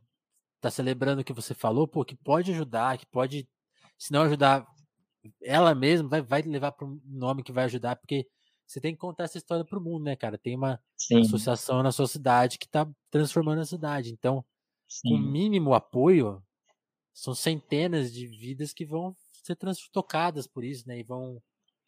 [0.61, 3.49] tá celebrando o que você falou, pô, que pode ajudar, que pode,
[3.99, 4.67] se não ajudar
[5.43, 8.27] ela mesma, vai, vai levar para um nome que vai ajudar, porque
[8.67, 10.39] você tem que contar essa história para o mundo, né, cara?
[10.39, 11.23] Tem uma Sim.
[11.23, 14.13] associação na sua cidade que está transformando a cidade.
[14.13, 14.45] Então,
[14.93, 15.09] Sim.
[15.09, 16.43] com mínimo apoio,
[17.15, 19.57] são centenas de vidas que vão ser
[19.91, 20.99] tocadas por isso, né?
[20.99, 21.41] E vão.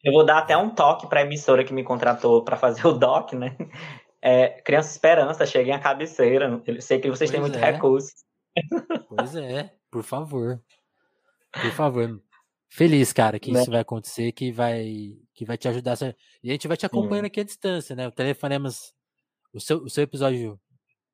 [0.03, 2.93] Eu vou dar até um toque para a emissora que me contratou para fazer o
[2.93, 3.55] doc, né?
[4.21, 6.61] É, Criança Esperança, cheguem à cabeceira.
[6.65, 7.71] Eu sei que vocês pois têm muito é.
[7.71, 8.11] recurso.
[9.07, 10.59] Pois é, por favor.
[11.51, 12.21] Por favor.
[12.67, 13.61] Feliz, cara, que né?
[13.61, 15.95] isso vai acontecer, que vai, que vai te ajudar.
[16.43, 17.27] E a gente vai te acompanhando Sim.
[17.27, 18.07] aqui à distância, né?
[18.07, 18.93] O Telefonemas.
[19.53, 20.59] O seu, o seu episódio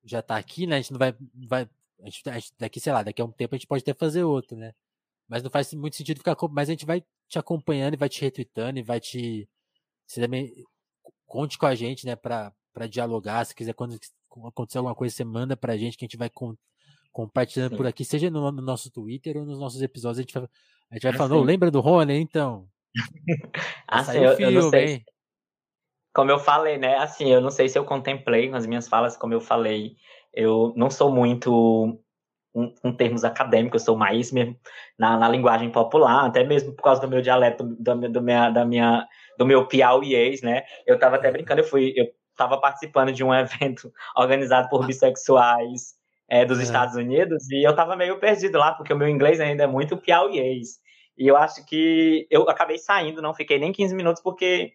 [0.04, 0.78] já tá aqui, né?
[0.78, 1.14] A gente não vai.
[1.48, 1.70] vai
[2.02, 3.94] a gente, a gente, daqui, sei lá, daqui a um tempo a gente pode até
[3.94, 4.74] fazer outro, né?
[5.28, 6.36] Mas não faz muito sentido ficar.
[6.50, 9.48] Mas a gente vai te acompanhando e vai te retweetando e vai te.
[10.06, 10.54] Você também
[11.26, 12.54] conte com a gente, né, para
[12.90, 13.46] dialogar.
[13.46, 13.98] Se quiser, quando
[14.46, 16.56] acontecer alguma coisa, você manda pra gente que a gente vai com,
[17.12, 17.78] compartilhando Sim.
[17.78, 20.20] por aqui, seja no, no, nosso Twitter ou nos nossos episódios.
[20.20, 22.68] A gente vai, a gente vai falando, lembra do Rony, então?
[23.88, 25.04] assim, eu, filme, eu não sei.
[26.14, 26.98] Como eu falei, né?
[26.98, 29.96] Assim, eu não sei se eu contemplei nas minhas falas, como eu falei,
[30.34, 32.00] eu não sou muito
[32.84, 34.58] em termos acadêmicos, eu sou mais mesmo
[34.98, 38.66] na, na, linguagem popular, até mesmo por causa do meu dialeto, do, do, minha, da
[38.66, 40.64] minha, do meu piauiês, né?
[40.86, 45.94] Eu tava até brincando, eu fui, eu tava participando de um evento organizado por bissexuais
[46.30, 46.64] é, dos é.
[46.64, 49.98] Estados Unidos e eu tava meio perdido lá, porque o meu inglês ainda é muito
[49.98, 50.80] piauiês.
[51.18, 54.74] E eu acho que eu acabei saindo, não fiquei nem 15 minutos, porque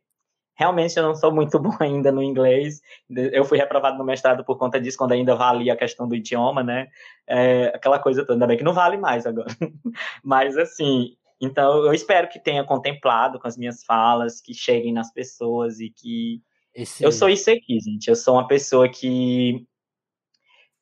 [0.56, 2.80] realmente eu não sou muito bom ainda no inglês.
[3.08, 6.62] Eu fui reprovado no mestrado por conta disso, quando ainda valia a questão do idioma,
[6.62, 6.88] né?
[7.26, 9.48] É, aquela coisa toda, ainda bem que não vale mais agora.
[10.24, 15.12] Mas, assim, então eu espero que tenha contemplado com as minhas falas, que cheguem nas
[15.12, 16.42] pessoas e que.
[16.74, 17.04] Esse...
[17.04, 18.08] Eu sou isso aqui, gente.
[18.08, 19.66] Eu sou uma pessoa que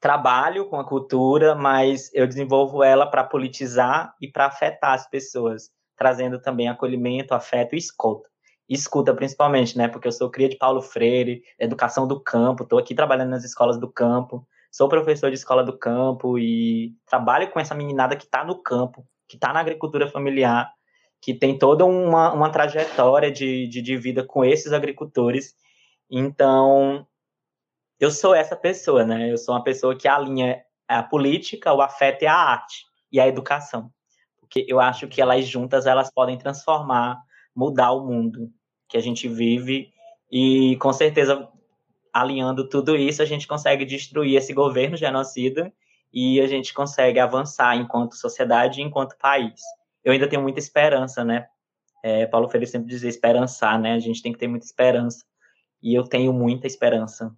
[0.01, 5.71] trabalho com a cultura, mas eu desenvolvo ela para politizar e para afetar as pessoas,
[5.97, 8.29] trazendo também acolhimento, afeto e escuta.
[8.69, 9.89] Escuta principalmente, né?
[9.89, 13.79] Porque eu sou cria de Paulo Freire, educação do campo, estou aqui trabalhando nas escolas
[13.79, 18.45] do campo, sou professor de escola do campo e trabalho com essa meninada que está
[18.45, 20.73] no campo, que está na agricultura familiar,
[21.21, 25.55] que tem toda uma, uma trajetória de, de, de vida com esses agricultores.
[26.11, 27.07] Então,
[28.01, 29.31] eu sou essa pessoa, né?
[29.31, 33.27] Eu sou uma pessoa que alinha a política, o afeto e a arte e a
[33.27, 33.91] educação.
[34.39, 37.23] Porque eu acho que elas juntas elas podem transformar,
[37.55, 38.53] mudar o mundo
[38.89, 39.93] que a gente vive
[40.31, 41.49] e com certeza
[42.13, 45.73] alinhando tudo isso a gente consegue destruir esse governo genocida
[46.13, 49.61] e a gente consegue avançar enquanto sociedade e enquanto país.
[50.03, 51.47] Eu ainda tenho muita esperança, né?
[52.03, 53.95] É, Paulo Freire sempre dizia esperançar, né?
[53.95, 55.25] A gente tem que ter muita esperança.
[55.83, 57.35] E eu tenho muita esperança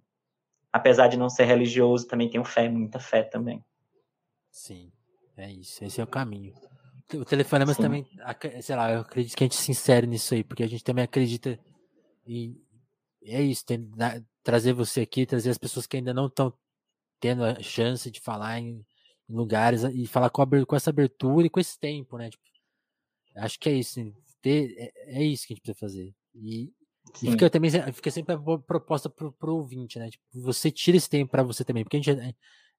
[0.71, 3.63] apesar de não ser religioso, também tenho fé, muita fé também.
[4.51, 4.91] Sim,
[5.35, 6.53] é isso, esse é o caminho.
[7.13, 8.05] O telefonema também,
[8.61, 11.05] sei lá, eu acredito que a gente se insere nisso aí, porque a gente também
[11.05, 11.57] acredita
[12.25, 12.61] e
[13.23, 16.53] é isso, tem, na, trazer você aqui, trazer as pessoas que ainda não estão
[17.19, 18.85] tendo a chance de falar em,
[19.29, 22.29] em lugares e falar com, a, com, essa abertura e com esse tempo, né?
[22.29, 22.43] Tipo,
[23.37, 23.99] acho que é isso,
[24.41, 26.15] ter, é, é, isso que a gente precisa fazer.
[26.35, 26.73] E,
[27.15, 27.29] Sim.
[27.29, 30.09] E fica também fica sempre a proposta pro, pro ouvinte, né?
[30.09, 32.33] Tipo, você tira esse tempo para você também, porque a gente é,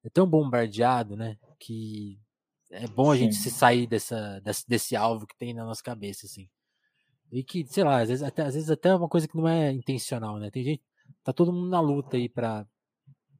[0.05, 1.39] é, tão bombardeado, né?
[1.59, 2.19] Que
[2.71, 3.25] é bom a Sim.
[3.25, 6.49] gente se sair dessa, desse, desse alvo que tem na nossa cabeça, assim.
[7.31, 9.47] E que, sei lá, às vezes até, às vezes até é uma coisa que não
[9.47, 10.51] é intencional, né?
[10.51, 10.83] Tem gente,
[11.23, 12.67] tá todo mundo na luta aí pra,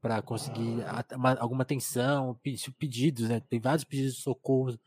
[0.01, 0.85] pra conseguir
[1.15, 2.39] uma, alguma atenção,
[2.79, 3.41] pedidos, né?
[3.41, 4.79] Tem vários pedidos de socorro.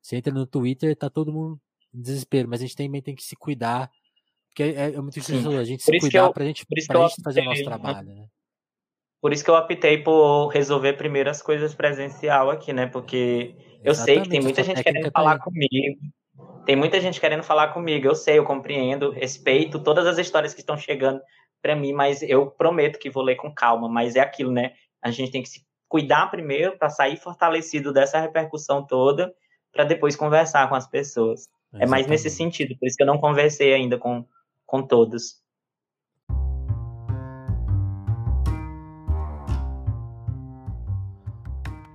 [0.00, 1.60] Você entra no Twitter, tá todo mundo
[1.94, 3.90] em desespero, mas a gente também tem que se cuidar
[4.50, 7.24] porque é, é muito difícil a gente se cuidar eu, pra gente, pra gente optei,
[7.24, 8.26] fazer o nosso trabalho, né?
[9.20, 12.86] Por isso que eu optei por resolver primeiro as coisas presencial aqui, né?
[12.86, 16.00] Porque eu Exatamente, sei que tem muita gente querendo falar comigo.
[16.66, 18.06] Tem muita gente querendo falar comigo.
[18.06, 21.20] Eu sei, eu compreendo, respeito todas as histórias que estão chegando
[21.62, 23.88] para mim, mas eu prometo que vou ler com calma.
[23.88, 24.72] Mas é aquilo, né?
[25.02, 29.32] A gente tem que se cuidar primeiro para sair fortalecido dessa repercussão toda,
[29.72, 31.48] para depois conversar com as pessoas.
[31.72, 31.82] Exatamente.
[31.82, 32.76] É mais nesse sentido.
[32.78, 34.24] Por isso que eu não conversei ainda com
[34.70, 35.40] com todos.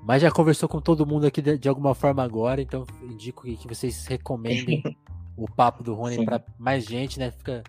[0.06, 3.68] Mas já conversou com todo mundo aqui de, de alguma forma agora, então indico que
[3.68, 4.84] vocês recomendem
[5.36, 7.32] o papo do Rony para mais gente, né?
[7.32, 7.64] Fica...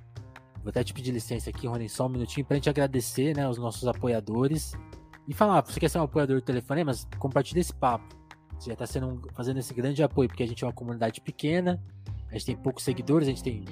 [0.63, 3.49] Vou até te pedir licença aqui, Rony, só um minutinho para a gente agradecer né,
[3.49, 4.75] os nossos apoiadores
[5.27, 8.15] e falar, você quer ser um apoiador do telefone, mas compartilha esse papo.
[8.59, 11.83] Você já está sendo fazendo esse grande apoio, porque a gente é uma comunidade pequena,
[12.29, 13.65] a gente tem poucos seguidores, a gente tem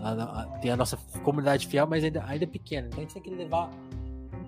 [0.00, 2.86] a, a, tem a nossa comunidade fiel, mas ainda, ainda pequena.
[2.86, 3.70] Então a gente tem que levar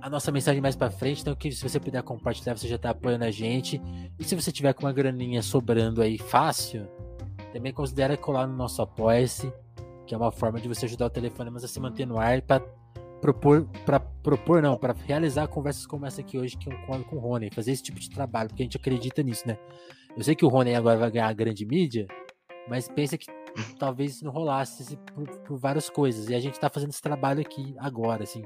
[0.01, 1.23] a nossa mensagem mais para frente.
[1.23, 3.81] Então, que se você puder compartilhar, você já tá apoiando a gente.
[4.19, 6.89] E se você tiver com uma graninha sobrando aí fácil,
[7.53, 9.53] também considere colar no nosso Apoia-se,
[10.07, 12.63] que é uma forma de você ajudar o Telefonemas a se manter no ar para
[13.21, 16.57] propor, para propor não, para realizar conversas como essa aqui hoje
[16.87, 19.59] com, com o Rony, fazer esse tipo de trabalho, porque a gente acredita nisso, né?
[20.17, 22.07] Eu sei que o Rony agora vai ganhar a grande mídia,
[22.69, 23.27] mas pensa que
[23.79, 26.29] talvez não rolasse por, por, várias coisas.
[26.29, 28.43] E a gente está fazendo esse trabalho aqui agora, assim.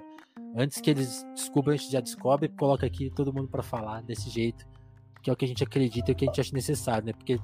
[0.56, 4.28] Antes que eles descubram, a gente já descobre, coloca aqui todo mundo para falar desse
[4.28, 4.66] jeito,
[5.22, 7.12] que é o que a gente acredita e o que a gente acha necessário, né?
[7.12, 7.38] Porque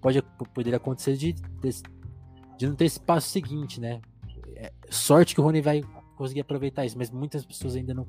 [0.00, 0.22] pode
[0.54, 1.82] poder acontecer de, de,
[2.58, 4.00] de não ter esse passo seguinte, né?
[4.56, 5.82] É, sorte que o Rony vai
[6.16, 8.06] conseguir aproveitar isso, mas muitas pessoas ainda não,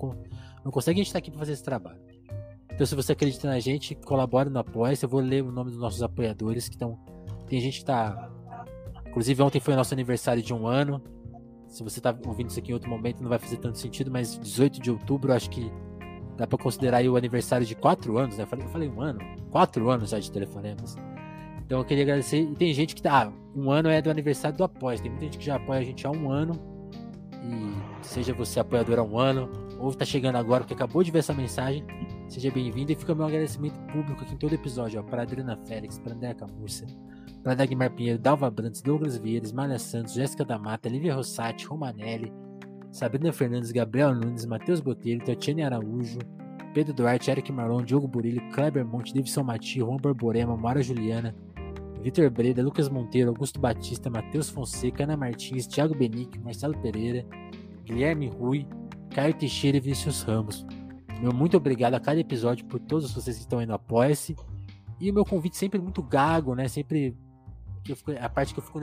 [0.64, 1.03] não conseguem.
[1.03, 1.99] Gente tá aqui para fazer esse trabalho.
[2.73, 4.95] Então, se você acredita na gente, colabore no Apoia.
[4.99, 6.97] Eu vou ler o nome dos nossos apoiadores que estão
[7.47, 8.31] Tem gente que tá.
[9.07, 11.01] Inclusive, ontem foi o nosso aniversário de um ano.
[11.74, 14.38] Se você tá ouvindo isso aqui em outro momento, não vai fazer tanto sentido, mas
[14.38, 15.72] 18 de outubro, acho que
[16.38, 18.44] dá para considerar aí o aniversário de quatro anos, né?
[18.44, 19.20] Eu falei, um ano,
[19.50, 20.95] quatro anos já de telefonemas.
[21.66, 22.44] Então eu queria agradecer.
[22.44, 23.24] E tem gente que tá.
[23.24, 25.00] Ah, um ano é do aniversário do Apoia.
[25.00, 26.54] Tem muita gente que já apoia a gente há um ano.
[27.44, 31.20] E seja você apoiador há um ano, ou está chegando agora porque acabou de ver
[31.20, 31.84] essa mensagem,
[32.30, 35.98] seja bem-vindo e fica meu agradecimento público aqui em todo episódio, ó, para Adriana Félix,
[35.98, 36.86] para Andréa Camurça,
[37.44, 42.32] para Dagmar Pinheiro, Dalva Brandes, Douglas Vieira, Malha Santos, Jéssica da Mata, Lívia Rossati, Romanelli,
[42.90, 46.20] Sabrina Fernandes, Gabriel Nunes, Matheus Botelho, Tatiane Araújo,
[46.74, 51.36] Pedro Duarte, Eric Marlon, Diogo Burilli, Kleber Monte, Davidson Mati, Juan Borborema, Mara Juliana,
[52.02, 57.26] Vitor Breda, Lucas Monteiro, Augusto Batista, Matheus Fonseca, Ana Martins, Thiago Benique, Marcelo Pereira,
[57.84, 58.65] Guilherme Rui,
[59.14, 60.65] Caio Teixeira e Vinícius Ramos.
[61.22, 64.36] Meu muito obrigado a cada episódio por todos vocês que estão indo apoia-se.
[64.99, 66.68] E o meu convite sempre muito gago, né?
[66.68, 67.15] Sempre.
[67.84, 68.80] Que fico, a parte que eu fico.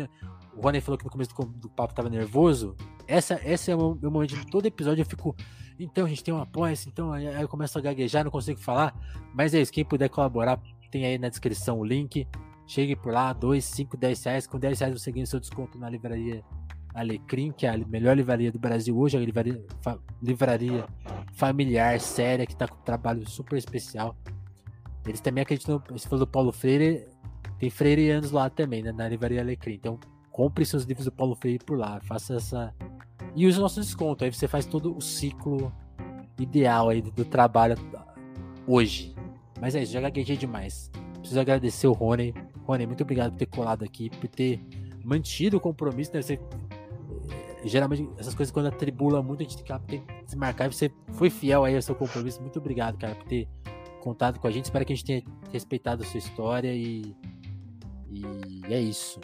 [0.54, 2.76] O Rony falou que no começo do, do papo tava nervoso.
[3.06, 5.02] Essa, essa é o meu momento de todo episódio.
[5.02, 5.34] Eu fico.
[5.78, 6.88] Então, a gente tem um apoia-se.
[6.88, 8.94] Então, aí eu começo a gaguejar, não consigo falar.
[9.34, 9.72] Mas é isso.
[9.72, 10.60] Quem puder colaborar,
[10.90, 12.26] tem aí na descrição o link.
[12.66, 14.46] Chegue por lá, 2, 5, 10 reais.
[14.46, 16.44] Com 10 reais você ganha seu desconto na livraria
[16.94, 20.86] Alecrim, que é a melhor livraria do Brasil hoje, a livraria, fa, livraria
[21.32, 24.16] familiar, séria, que está com um trabalho super especial.
[25.06, 27.06] Eles também acreditam, você falou do Paulo Freire,
[27.60, 29.74] tem freireanos lá também, né, na livraria Alecrim.
[29.74, 30.00] Então,
[30.32, 32.74] compre seus livros do Paulo Freire por lá, faça essa.
[33.36, 35.70] E use o nosso desconto, aí você faz todo o ciclo
[36.38, 37.76] ideal aí do, trabalho
[38.66, 39.14] hoje.
[39.60, 40.90] Mas é isso, já gaguejei demais.
[41.18, 42.34] Preciso agradecer o Rony.
[42.64, 44.58] Rony, muito obrigado por ter colado aqui, por ter
[45.04, 46.22] mantido o compromisso, né?
[46.22, 46.40] Você
[47.62, 51.28] geralmente essas coisas quando atribula muito, a gente tem que se marcar e você foi
[51.28, 52.40] fiel aí ao seu compromisso.
[52.40, 53.46] Muito obrigado, cara, por ter
[54.00, 54.64] contado com a gente.
[54.64, 55.22] Espero que a gente tenha
[55.52, 57.14] respeitado a sua história e,
[58.10, 59.20] e é isso.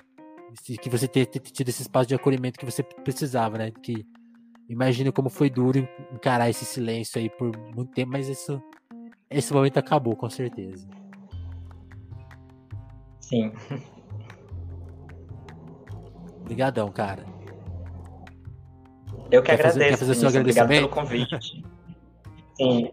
[0.81, 3.71] Que você tenha tido esse espaço de acolhimento que você precisava, né?
[3.71, 4.07] Que
[4.69, 8.63] imagina como foi duro encarar esse silêncio aí por muito tempo, mas isso,
[9.29, 10.89] esse momento acabou, com certeza.
[13.21, 13.53] Sim.
[16.41, 17.27] Obrigadão, cara.
[19.31, 19.99] Eu que quer agradeço.
[19.99, 21.65] Fazer, fazer obrigado pelo convite.
[22.55, 22.91] Sim,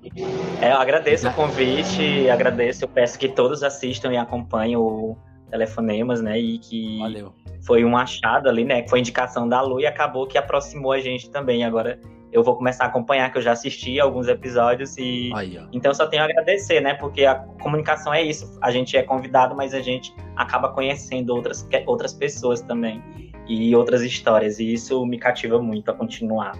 [0.61, 5.15] é, eu agradeço o convite, agradeço, eu peço que todos assistam e acompanhem o
[5.53, 7.31] Telefonemas, né, e que Valeu.
[7.61, 10.99] foi um achado ali, né, que foi indicação da Lu e acabou que aproximou a
[10.99, 11.99] gente também, agora
[12.31, 16.07] eu vou começar a acompanhar, que eu já assisti alguns episódios e Aí, então só
[16.07, 19.79] tenho a agradecer, né, porque a comunicação é isso, a gente é convidado, mas a
[19.79, 23.03] gente acaba conhecendo outras, outras pessoas também
[23.47, 26.53] e outras histórias, e isso me cativa muito a continuar.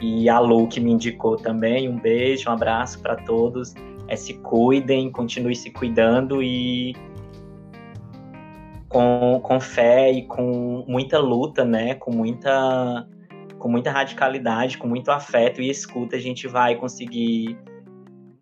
[0.00, 3.74] E a Lu que me indicou também, um beijo, um abraço para todos.
[4.08, 6.96] É, se cuidem, continue se cuidando e
[8.90, 11.94] com, com fé e com muita luta, né?
[11.94, 13.08] Com muita,
[13.56, 17.56] com muita radicalidade, com muito afeto e escuta, a gente vai conseguir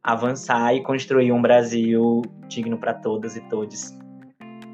[0.02, 3.94] avançar e construir um Brasil digno para todas e todos.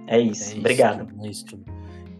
[0.06, 0.44] É isso.
[0.44, 1.09] É isso Obrigado.
[1.20, 1.44] É isso.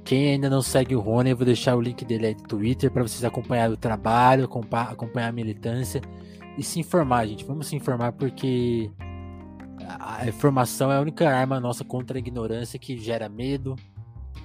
[0.02, 2.90] Quem ainda não segue o Rony, eu vou deixar o link dele aí no Twitter
[2.90, 6.02] para vocês acompanharem o trabalho, acompanhar a militância
[6.59, 7.44] e se informar, gente.
[7.44, 8.90] Vamos se informar porque
[9.99, 13.77] a informação é a única arma nossa contra a ignorância que gera medo,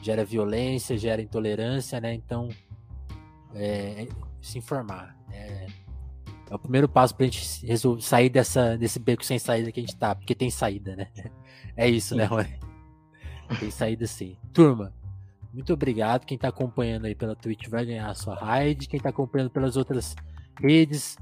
[0.02, 2.14] gera violência, gera intolerância, né?
[2.14, 2.50] Então,
[3.54, 4.08] é,
[4.42, 5.16] se informar.
[5.32, 5.68] É,
[6.50, 9.80] é, o primeiro passo para a gente resolver, sair dessa, desse beco sem saída que
[9.80, 11.08] a gente tá, porque tem saída, né?
[11.78, 12.60] É isso, né, Rony?
[13.58, 14.36] Tem saída sim.
[14.54, 14.94] Turma,
[15.54, 16.26] muito obrigado.
[16.26, 18.88] Quem está acompanhando aí pela Twitch vai ganhar a sua raid.
[18.88, 20.16] Quem está acompanhando pelas outras
[20.60, 21.18] redes,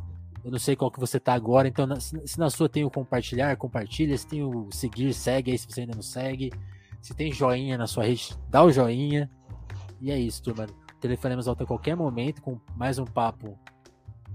[0.48, 1.68] eu não sei qual que você está agora.
[1.68, 4.18] Então, se na sua tem o compartilhar, compartilha.
[4.18, 6.54] Se tem o seguir, segue aí se você ainda não segue.
[7.02, 9.30] Se tem joinha na sua rede, dá o joinha.
[10.00, 10.66] E é isso, turma.
[11.02, 13.60] Telefonemos volta a qualquer momento com mais um papo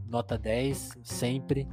[0.06, 1.66] nota 10, sempre.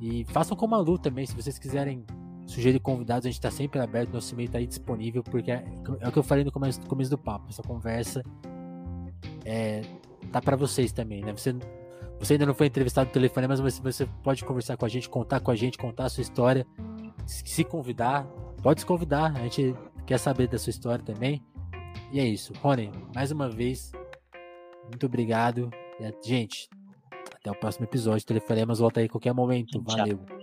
[0.00, 2.06] E façam como a Lu também, se vocês quiserem
[2.46, 5.62] sugerir convidados, a gente está sempre aberto, nosso e-mail está aí disponível, porque é,
[6.00, 8.22] é, o que eu falei no começo, começo do papo, essa conversa
[9.44, 9.82] é,
[10.32, 11.32] tá para vocês também, né?
[11.32, 11.54] Você,
[12.22, 15.40] você ainda não foi entrevistado no telefone, mas você, pode conversar com a gente, contar
[15.40, 16.64] com a gente, contar a sua história,
[17.26, 18.24] se convidar,
[18.62, 19.74] pode se convidar, a gente
[20.06, 21.42] quer saber da sua história também.
[22.12, 22.52] E é isso.
[22.62, 23.90] Rony, mais uma vez,
[24.88, 25.68] muito obrigado.
[25.98, 26.68] E, gente,
[27.34, 28.24] até o próximo episódio.
[28.24, 29.82] Telefonemas volta aí a qualquer momento.
[29.82, 30.41] Valeu.